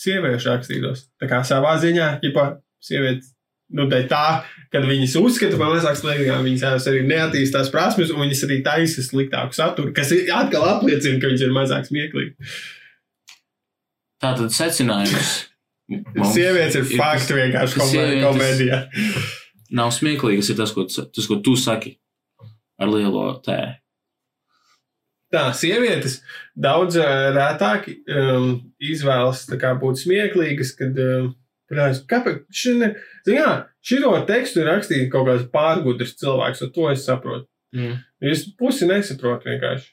sieviešu 0.01 0.51
rakstītos. 0.51 1.07
Tā 1.21 1.29
kā 1.31 1.43
savā 1.47 1.77
ziņā, 1.83 2.09
ja 2.25 2.47
sievietes, 2.85 3.34
nu, 3.73 3.87
dēļ 3.91 4.05
tā, 4.11 4.25
kad 4.75 4.85
viņas 4.89 5.15
uzskata 5.21 5.57
par 5.61 5.73
mazāk 5.73 5.97
smieklīgām, 6.01 6.45
viņas 6.45 6.89
arī 6.91 7.03
neattīstās 7.09 7.71
prasmes, 7.73 8.11
un 8.13 8.21
viņas 8.27 8.45
arī 8.49 8.61
taisa 8.67 9.03
sliktāku 9.07 9.57
saturu, 9.57 9.95
kas 9.97 10.13
atkal 10.13 10.67
apliecina, 10.77 11.21
ka 11.23 11.31
viņas 11.33 11.47
ir 11.47 11.55
mazāk 11.57 11.89
smieklīgas. 11.89 12.59
Tātad 14.25 14.53
secinājums. 14.55 15.33
Mums 16.17 16.31
Sievietes 16.33 16.79
ir 16.81 16.87
ir- 16.89 16.97
fakti 17.01 17.35
vienkārši 17.37 17.77
komē- 17.81 17.91
sievietes- 17.93 18.27
komēdijā. 18.29 18.79
Nav 19.75 19.91
smieklīgas, 19.93 20.49
ir 20.53 20.57
tas, 20.61 20.73
ko, 20.73 20.85
tas, 20.89 21.27
ko 21.29 21.37
tu 21.45 21.57
saki 21.61 21.97
ar 22.81 22.89
lielo 22.89 23.27
tē. 23.45 23.59
Tā, 25.35 25.49
sievietes 25.57 26.21
daudz 26.55 26.97
uh, 27.01 27.33
rētāk 27.35 27.89
um, 27.91 28.61
izvēlas 28.79 29.43
tā 29.51 29.59
kā, 29.59 29.73
būt 29.81 29.99
smieklīgas, 30.05 30.71
kad, 30.79 30.95
um, 31.03 31.33
protams, 31.71 32.05
kāpēc 32.11 32.45
šī, 32.63 32.75
jā, 33.33 33.51
šito 33.85 34.13
tekstu 34.29 34.63
ir 34.63 34.71
rakstījis 34.73 35.11
kaut 35.13 35.29
kāds 35.31 35.51
pārgudrs 35.53 36.17
cilvēks, 36.21 36.65
un 36.67 36.73
to 36.75 36.89
es 36.93 37.05
saprotu. 37.09 37.49
Mm. 37.75 37.99
Es 38.31 38.47
pusi 38.59 38.89
nesaprotu 38.89 39.51
vienkārši. 39.51 39.91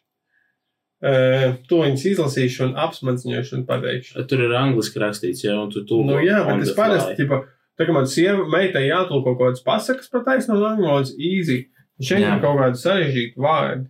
Uh, 1.01 1.55
to 1.65 1.79
viņas 1.81 2.03
izlasīšu 2.11 2.67
un 2.67 2.75
apsmadziņošu 2.77 3.55
un 3.57 3.63
pateikšu. 3.65 4.21
Tur 4.29 4.43
ir 4.45 4.51
angliski 4.53 5.01
rakstīts, 5.01 5.41
ja 5.47 5.55
un 5.57 5.71
tu 5.73 5.81
tulko. 5.81 6.11
Nu, 6.11 6.19
jā, 6.21 6.43
bet 6.45 6.67
es 6.67 6.75
parasti, 6.77 7.15
tipa, 7.17 7.41
tā 7.79 7.87
kā 7.87 7.95
man 7.95 8.05
sieva 8.09 8.45
meitai 8.45 8.83
jātulko 8.85 9.33
kaut 9.33 9.39
kādas 9.47 9.65
pasakas 9.65 10.11
par 10.13 10.27
taisnu 10.27 10.59
no 10.59 10.67
angļu 10.69 10.85
valodas, 10.85 11.15
easy. 11.17 11.63
Šeit 12.01 12.23
Jā. 12.23 12.35
ir 12.35 12.41
kaut 12.41 12.57
kādi 12.57 12.81
sarežģīti 12.81 13.41
vārdi. 13.41 13.87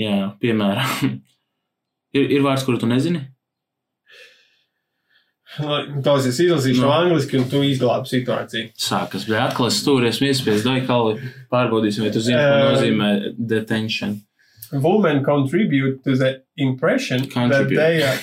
Jā, 0.00 0.18
piemēram. 0.42 1.14
ir, 2.18 2.26
ir 2.26 2.44
vārds, 2.44 2.66
kuru 2.66 2.80
tu 2.82 2.90
nezini? 2.90 3.24
Tos 6.04 6.26
es 6.26 6.38
izlasīšu 6.38 6.78
Nu. 6.80 6.86
no 6.86 6.92
angliski, 6.94 7.38
un 7.38 7.48
tu 7.50 7.56
izglābi 7.66 8.06
situāciju. 8.06 8.70
Sākas, 8.78 9.24
bet 9.26 9.40
atkal 9.42 9.66
es 9.66 9.80
stūries 9.82 10.20
miespies 10.22 10.62
daikali. 10.62 11.18
Pārbaudīsim, 11.50 12.04
vai 12.06 12.10
tu 12.14 12.20
zini, 12.22 12.38
ko 12.38 12.54
Ē. 12.54 12.74
nozīmē 12.74 13.08
detention. 13.46 14.20
women 14.72 15.24
contribute 15.24 16.04
to 16.04 16.14
the 16.16 16.42
impression 16.56 17.26
Contribute. 17.26 17.74
that 17.74 17.88
they 17.88 18.02
are 18.02 18.18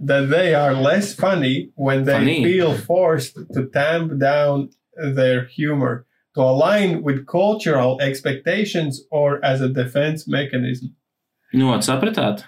that 0.00 0.30
they 0.30 0.54
are 0.54 0.72
less 0.74 1.12
funny 1.12 1.70
when 1.74 2.04
they 2.04 2.12
Funny. 2.12 2.44
feel 2.44 2.72
forced 2.74 3.34
to 3.52 3.66
tamp 3.72 4.16
down 4.20 4.68
their 5.16 5.46
humor 5.46 6.06
to 6.36 6.40
align 6.40 7.02
with 7.02 7.26
cultural 7.26 7.98
expectations 8.00 9.02
or 9.10 9.44
as 9.44 9.60
a 9.60 9.68
defense 9.68 10.28
mechanism. 10.28 10.94
Nu, 11.52 11.66
sapratāt? 11.82 12.44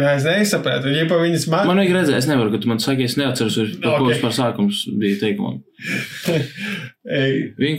Nē, 0.00 0.06
es 0.16 0.22
nesapratu. 0.24 0.88
Ja 0.88 1.02
pa 1.04 1.18
viņas 1.20 1.42
man, 1.52 1.66
Man 1.68 1.76
vajag 1.82 1.90
redzēt, 1.98 2.16
es 2.22 2.28
nevaru, 2.30 2.48
ka 2.54 2.60
tu 2.62 2.70
man 2.70 2.78
saki, 2.80 3.04
es 3.04 3.18
neatceros, 3.20 3.58
par 3.82 3.98
ko 3.98 4.06
Ok. 4.06 4.14
vispār 4.14 4.32
sākums 4.38 4.78
bija 5.00 5.18
teikumam. 5.20 5.58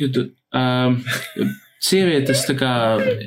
Ka 0.04 0.10
tu. 0.14 0.28
Um, 0.54 1.00
sievietes 1.84 2.46
tā 2.48 2.54
kā. 2.60 2.70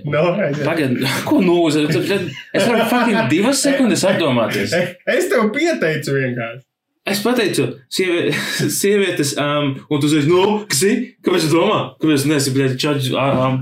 no, 0.07 0.22
es, 0.47 0.61
Pagaid, 0.62 1.01
ko 1.26 1.41
nūza? 1.43 1.82
Es 1.91 2.62
varu 2.68 2.87
fucking 2.93 3.26
divas 3.32 3.64
sekundes 3.66 4.07
apdomāties. 4.07 4.70
es 4.72 5.26
tev 5.32 5.51
pieteicu 5.57 6.14
vienkārši. 6.20 6.62
Es 7.07 7.20
pateicu, 7.22 7.68
sievie, 7.93 8.32
sievietes, 8.80 9.37
um, 9.39 9.76
un 9.91 10.01
tu 10.03 10.09
teici, 10.11 10.26
no, 10.30 10.64
kas 10.66 10.80
ir? 10.89 11.03
Kāpēc 11.22 11.45
tu 11.47 11.53
domā? 11.55 11.76
Kāpēc 12.03 12.24
tu 12.24 12.32
nesi, 12.32 12.55
čaģis, 12.82 13.12
ām, 13.22 13.61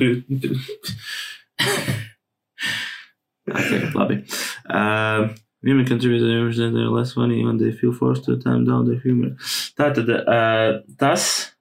Okay, 3.51 3.91
labi. 3.93 4.23
Um, 4.69 5.35
Women 5.65 5.81
impression 5.81 6.21
that 6.21 6.73
they're 6.77 6.91
less 6.91 7.15
funny 7.15 7.43
when 7.43 7.57
they 7.57 7.73
feel 7.73 7.93
forced 7.93 8.25
to 8.25 8.37
time 8.37 8.67
down 8.67 8.87
their 8.87 9.01
humor. 9.01 9.31
Tātad, 9.79 10.11
uh, 10.11 10.81
tas. 10.99 11.53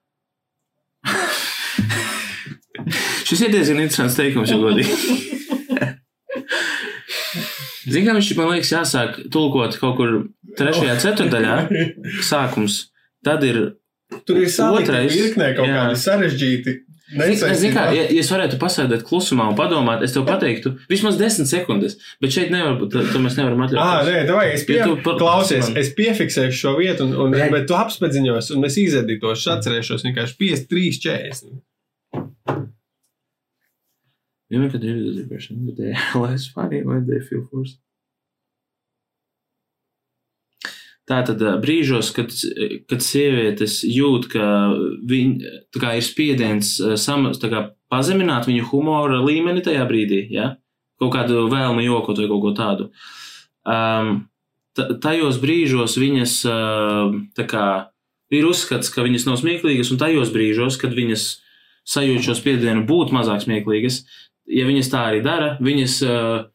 Šis 3.24 3.40
ir 3.46 3.52
diezgan 3.54 3.80
interesants 3.80 4.16
teikums, 4.18 4.50
ja 4.52 4.58
godīgi. 4.60 4.92
Zini, 7.88 8.04
kā 8.04 8.12
viņš 8.16 8.28
man 8.36 8.50
liekas, 8.52 8.72
jāsāk 8.74 9.10
tulkot 9.32 9.72
kaut 9.80 9.96
kur 9.96 10.10
trešajā 10.58 10.94
ceturdaļā, 11.00 11.56
sākums. 12.28 12.74
Tad 13.24 13.40
ir. 13.48 13.56
Tur 14.28 14.36
ir 14.42 14.50
salikti 14.52 14.92
Otrais, 14.92 15.16
virknē 15.16 15.46
kaut 15.56 15.68
jā. 15.70 15.74
kādi 15.80 15.96
sarežģīti. 16.04 16.72
Zini, 17.14 17.72
kā, 17.74 17.84
ja, 17.94 18.04
ja 18.10 18.20
es 18.20 18.30
varētu 18.32 18.58
pasēdēt 18.58 19.04
klusumā 19.06 19.46
un 19.50 19.56
padomāt, 19.58 20.02
es 20.02 20.12
tev 20.16 20.24
pateiktu, 20.26 20.72
vismaz 20.90 21.16
desmit 21.20 21.46
sekundes, 21.50 21.94
bet 22.20 22.30
šeit 22.34 22.50
nevar 22.50 22.74
būt. 22.80 22.96
To 23.12 23.18
mēs 23.22 23.36
nevaram 23.38 23.60
Ah, 23.62 23.68
atļauties. 23.68 24.08
nē, 24.10 24.26
davai, 24.28 24.46
es 24.54 24.64
pie, 24.68 24.76
Ja 24.80 24.86
tu 24.88 24.96
pa- 25.04 25.14
klausies, 25.20 25.68
man- 25.68 25.78
es 25.78 25.92
piefiksēšu 25.94 26.58
šo 26.62 26.72
vietu, 26.78 27.06
un, 27.06 27.14
un, 27.14 27.30
bet 27.54 27.68
tu 27.70 27.74
apsmedziņos, 27.78 28.50
un 28.56 28.64
es 28.64 28.76
izedītošu, 28.82 29.46
atcerēšos 29.56 30.02
vienkārši 30.08 30.36
5, 30.42 30.66
3, 30.68 30.90
40. 31.00 31.62
Women 34.50 34.70
contribute 34.70 35.04
to 35.04 35.12
the 35.14 35.22
impression 35.22 35.66
that 35.66 35.76
they 35.76 35.94
less 36.20 36.46
funny 36.46 36.82
when 36.82 37.06
they 37.06 37.18
feel 37.20 37.46
forced. 37.50 37.78
Tātad 41.04 41.42
brīžos, 41.60 42.14
kad, 42.16 42.32
kad 42.88 43.02
sievietes 43.04 43.82
jūt, 43.84 44.30
ka 44.32 44.44
viņ, 45.04 45.34
kā 45.76 45.96
ir 45.98 46.04
spiediens 46.06 46.70
sam, 46.96 47.26
kā 47.36 47.66
pazemināt 47.92 48.48
viņu 48.48 48.70
humora 48.70 49.18
līmeni 49.20 49.60
tajā 49.64 49.84
brīdī, 49.90 50.24
ja? 50.32 50.54
kaut 51.02 51.12
kādu 51.12 51.48
vēlmu 51.52 51.82
jokot 51.84 52.22
vai 52.22 52.28
kaut 52.30 52.40
ko 52.40 52.52
tādu. 52.56 52.86
Um, 53.68 54.30
ta- 54.76 54.94
tajos 55.02 55.40
brīžos 55.42 55.98
viņas 56.00 56.38
kā 57.50 57.68
ir 58.34 58.48
uzskats, 58.48 58.90
ka 58.92 59.04
viņas 59.04 59.26
nav 59.28 59.38
smieklīgas, 59.40 59.92
un 59.92 60.00
tajos 60.00 60.32
brīžos, 60.34 60.78
kad 60.80 60.94
viņas 60.96 61.26
sajūt 61.94 62.24
šo 62.24 62.36
spiedienu 62.38 62.86
būt 62.88 63.12
mazāk 63.14 63.44
smieklīgas, 63.44 64.02
ja 64.48 64.64
viņas 64.68 64.90
tā 64.92 65.04
arī 65.10 65.20
dara, 65.24 65.54
viņas, 65.64 65.98
uh, 66.08 66.46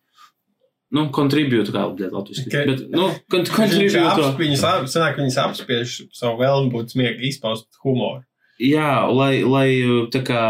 nu, 0.95 1.05
kontribūtu, 1.15 1.73
kā 1.75 1.85
liet 1.91 2.13
latviešu. 2.15 2.47
Ok. 2.47 2.57
Bet, 2.71 2.83
nu, 2.93 3.09
kon 3.31 3.45
Viņš 3.45 3.53
kontribūtu. 3.55 4.29
Viņas 4.41 4.65
ap- 4.69 4.89
sanāk, 4.91 5.19
viņas 5.21 5.39
apspiež 5.45 5.95
savu 6.17 6.39
vēlmu 6.41 6.73
būt 6.73 6.95
smieklīgi, 6.95 7.33
izpaust 7.35 7.67
humoru. 7.83 8.23
Jā, 8.59 9.05
lai, 9.15 9.39
lai 9.47 9.67
tā 10.11 10.19
kā 10.27 10.43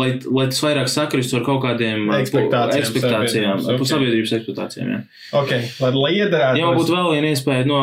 lai, 0.00 0.06
lai 0.24 0.46
tas 0.48 0.60
vairāk 0.64 0.88
sakristu 0.88 1.36
ar 1.36 1.44
kaut 1.44 1.60
kādiem 1.66 2.06
Ekspektācijām 2.16 2.80
ekspektācijām 2.80 3.58
sabiedrības, 3.60 3.82
ok. 3.82 3.90
sabiedrības 3.90 4.32
ekspektācijām. 4.38 4.92
Jā. 4.94 5.00
Ok, 5.42 5.52
lai 5.84 5.90
liederētu. 5.96 6.62
Man 6.64 6.78
būtu 6.80 6.96
vēl 6.96 7.10
viena 7.18 7.32
iespēja 7.34 7.68
no, 7.68 7.80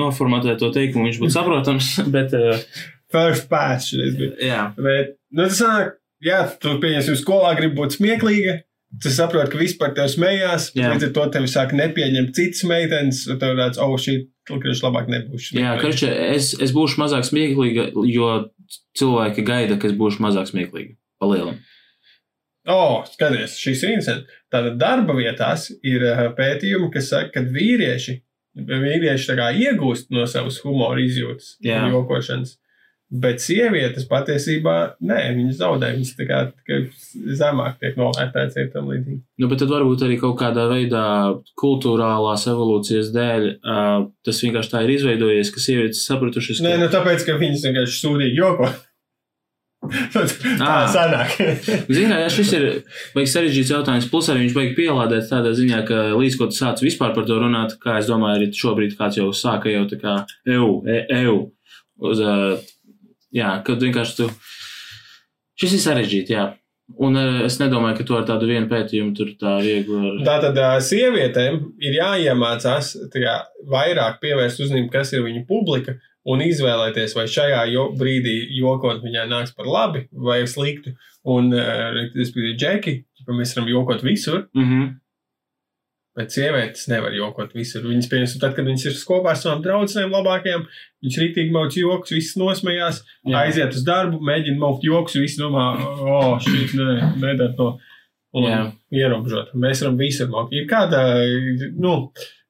noformatēt 0.00 0.62
to 0.62 0.70
teikumu, 0.74 1.10
viņš 1.10 1.20
būtu 1.20 1.36
saprotams, 1.38 1.90
bet 2.14 2.32
uh, 2.38 2.56
First 3.14 3.46
pass 3.50 3.92
šis 3.92 4.16
bija. 4.18 4.32
jā. 4.42 4.62
Bet, 4.80 5.18
nu, 5.36 5.44
tas 5.46 5.60
nāk, 5.62 5.92
jā, 6.24 6.40
tu 6.62 6.78
pieņemsim 6.82 7.20
skolā, 7.20 7.52
gribi 7.58 7.76
būt 7.78 7.98
smieklīga. 7.98 8.62
Tu 9.02 9.10
saproti, 9.10 9.50
ka 9.52 9.58
vispār 9.58 9.94
tev 9.96 10.08
smējās. 10.12 10.68
Jā. 10.76 10.92
Līdz 10.92 11.08
ar 11.08 11.12
to 11.16 11.24
tev 11.34 11.46
sāk 11.50 11.72
nepieņemt 11.76 12.34
citas 12.36 12.64
meitenes. 12.68 13.24
un 13.32 13.40
Tev 13.40 13.56
tāds, 13.58 13.80
oh, 13.82 13.94
šī 14.00 14.18
tulkrieši 14.48 14.84
labāk 14.84 15.08
nebūs. 15.10 15.50
Jā, 15.56 15.74
karčē, 15.80 16.10
es, 16.34 16.52
es 16.62 16.74
būšu 16.76 17.00
mazāk 17.02 17.26
smieklīga, 17.26 17.88
jo 18.10 18.28
cilvēki 18.98 19.46
gaida, 19.46 19.78
ka 19.80 19.88
es 19.90 19.96
būšu 19.98 20.24
mazāk 20.24 20.50
smieklīga. 20.52 20.94
Palielam. 21.22 21.58
Oh, 22.70 23.02
skaties, 23.08 23.58
šis 23.60 23.82
ir 23.84 23.94
interesants. 23.96 24.36
Tātad 24.52 24.78
darba 24.80 25.16
vietās 25.18 25.68
ir 25.84 26.04
eh, 26.08 26.26
pētījumi, 26.36 26.90
kas 26.94 27.10
saka, 27.12 27.32
ka 27.34 27.42
vīrieši, 27.44 28.18
vīrieši 28.70 29.36
iegūst 29.64 30.14
no 30.14 30.24
savas 30.30 30.60
humora 30.64 31.02
izjūtas, 31.04 31.56
un 31.64 31.90
jokošanas. 31.92 32.56
Bet 33.14 33.38
sievietes 33.38 34.08
patiesībā 34.10 34.96
nē, 35.06 35.18
viņas 35.36 35.58
zaudē. 35.60 35.92
Viņas 35.94 36.14
tā 36.18 36.24
kā 36.26 36.38
tikai 36.50 36.78
zemāk 37.38 37.76
tiek 37.78 37.98
novērtētas, 38.00 38.56
ir 38.58 38.72
tam 38.72 38.88
līdzīgi. 38.90 39.20
Nu, 39.38 39.50
bet 39.52 39.60
tad 39.62 39.70
varbūt 39.70 40.02
arī 40.06 40.16
kaut 40.18 40.34
kādā 40.40 40.64
veidā 40.72 41.04
kultūrālās 41.60 42.48
evolūcijas 42.50 43.12
dēļ 43.14 43.46
uh, 43.52 44.08
tas 44.26 44.42
vienkārši 44.42 44.72
tā 44.72 44.82
ir 44.82 44.96
izveidojies, 44.96 45.52
ka 45.54 45.62
sievietes 45.62 46.02
sapratušas, 46.08 46.58
ka 46.58 46.66
Nē, 46.66 46.74
nu 46.82 46.90
tāpēc, 46.90 47.22
ka 47.28 47.38
viņas 47.38 47.68
vienkārši 47.68 48.02
sūdīgi 48.02 48.40
joko. 48.40 48.72
tā 50.14 50.24
Ā. 50.64 50.74
sanāk. 50.90 51.34
Zinām, 51.96 52.18
jā, 52.24 52.28
šis 52.32 52.52
ir 52.56 52.68
sarežģīts 53.14 53.72
jautājums. 53.74 54.10
Plus 54.10 54.30
arī 54.32 54.44
viņš 54.44 54.56
beigas 54.56 54.78
pielādēt 54.78 55.30
tādā 55.30 55.54
ziņā, 55.56 55.82
ka 55.88 56.04
līdz 56.18 56.38
ko 56.40 56.48
tu 56.50 56.58
sāc 56.58 56.82
vispār 56.84 57.14
par 57.16 57.28
to 57.28 57.38
runāt, 57.40 57.76
kā 57.82 57.98
es 58.00 58.10
domāju, 58.10 58.40
arī 58.40 58.50
šobrīd 58.58 58.96
kāds 58.98 59.20
jau 59.20 59.30
sāka 59.36 59.72
jau 59.72 59.84
tā 59.90 60.00
kā 60.02 60.16
EU, 60.56 60.80
EU. 61.20 61.36
Uz, 62.04 62.20
uh, 62.20 62.73
jā, 63.34 63.54
kad 63.66 63.82
vienkārši 63.82 64.20
tu. 64.22 64.28
Šis 65.60 65.76
ir 65.76 65.82
sarežģīti, 65.84 66.34
jā. 66.34 66.52
Un 67.00 67.16
uh, 67.16 67.44
es 67.46 67.56
nedomāju, 67.60 67.96
ka 67.96 68.04
to 68.08 68.16
ar 68.18 68.26
tādu 68.28 68.48
vienu 68.50 68.68
pētījumu 68.68 69.14
tur 69.16 69.30
tā 69.40 69.54
viegli 69.64 70.00
var. 70.02 70.18
Tātad 70.26 70.58
ā, 70.60 70.72
sievietēm 70.84 71.60
ir 71.80 71.96
jāiemācās 71.96 72.90
kā, 73.14 73.36
vairāk 73.70 74.18
pievērst 74.20 74.60
uzmanību, 74.66 74.90
kas 74.92 75.14
ir 75.14 75.24
viņa 75.24 75.46
publika, 75.48 75.96
un 76.28 76.42
izvēlēties, 76.44 77.14
vai 77.16 77.24
šajā 77.30 77.62
jo, 77.72 77.86
brīdī 77.96 78.34
jokot 78.58 79.00
viņai 79.04 79.24
nāks 79.30 79.54
par 79.56 79.68
labi 79.68 80.06
vai 80.12 80.42
sliktu. 80.48 80.94
Un, 81.24 81.48
respektīvi, 81.54 82.52
džeki, 82.60 82.94
ja 83.22 83.36
mēs 83.36 83.54
varam 83.56 83.70
jokot 83.72 84.04
visur, 84.04 84.46
Mm 84.52 84.68
-hmm. 84.68 84.92
Bet 86.14 86.34
sievietes 86.34 86.86
nevar 86.90 87.14
jokot 87.14 87.54
visur. 87.56 87.86
Viņas, 87.90 88.08
piemēram, 88.10 88.34
tad, 88.42 88.54
kad 88.56 88.68
viņas 88.68 88.86
ir 88.86 88.98
kopā 89.08 89.32
ar 89.32 89.40
savām 89.40 89.64
draudzenēm 89.64 90.14
labākajām, 90.14 90.66
viņas 91.04 91.18
rītīgi 91.22 91.54
mauc 91.54 91.78
joks, 91.78 92.14
visas 92.14 92.38
nosmējās, 92.40 93.00
Jā. 93.26 93.42
aiziet 93.42 93.74
uz 93.74 93.82
darbu, 93.86 94.20
mēģina 94.24 94.60
maukt 94.60 94.86
joks, 94.86 95.18
visi 95.18 95.42
domā, 95.42 95.72
o, 95.80 96.14
oh, 96.14 96.30
šī 96.42 96.68
ne, 96.78 97.10
nedara 97.18 97.50
to. 97.58 97.74
Un 98.34 98.48
Jā. 98.48 98.62
ierobežot. 98.90 99.52
Mēs 99.62 99.84
varam 99.84 99.98
visur 100.00 100.30
maukt. 100.30 100.54
Ir 100.58 100.64
kāda, 100.66 101.04
nu, 101.78 102.08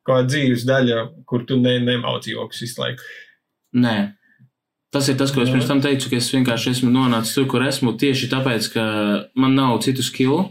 kāda 0.08 0.30
dzīves 0.30 0.64
daļa, 0.68 1.00
kur 1.28 1.44
tu 1.48 1.58
ne, 1.60 1.74
nemauc 1.84 2.24
joks 2.28 2.62
visu 2.64 2.80
laiku. 2.80 3.04
Nē. 3.84 3.96
Tas 4.94 5.10
ir 5.10 5.18
tas, 5.18 5.32
ko 5.34 5.42
es 5.42 5.50
pirms 5.50 5.66
tam 5.68 5.82
teicu, 5.84 6.08
ka 6.08 6.20
es 6.20 6.30
vienkārši 6.30 6.70
esmu 6.76 6.92
nonācis 6.94 7.34
tur, 7.34 7.48
kur 7.50 7.64
esmu 7.66 7.96
tieši 8.00 8.30
tāpēc, 8.30 8.68
ka 8.76 8.84
man 9.36 9.56
nav 9.58 9.80
citu 9.84 10.04
skilu. 10.06 10.44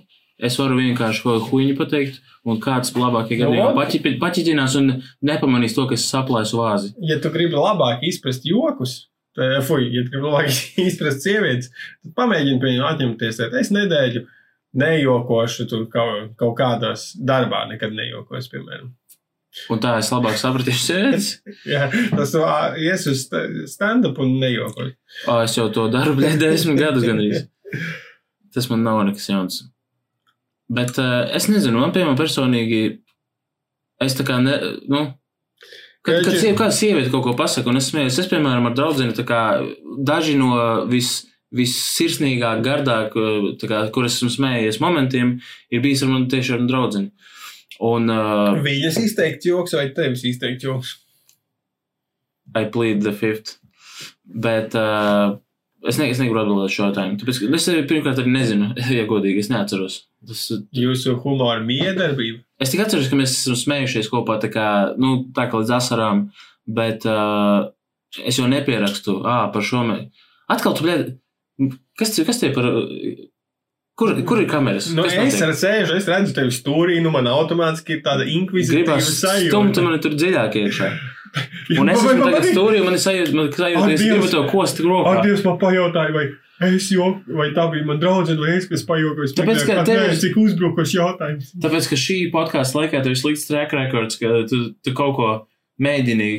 Es 0.44 0.58
varu 0.60 0.76
vienkārši 0.82 1.24
kaut 1.24 1.46
ko 1.46 1.54
huīņu 1.54 1.78
pateikt, 1.80 2.20
un 2.46 2.60
kāds 2.60 2.92
labākie 2.98 3.38
Nu, 3.40 3.46
gadījumā 3.46 3.70
labi. 3.72 3.80
paķi- 4.00 4.18
paķitinās 4.20 4.76
un 4.80 4.90
nepamanīs 5.24 5.76
to, 5.78 5.86
ka 5.88 5.96
es 5.96 6.06
saplēsu 6.12 6.60
vāzi. 6.60 6.94
Ja 7.02 7.20
tu 7.24 7.30
gribi 7.32 7.56
labāk 7.56 8.04
izprast 8.04 8.44
jokus, 8.46 8.98
fuj, 9.36 9.86
ja 9.96 10.04
tu 10.04 10.12
gribi 10.16 10.28
labāk 10.28 10.50
izprast 10.90 11.24
sievietes, 11.24 11.70
tad 12.04 12.16
pamēģini 12.20 12.60
pie 12.62 12.74
viņiem 12.74 12.90
atņemties. 12.90 13.40
Es 13.62 13.72
nedēļu 13.74 14.26
nejokošu 14.84 15.68
tur 15.70 15.86
kaut, 15.94 16.34
kaut 16.40 16.56
kādās 16.58 17.12
darbā, 17.20 17.64
nekad 17.72 17.94
nejokošu, 17.96 18.52
piemēram. 18.56 18.92
Un 19.70 19.78
tā 19.84 19.92
es 20.02 20.08
labāk 20.10 20.34
sapratīšu 20.42 20.82
sievietes. 20.88 21.28
Jā, 21.74 21.86
tas 22.18 22.32
ies 22.82 23.04
uz 23.12 23.20
sta- 23.28 23.46
stand-up 23.70 24.18
un 24.24 24.32
nejokošu. 24.42 24.96
O, 25.30 25.36
es 25.46 25.54
jau 25.60 25.68
to 25.76 25.88
daru, 25.94 26.16
bļē, 26.18 26.32
desmit 26.42 26.80
gadus 26.82 27.06
gandrīz. 27.06 27.44
Tas 28.54 28.68
man 28.72 28.82
nav 28.86 29.04
nekas 29.06 29.30
jauns. 29.30 29.60
Bet 30.74 30.98
uh, 31.02 31.26
es 31.36 31.50
nezinu, 31.52 31.82
man 31.82 31.92
piemēram 31.94 32.18
personīgi, 32.20 32.82
es 34.04 34.16
tā 34.18 34.26
kā, 34.28 34.40
ne, 34.42 34.56
nu, 34.90 35.04
kad, 36.06 36.24
kad 36.26 36.34
siev, 36.34 36.56
kāda 36.60 36.74
sieviete 36.76 37.12
kaut 37.14 37.28
ko 37.28 37.36
pasaka, 37.40 37.70
un 37.70 37.82
es 37.82 37.92
smējos, 37.92 38.22
es, 38.24 38.32
piemēram, 38.32 38.70
ar 38.70 38.78
draudzeni, 38.78 39.16
tā 39.18 39.26
kā 39.28 39.44
daži 40.08 40.38
no 40.40 40.56
vis, 40.90 41.16
vissirsnīgāk, 41.54 42.64
gardāk, 42.66 43.14
tā 43.62 43.70
kā, 43.70 43.84
kur 43.94 44.08
es 44.08 44.18
esmu 44.18 44.32
smējies 44.34 44.82
momentiem, 44.82 45.36
ir 45.70 45.84
bijis 45.84 46.04
ar 46.06 46.14
mani 46.16 46.32
tieši 46.32 46.58
ar 46.58 46.66
draudzeni. 46.70 47.30
Un 47.84 48.10
uh, 48.14 48.54
Viņas 48.64 49.00
izteikt 49.02 49.46
joks 49.48 49.76
vai 49.78 49.88
tevis 49.96 50.24
izteikt 50.30 50.64
joks? 50.66 50.98
I 52.56 52.66
plead 52.70 53.02
the 53.02 53.14
fifth. 53.18 53.58
Bet 54.24 54.76
uh, 54.78 55.38
es, 55.90 55.98
ne, 56.00 56.08
es 56.14 56.20
negribu 56.22 56.40
atbildēt 56.42 56.74
šo 56.74 56.86
jautājumu. 56.88 57.20
Tāpēc, 57.22 57.42
es 57.60 57.68
arī 57.72 57.84
pirmkārt 57.90 58.22
arī 58.24 58.34
nezinu, 58.34 58.72
ja 58.98 59.06
godīgi, 59.10 59.44
es 59.44 59.52
neatceros. 59.54 60.00
Tas, 60.28 60.46
Jūsu 60.76 61.18
humora 61.24 61.60
miedarbība. 61.64 62.42
Es 62.64 62.72
tikai 62.72 62.86
atceros, 62.88 63.10
ka 63.12 63.20
mēs 63.20 63.36
esam 63.36 63.58
smējušies 63.60 64.10
kopā 64.14 64.38
tā 64.44 64.50
kā, 64.54 64.68
nu, 65.02 65.18
tā 65.36 65.50
kā 65.52 65.60
līdz 65.60 65.74
asarām, 65.80 66.26
bet 66.70 67.04
uh, 67.10 67.68
es 68.24 68.40
jau 68.40 68.48
nepierakstu, 68.48 69.20
ā, 69.28 69.42
par 69.52 69.66
šo 69.68 69.84
mē. 69.90 70.00
Atkal 70.54 70.78
tu, 70.78 70.86
bļēd, 70.88 71.12
kas, 72.00 72.16
kas 72.28 72.40
tie 72.40 72.52
par, 72.56 72.70
kur, 74.00 74.14
kur 74.28 74.42
ir 74.44 74.48
kameras? 74.52 74.90
Nu, 74.96 75.04
Kas 75.08 75.18
es 75.18 75.36
notiek? 75.36 75.44
ar 75.50 75.58
sēžu, 75.60 75.98
es 76.00 76.08
redzu 76.10 76.36
tevi 76.38 76.54
stūrī, 76.56 77.00
nu 77.04 77.12
man 77.14 77.28
automātiski 77.32 77.98
ir 77.98 78.06
tāda 78.06 78.28
inkvizitīva 78.30 78.96
Gribās 78.96 79.12
stumt 79.18 79.76
sajūta. 79.76 79.86
mani 79.86 80.02
tur 80.04 80.16
dziļāk 80.20 80.58
iekšā. 80.64 80.92
Un 81.80 81.90
es 81.90 82.00
esmu 82.00 82.26
tagad 82.28 82.48
stūrī, 82.52 82.80
man 82.86 82.98
ir 82.98 83.02
sajūta, 83.02 83.34
man 83.34 83.48
ir 83.50 83.58
sajūta, 83.58 83.84
ka 83.88 83.94
es 83.96 84.04
gribu 84.04 84.32
to 84.32 84.44
kost 84.52 84.82
Ar 84.82 84.88
rokā. 84.90 85.14
Dievs 85.26 85.44
man 85.48 85.58
pajautāja, 85.62 86.14
vai 86.14 86.28
es 86.70 86.90
joku, 86.94 87.38
vai 87.40 87.50
tā 87.56 87.66
bija 87.74 87.88
man 87.88 88.00
draudzene, 88.02 88.40
vai 88.40 88.58
es, 88.60 88.68
kas 88.70 88.86
pajokoju. 88.88 89.26
Es 89.30 89.34
Tāpēc, 89.40 89.66
ka 89.68 89.82
tev- 89.88 90.04
nē, 90.04 90.20
cik 90.22 90.38
uzbrukošs 90.44 90.94
jautājums. 91.00 91.50
Tāpēc, 91.64 91.90
ka 91.90 92.00
šī 92.04 92.20
podkāstu 92.36 92.80
laikā 92.82 93.02
tev 93.02 93.16
ir 93.16 93.20
slikts 93.20 93.48
track 93.50 93.74
records, 93.76 94.20
ka 94.22 94.44
tu, 94.52 94.62
tu 94.86 94.94
kaut 94.96 95.18
ko 95.18 95.32
mēģini, 95.84 96.30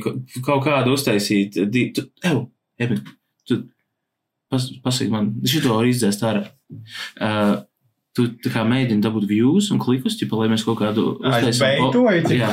kaut 0.46 0.62
kādu 0.64 0.94
uztaisīt. 0.94 1.58
Tu, 1.58 2.06
ev, 2.24 2.44
Ebi, 2.84 2.98
tu 3.46 3.60
pas, 4.50 4.64
pasaki 4.82 5.10
man, 5.12 5.30
šito 5.46 5.74
var 5.74 5.86
izdzēst 5.86 6.24
ārā. 6.26 6.46
Uh, 7.18 7.60
tu 8.14 8.50
kā 8.54 8.62
mēģini 8.68 9.02
dabūt 9.04 9.26
views 9.30 9.70
un 9.74 9.80
klikus, 9.82 10.14
ķipa, 10.20 10.38
lai 10.42 10.48
mēs 10.52 10.64
kaut 10.66 10.78
kādu 10.78 11.18
jā. 12.38 12.50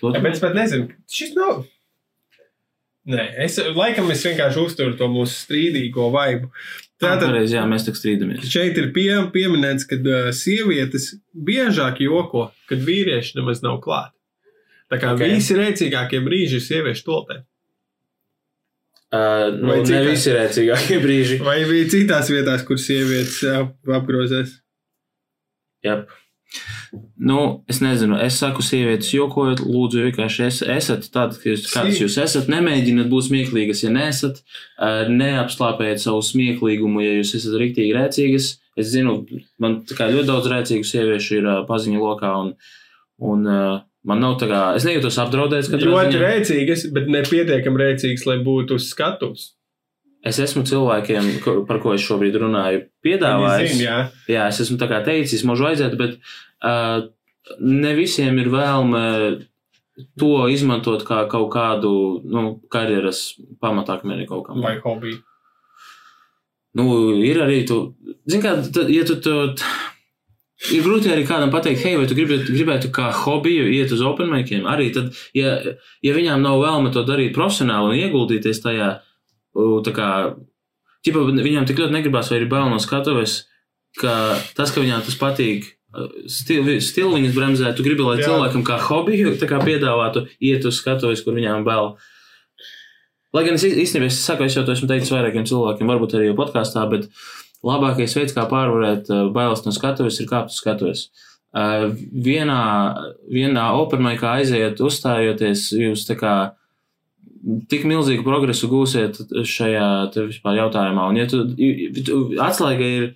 To 0.00 0.10
tu- 0.10 0.14
Tāpēc 0.16 0.40
pat 0.40 0.54
nezinu, 0.56 0.90
šis 1.10 1.34
nav. 1.36 1.64
Nē, 3.04 3.24
es 3.44 3.58
laikam 3.76 4.08
es 4.14 4.22
vienkārši 4.24 4.62
uzturu 4.64 4.96
to 4.96 5.10
mūsu 5.12 5.36
strīdīgo 5.44 6.06
vaibu. 6.14 6.48
Tātad 7.02 7.26
Pareizi, 7.28 7.58
jā, 7.58 7.64
mēs 7.68 7.84
tā 7.84 7.92
strīdamies. 7.92 8.46
šeit 8.48 8.78
ir 8.80 8.92
pie, 8.96 9.10
pieminēts, 9.34 9.84
ka 9.90 9.98
uh, 10.00 10.30
sievietes 10.32 11.10
biežāk 11.36 12.00
joko, 12.00 12.46
kad 12.70 12.78
vīrieši 12.80 13.36
nemaz 13.36 13.60
nav 13.66 13.82
klāt. 13.84 14.14
Tā 14.88 14.96
kā 15.02 15.12
Ok. 15.12 15.20
okay. 15.20 15.34
visi 15.36 15.56
rēcīgākie 15.58 16.22
brīži 16.24 16.60
ir 16.60 16.64
sieviešu 16.64 17.04
toltē. 17.04 17.42
Uh, 19.14 19.52
nu, 19.60 19.76
ne 19.86 20.00
visi 20.08 20.32
rēcīgākie 20.34 20.98
brīži. 21.02 21.38
Vai 21.44 21.60
bija 21.68 21.86
citās 21.92 22.30
vietās, 22.32 22.64
kur 22.66 22.80
sievietes 22.80 23.38
ap, 23.52 23.74
apgrozēs? 24.00 24.56
Jā. 25.84 26.00
Nu, 27.18 27.38
es 27.70 27.80
nezinu, 27.82 28.16
es 28.22 28.38
saku, 28.38 28.62
sievietes 28.62 29.10
jokojot, 29.14 29.62
lūdzu, 29.66 30.04
vienkārši 30.08 30.44
es, 30.46 30.58
esat 30.76 31.06
tādas, 31.14 31.40
ka 31.42 31.50
jūs, 31.90 32.18
esat. 32.22 32.50
Nemēģiniet 32.50 33.10
būt 33.10 33.28
smieklīgas, 33.28 33.84
ja 33.84 33.92
nesat. 33.94 34.42
Neapslāpējiet 35.10 36.02
savu 36.04 36.22
smieklīgumu, 36.24 37.02
ja 37.04 37.16
jūs 37.18 37.34
esat 37.40 37.58
rīktīgi 37.60 37.96
rēcīgas. 37.96 38.52
Es 38.80 38.90
zinu, 38.90 39.20
man 39.62 39.80
tā 39.86 39.98
kā 39.98 40.10
ļoti 40.10 40.30
daudz 40.30 40.50
rēcīgu 40.50 40.86
sieviešu 40.86 41.40
ir 41.40 41.50
paziņu 41.68 42.02
lokā, 42.02 42.30
un, 42.42 42.54
un 43.22 43.50
uh, 43.50 43.82
man 44.04 44.20
nav 44.20 44.36
tā 44.40 44.46
kā, 44.50 44.60
es 44.76 44.84
nejūtos 44.84 45.16
apdraudēts, 45.22 45.70
ka 45.72 45.78
Ļoti 45.80 46.18
rēcīgas, 46.20 46.86
bet 46.92 47.06
nepietiekami 47.08 47.80
rēcīgas, 47.82 48.26
lai 48.28 48.38
būtu 48.44 48.76
uz 48.78 48.90
skatuves. 48.92 49.50
es 50.24 50.38
esmu 50.40 50.62
cilvēkiem, 50.64 51.26
ko- 51.44 51.64
par 51.68 51.78
ko 51.82 51.92
es 51.94 52.00
šobrīd 52.04 52.36
runāju, 52.40 52.86
piedāvājis. 53.04 53.74
zina, 53.74 53.84
jā. 53.84 53.98
Jā, 54.34 54.46
es 54.48 54.60
esmu 54.64 54.78
tā 54.80 54.88
kā 54.88 55.02
teicis, 55.04 55.42
mūžu 55.44 55.66
aiziet, 55.68 55.96
bet 56.00 56.16
uh, 56.64 57.08
ne 57.60 57.92
visiem 57.94 58.38
ir 58.40 58.48
vēlme 58.48 59.44
to 60.18 60.48
izmantot 60.48 61.04
kā 61.04 61.28
kaut 61.28 61.50
kādu 61.52 61.90
nu, 62.24 62.58
karjeras 62.72 63.34
pamatakmeni 63.60 64.26
kaut 64.26 64.46
kam. 64.46 64.62
Vai 64.64 64.78
hobiju. 64.80 65.20
Nu, 66.74 66.86
ir 67.22 67.38
arī 67.44 67.60
tu, 67.68 67.94
zini, 68.26 68.42
kā, 68.42 68.56
ja 68.90 69.04
tu 69.06 69.20
to. 69.22 69.34
Ir 70.72 70.80
grūti 70.80 71.10
arī 71.12 71.26
kādam 71.28 71.50
pateikt, 71.52 71.82
hei, 71.84 71.98
vai 72.00 72.06
tu 72.08 72.16
gribētu, 72.16 72.54
gribētu 72.54 72.88
kā 72.94 73.10
hobiju 73.12 73.66
iet 73.68 73.92
uz 73.92 74.00
open 74.04 74.30
maikiem. 74.32 74.64
Arī 74.70 74.88
tad, 74.94 75.12
ja, 75.36 75.58
ja 76.00 76.14
viņām 76.16 76.40
nav 76.40 76.62
vēlme 76.62 76.92
to 76.94 77.02
darīt 77.04 77.34
profesionāli 77.36 77.90
un 77.90 78.00
ieguldīties 78.06 78.62
tajā, 78.64 78.90
tā 79.84 79.94
kā, 79.96 80.08
ķipa, 81.04 81.26
viņām 81.44 81.68
tik 81.68 81.82
ļoti 81.82 81.98
negribās, 81.98 82.32
vai 82.32 82.40
ir 82.40 82.48
bail 82.48 82.72
no 82.72 82.80
skatuves, 82.80 83.42
ka 84.00 84.38
tas, 84.56 84.72
ka 84.72 84.80
viņām 84.80 85.04
tas 85.04 85.18
patīk, 85.20 85.68
stil, 86.30 86.66
stilu 86.82 87.12
viņas 87.18 87.36
bremzē, 87.36 87.76
tu 87.76 87.84
gribi, 87.86 88.06
lai 88.06 88.18
Jā. 88.18 88.30
cilvēkam 88.30 88.64
kā 88.66 88.80
hobiju 88.88 89.36
tā 89.40 89.48
kā 89.50 89.60
piedāvātu 89.62 90.26
iet 90.42 90.64
uz 90.66 90.80
skatuves, 90.80 91.22
kur 91.26 91.36
viņām 91.36 91.66
bail. 91.66 91.94
Lai 93.34 93.42
gan 93.46 93.58
es 93.58 93.66
īstenībā 93.66 94.08
es 94.08 94.20
saku, 94.22 94.46
es 94.46 94.56
jau 94.56 94.64
to 94.66 94.74
esmu 94.74 94.88
teicis 94.90 95.10
vairākiem 95.10 95.46
cilvēkiem, 95.50 95.90
varbūt 95.90 96.16
arī 96.18 96.34
podkāstā, 96.38 96.84
bet 96.90 97.08
labākais 97.64 98.16
veids, 98.18 98.34
kā 98.36 98.46
pārvarēt 98.50 99.10
uh, 99.12 99.28
bailes 99.34 99.64
no 99.66 99.72
skatuves, 99.74 100.20
ir 100.20 100.28
kāpt 100.30 100.52
uz 100.52 100.60
skatuves. 100.60 101.06
Uh, 101.54 101.92
vienā, 102.10 102.60
vienā 103.30 103.68
opermaikā 103.78 104.38
aiziet, 104.40 104.82
uzstājoties, 104.82 105.68
jūs 105.78 106.06
tā 106.08 106.18
kā 106.18 106.34
tik 107.70 107.84
milzīgu 107.88 108.24
progresu 108.26 108.70
gūsiet 108.72 109.20
šajā 109.44 109.88
jautājumā. 110.14 111.10
Un, 111.10 111.20
ja 111.20 111.28
tu, 111.30 111.44
tu 112.06 112.22
atslēga 112.40 112.88
ir 112.98 113.10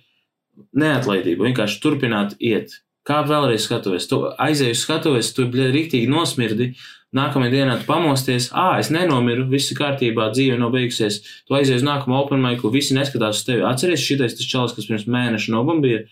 neatlaidība, 0.77 1.47
vienkārši 1.49 1.81
turpināt 1.83 2.37
iet. 2.39 2.79
Kā 3.07 3.23
vēlreiz 3.25 3.63
skatuves, 3.65 4.05
tu 4.09 4.21
aizēji 4.37 4.75
uz 4.75 4.83
skatuves, 4.83 5.31
tu 5.33 5.47
bļa, 5.49 5.69
riktīgi 5.73 6.09
nosmirdi, 6.11 6.73
nākamajā 7.15 7.53
dienā 7.53 7.75
tu 7.79 7.87
pamosties, 7.87 8.49
ah, 8.53 8.77
es 8.81 8.91
nenomiru, 8.93 9.47
viss 9.49 9.71
ir 9.73 9.79
kārtībā, 9.79 10.29
dzīve 10.35 10.59
nav 10.61 10.73
beigusies. 10.75 11.21
Tu 11.47 11.57
aizies 11.57 11.81
uz 11.81 11.85
nākamo 11.87 12.19
open 12.21 12.41
maiku, 12.43 12.71
visi 12.73 12.97
neskatās 12.97 13.41
uz 13.41 13.47
tevi. 13.47 13.65
Atceries 13.65 14.05
šitais 14.05 14.37
tas 14.37 14.49
čalis, 14.49 14.75
kas 14.77 14.89
pirms 14.89 15.07
mēneša 15.09 15.53
nobombīja? 15.55 16.03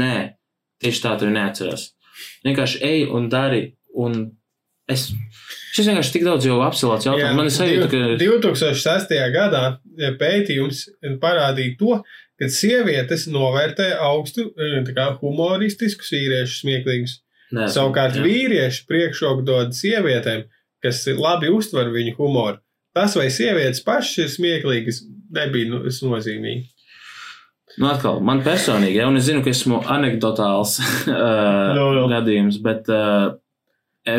Nē, 0.00 0.14
tieši 0.80 1.04
tā 1.04 1.16
tevi 1.20 1.34
neatcerās. 1.36 1.90
Vienkārši 2.46 2.80
ej 2.86 3.04
un 3.16 3.28
dari, 3.32 3.62
un 4.00 4.16
es, 4.90 5.10
šis 5.74 5.90
vienkārši 5.90 6.16
tik 6.16 6.26
daudz 6.26 6.48
jau 6.48 6.60
apsilāts 6.64 7.08
jautājums. 7.08 7.36
Man 7.36 7.50
ir 7.50 7.56
sajūta, 7.56 7.90
ka 7.92 8.18
2006. 8.20 9.14
gadā 9.34 9.64
pētījums 10.20 10.86
parādīja 11.22 11.76
to, 11.80 12.00
ka 12.40 12.48
sievietes 12.48 13.26
novērtē 13.28 13.92
augstu 14.00 14.48
eh, 14.56 14.78
tā 14.86 14.96
kā 14.96 15.10
humoristiskus 15.20 16.14
vīriešus 16.14 16.62
smieklīgus. 16.64 17.18
Nē, 17.56 17.66
Savukārt 17.74 18.18
jā. 18.18 18.24
vīrieši 18.24 18.84
priekšroku 18.86 19.44
dod 19.46 19.74
sievietēm, 19.74 20.44
kas 20.84 21.02
labi 21.18 21.50
uztver 21.52 21.90
viņu 21.92 22.14
humoru. 22.18 22.60
Tas, 22.94 23.14
vai 23.18 23.28
sievietes 23.30 23.82
pašas 23.86 24.24
ir 24.24 24.30
smieklīgas, 24.32 25.02
nebija 25.34 25.70
nu, 25.70 25.82
nozīmīgi. 25.86 26.70
Nu, 27.78 27.86
atkal, 27.92 28.18
man 28.26 28.42
personīgi, 28.42 28.98
ja, 28.98 29.06
un 29.06 29.18
es 29.20 29.28
zinu, 29.28 29.44
ka 29.44 29.52
esmu 29.52 29.78
anekdotāls 29.94 30.80
No, 31.06 31.86
no. 31.96 32.08
gadījums, 32.10 32.58
bet 32.64 32.90
uh, 32.90 33.30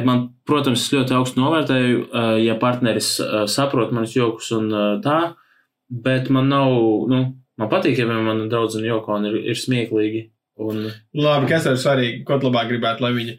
man, 0.07 0.23
protams, 0.47 0.86
es 0.86 0.93
ļoti 0.95 1.17
augstu 1.17 1.41
novērtēju, 1.43 2.05
uh, 2.07 2.36
ja 2.39 2.55
partneris 2.61 3.17
uh, 3.23 3.43
saprot 3.51 3.91
manas 3.95 4.15
jokus 4.15 4.53
un 4.55 4.71
uh, 4.71 4.93
tā, 5.03 5.34
bet 5.91 6.32
man 6.32 6.47
nav, 6.51 6.71
nu, 7.11 7.23
man 7.59 7.71
patīk, 7.71 7.99
ja 7.99 8.07
man 8.07 8.47
draudzene 8.51 8.88
joko 8.88 9.19
un 9.19 9.27
ir, 9.34 9.41
ir 9.51 9.59
smieklīgi. 9.59 10.29
Un, 10.62 10.84
Labi, 11.18 11.47
kas 11.49 11.66
ir 11.70 11.80
svarīgi? 11.82 12.22
Ko 12.28 12.38
tu 12.38 12.49
labāk 12.49 12.70
gribētu, 12.70 13.01
lai 13.05 13.14
viņa 13.18 13.36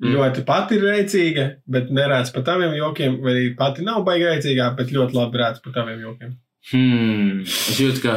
Mm. 0.00 0.14
ļoti 0.16 0.42
pati 0.48 0.78
ir 0.78 0.84
rēcīga, 0.88 1.42
bet 1.68 1.90
nerāds 1.92 2.30
par 2.32 2.40
taviem 2.46 2.72
jokiem, 2.72 3.18
vai 3.20 3.34
arī 3.34 3.48
pati 3.56 3.82
nav 3.84 4.00
baigta 4.06 4.30
rēcīgā, 4.30 4.70
bet 4.78 4.94
ļoti 4.96 5.12
labi 5.12 5.36
rāds 5.42 5.60
par 5.60 5.74
taviem 5.74 6.00
jokiem? 6.00 6.30
hmm, 6.70 7.42
es 7.44 7.80
jūtu, 7.80 8.00
ka 8.04 8.14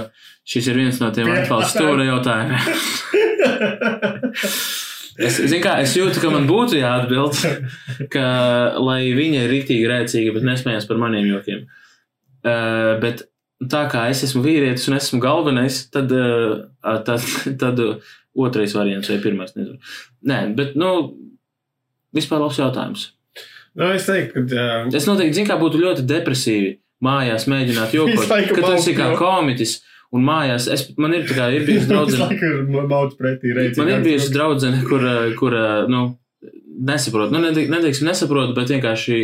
šis 0.47 0.67
ir 0.71 0.75
viens 0.79 0.99
no 1.01 1.09
tiem 1.15 1.27
atkal 1.33 1.65
stūra 1.67 2.03
jautājumiem. 2.07 2.63
Es, 5.13 5.35
kā, 5.61 5.75
es 5.83 5.91
jūtu, 5.93 6.17
ka 6.23 6.29
man 6.33 6.47
būtu 6.49 6.79
jāatbild, 6.79 7.37
ka, 8.09 8.23
lai 8.81 9.11
viņa 9.13 9.43
ir 9.43 9.51
rīktīgi 9.51 9.85
rēcīga, 9.85 10.31
bet 10.33 10.47
nesmējās 10.47 10.87
par 10.89 10.97
maniem 10.97 11.27
jokiem. 11.29 11.67
Uh, 12.41 12.97
bet 12.97 13.21
tā 13.69 13.83
kā 13.91 14.07
es 14.09 14.23
esmu 14.25 14.41
vīrietis 14.41 14.87
un 14.89 14.97
esmu 14.97 15.19
galvenais, 15.21 15.83
tad, 15.93 16.09
uh, 16.17 16.65
tad, 17.05 17.21
tad 17.61 17.77
uh, 17.83 18.01
otrais 18.35 18.73
variants 18.75 19.09
vai 19.11 19.19
pirmais, 19.23 19.53
nezinu. 19.57 19.77
Nē, 20.29 20.39
bet, 20.57 20.73
nu, 20.79 20.89
vispār 22.15 22.41
labs 22.43 22.59
jautājums. 22.61 23.07
Nu, 23.73 23.87
es 23.93 24.05
teiktu, 24.05 24.43
ka 24.51 24.63
uh, 24.85 24.91
Es 24.93 25.07
noteikti 25.09 25.39
zinu, 25.39 25.49
kā 25.49 25.57
būtu 25.61 25.81
ļoti 25.81 26.05
depresīvi 26.09 26.75
mājās 27.03 27.47
mēģināt 27.49 27.93
jokot, 27.97 28.19
Visu 28.19 28.29
laiku 28.33 28.57
ka 28.59 28.65
tu 28.67 28.73
esi 28.77 28.95
kā 28.97 29.11
komiķis. 29.19 29.79
Un 30.13 30.21
mājās, 30.27 30.67
es, 30.69 30.83
man 31.01 31.15
ir 31.17 31.23
kā 31.25 31.47
ir 31.55 31.63
bijusi 31.65 31.89
draudzene, 31.91 32.35
ir 32.37 33.71
man 33.79 33.89
ir 33.89 34.03
bijusi 34.05 34.29
draudzene, 34.35 34.83
kur, 34.85 35.01
kur, 35.39 35.55
nu, 35.89 36.03
nesaprot, 36.85 37.33
nu, 37.33 37.41
neteik- 37.41 37.71
neteiksim 37.73 38.05
nesaprot, 38.11 38.53
bet 38.57 38.69
vienkārši 38.75 39.17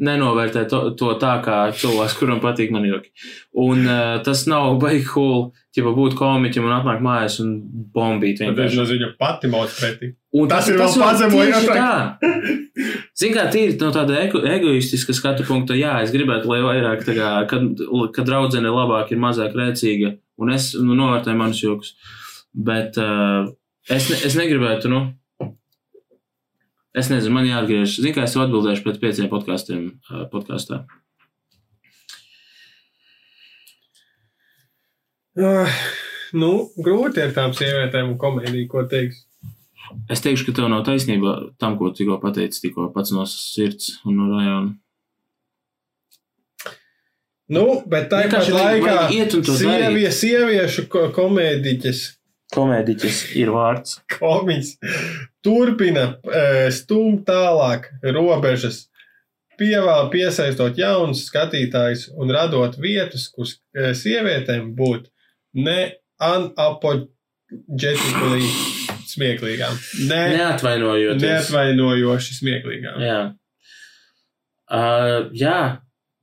nenovērtē 0.00 0.64
to, 0.70 0.80
to 0.98 1.12
tā 1.20 1.34
kā 1.44 1.58
cilvēks, 1.76 2.16
kuram 2.18 2.40
patīk 2.42 2.72
man 2.74 2.86
joki. 2.88 3.12
Un 3.60 3.84
uh, 3.84 4.16
tas 4.24 4.46
nav 4.50 4.74
baigi 4.82 5.04
cool, 5.10 5.50
ja 5.76 5.84
būt 5.86 6.16
komiķim 6.18 6.66
un 6.66 6.74
atnākt 6.78 7.04
mājās 7.04 7.38
un 7.44 7.52
bombīt 7.94 8.40
Tas 8.40 8.48
vienkārši. 8.48 8.80
no 8.80 8.86
viņa 8.88 9.10
pati 9.20 9.50
mauts 9.52 9.76
pretī. 9.78 10.12
Un 10.34 10.50
Tas 10.50 10.68
ir 10.70 10.78
vēl 10.78 10.92
var 10.94 11.12
pazemojot, 11.12 11.54
tieši 11.54 11.76
tā. 11.76 12.90
Zini, 13.18 13.34
kā 13.34 13.46
tīri 13.50 13.76
no 13.80 13.90
tāda 13.94 14.18
ego, 14.22 14.42
egoistiska 14.46 15.14
skatu 15.16 15.46
punkta, 15.46 15.74
jā, 15.78 15.96
es 16.04 16.12
gribētu, 16.14 16.48
lai 16.50 16.60
vairāk, 16.64 17.02
kā, 17.06 17.30
kad, 17.50 17.84
kad 18.14 18.28
draudzene 18.28 18.70
labāk 18.70 19.10
ir 19.10 19.22
mazāk 19.22 19.56
rēcīga, 19.58 20.14
un 20.40 20.54
es 20.54 20.72
nu, 20.78 20.94
novērtēju 20.98 21.40
manus 21.40 21.62
joks. 21.64 21.94
Bet 22.54 22.98
uh, 22.98 23.50
es, 23.90 24.06
ne, 24.10 24.20
es 24.26 24.38
negribētu, 24.38 24.90
nu, 24.90 25.02
es 26.94 27.10
nezinu, 27.12 27.34
man 27.34 27.46
jāatgriežas. 27.48 27.98
Zini, 28.00 28.14
kā 28.16 28.24
es 28.26 28.36
atbildēšu 28.36 28.86
pēc 28.86 29.00
pieciem 29.02 29.30
podkāstiem 29.32 29.86
podkāstā. 30.32 30.84
Uh, 35.40 35.70
nu, 36.36 36.50
grūti 36.82 37.22
ar 37.22 37.32
tām 37.36 37.52
sievietēm 37.56 38.12
un 38.12 38.18
komēdiju, 38.20 38.66
ko 38.70 38.84
teiks. 38.90 39.24
Es 40.10 40.22
teikšu, 40.22 40.48
ka 40.48 40.54
tev 40.58 40.68
nav 40.70 40.84
taisnība 40.86 41.36
tam, 41.58 41.76
ko 41.78 41.90
tikko 41.94 42.18
pateici, 42.22 42.60
tikko 42.66 42.90
pats 42.94 43.10
no 43.14 43.24
sirds 43.30 43.96
un 44.06 44.18
no 44.18 44.28
rajona. 44.34 44.72
Nu, 47.50 47.64
bet 47.90 48.12
vajag 48.12 49.10
iet 49.10 49.32
un 49.34 49.42
to 49.42 49.56
darīt. 49.58 49.64
sievie, 49.64 50.10
sieviešu 50.14 50.84
ko- 50.90 51.08
komēdiķis, 51.16 52.02
Komēdiķis 52.54 53.18
ir 53.38 53.48
vārds. 53.54 54.00
komiķis 54.18 54.70
turpina 55.44 56.04
eh, 56.26 56.70
stumt 56.74 57.26
tālāk 57.28 57.82
robežas, 58.02 58.88
pievēl 59.60 60.08
piesaistot 60.12 60.78
jaunus 60.80 61.26
skatītājus 61.28 62.08
un 62.16 62.30
radot 62.34 62.76
vietas, 62.80 63.28
kur 63.32 63.46
eh, 63.46 63.54
sievietēm 63.96 64.74
būt 64.78 65.02
ne 65.60 65.80
anapoģetikli 66.20 68.42
smieklīgām, 69.10 69.74
ne, 70.06 70.20
Neatvainojoties. 70.36 71.22
neatvainojoši 71.22 72.34
smieklīgām. 72.36 72.98
Jā. 73.02 73.20
Uh, 74.70 75.26
jā, 75.34 75.56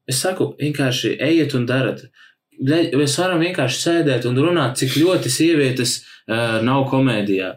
es 0.07 0.21
saku, 0.23 0.53
vienkārši 0.61 1.17
ejiet 1.19 1.51
un 1.57 1.65
dariet. 1.67 1.99
Bļaļ, 2.07 2.11
Mēs 2.57 3.17
varam 3.19 3.41
vienkārši 3.43 3.81
sēdēt 3.83 4.25
un 4.25 4.37
runāt, 4.41 4.79
cik 4.79 4.97
ļoti 4.97 5.29
sievietes 5.29 5.99
uh, 6.01 6.57
nav 6.65 6.87
komēdijā. 6.89 7.51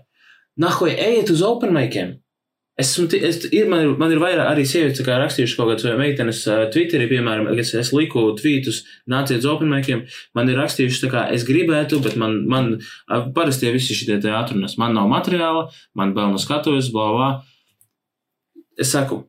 Nahoj, 0.60 0.92
ejiet 0.92 1.30
uz 1.32 1.44
open 1.46 1.72
maikiem. 1.72 2.18
Esmu, 2.80 3.06
es, 3.16 3.42
ir, 3.52 3.66
man, 3.68 3.82
ir, 3.84 3.94
man 4.00 4.12
ir 4.12 4.20
vairāk 4.22 4.50
arī 4.52 4.64
sievietes 4.68 5.04
kā 5.04 5.18
rakstījuši 5.20 5.56
kaut 5.58 5.72
kādas 5.72 5.98
meitenes 6.00 6.40
uh, 6.48 6.62
Twitterī, 6.72 7.08
piemēram, 7.10 7.48
es, 7.60 7.72
es 7.76 7.92
liku 7.96 8.22
tvītus, 8.38 8.82
nāciet 9.10 9.42
uz 9.42 9.48
open 9.52 9.72
maikiem. 9.72 10.04
Man 10.36 10.48
ir 10.48 10.60
rakstījuši, 10.60 11.02
tā 11.04 11.10
kā 11.12 11.24
es 11.34 11.44
gribētu, 11.48 12.00
bet 12.04 12.16
man, 12.20 12.38
man 12.48 12.72
uh, 12.78 13.26
parasti 13.36 13.72
visi 13.74 13.96
šie 13.96 14.20
te 14.20 14.32
atrunas. 14.36 14.78
Man 14.80 14.96
nav 14.96 15.10
materiāla, 15.12 15.66
man 15.96 16.14
vēl 16.16 16.32
no 16.32 16.40
skatuves, 16.40 16.92
blā, 16.94 17.10
blā. 17.16 17.30
Es 18.80 18.94
saku, 18.96 19.24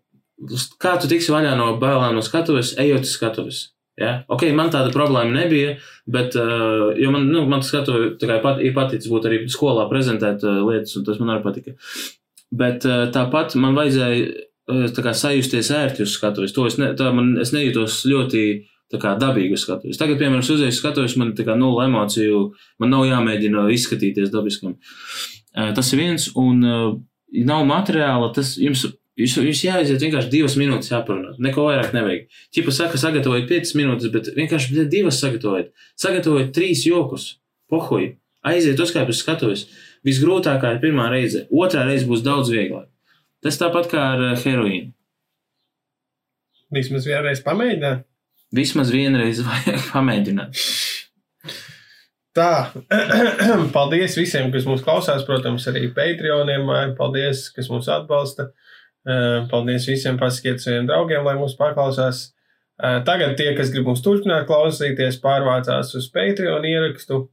kā 0.79 0.95
tu 1.01 1.11
tiksi 1.11 1.33
vaļā 1.33 1.55
no 1.59 1.73
bailēm 1.81 2.15
no 2.15 2.23
skatuves, 2.23 2.75
ejot 2.79 3.07
uz 3.07 3.15
skatuves. 3.17 3.65
Ja? 4.01 4.13
Ok, 4.31 4.47
man 4.57 4.71
tāda 4.73 4.91
problēma 4.93 5.35
nebija, 5.35 5.75
bet, 6.09 6.35
uh, 6.39 6.91
man, 7.13 7.27
nu, 7.29 7.45
man 7.51 7.61
kā 7.63 8.39
pat, 8.43 8.61
ir 8.63 8.73
paticis 8.77 9.11
būt 9.11 9.27
arī 9.29 9.43
skolā 9.51 9.85
prezentēt 9.91 10.45
uh, 10.47 10.63
lietas, 10.67 10.95
un 10.97 11.05
tas 11.07 11.21
man 11.21 11.35
arī 11.35 11.45
patika. 11.45 11.75
Bet 12.51 12.87
uh, 12.89 13.05
tāpat 13.13 13.55
man 13.61 13.77
vajadzēja 13.77 14.47
kā 15.03 15.13
sajusties 15.17 15.71
ērti 15.75 16.05
uz 16.05 16.15
skatuves. 16.15 16.53
To 16.55 16.65
es, 16.69 16.77
ne, 16.79 16.93
man, 17.15 17.33
es 17.41 17.51
nejūtos 17.55 18.01
ļoti 18.07 18.43
kā 19.01 19.13
dabīgi 19.19 19.55
uz 19.55 19.65
skatuves. 19.65 19.99
Tagad, 19.99 20.19
piemēram, 20.19 20.43
uz 20.43 20.51
uzējas 20.53 20.79
skatuves 20.79 21.15
man 21.19 21.33
kā 21.35 21.55
nulle 21.59 21.87
emociju, 21.87 22.41
man 22.83 22.91
nav 22.91 23.05
jāmēģina 23.07 23.65
izskatīties 23.71 24.31
dabiskam. 24.33 24.75
Tas 25.51 25.91
ir 25.91 25.99
viens, 25.99 26.27
un 26.39 26.59
nav 27.47 27.63
materiāla, 27.67 28.31
tas 28.35 28.53
jums 28.59 28.85
Jūs, 29.19 29.35
jūs 29.43 29.61
jāaiziet 29.65 29.99
vienkārši 29.99 30.31
divas 30.31 30.55
minūtes 30.59 30.93
jāparunā. 30.93 31.33
Neko 31.43 31.65
vairāk 31.67 31.91
nevajag. 31.95 32.29
Čipa 32.55 32.71
saka, 32.75 32.99
sagatavojiet 32.99 33.49
piecas 33.49 33.73
minūtes, 33.75 34.11
bet 34.13 34.29
vienkārši 34.37 34.85
divas 34.91 35.19
sagatavojiet. 35.19 35.73
Sagatavojiet 35.99 36.53
trīs 36.55 36.85
jokus. 36.87 37.35
Pohoji. 37.71 38.17
aiziet 38.43 38.79
uzkāpt 38.79 39.11
uz 39.11 39.19
skatuves. 39.21 39.67
Visgrūtākā 40.07 40.73
ir 40.73 40.79
pirmā 40.81 41.11
reize, 41.11 41.45
otrā 41.53 41.83
reize 41.85 42.07
būs 42.09 42.23
daudz 42.25 42.49
vieglāk. 42.49 42.87
Tas 43.45 43.59
tāpat 43.61 43.89
kā 43.91 44.01
ar 44.15 44.23
eh, 44.31 44.39
heroīnu. 44.41 44.89
Vismaz 46.73 47.05
vienreiz 47.05 47.43
pamēģināt. 47.45 48.07
Vismaz 48.55 48.91
vienreiz 48.93 49.43
vajag 49.47 49.85
pamēģināt. 49.91 50.63
Tā, 52.35 52.51
paldies 53.75 54.15
visiem, 54.17 54.49
kas 54.55 54.65
mūs 54.65 54.83
klausās, 54.85 55.25
protams, 55.27 55.67
arī 55.69 55.91
Patreoniem. 55.93 56.95
Paldies, 56.97 57.49
kas 57.53 57.69
mūs 57.71 57.91
atbalsta. 57.91 58.49
Eh, 58.49 58.70
Paldies 59.51 59.87
visiem, 59.89 60.17
pasakiet 60.21 60.61
saviem 60.61 60.85
draugiem, 60.89 61.25
lai 61.25 61.33
mūs 61.39 61.55
paklausās. 61.57 62.29
Eh, 62.81 63.01
Tagad 63.05 63.35
tie, 63.37 63.51
kas 63.57 63.69
grib 63.73 63.85
mums 63.89 64.01
turpināt 64.01 64.47
klausīties, 64.49 65.19
pārvācās 65.21 65.93
uz 65.97 66.07
Patreon 66.13 66.65
ierakstu. 66.65 67.27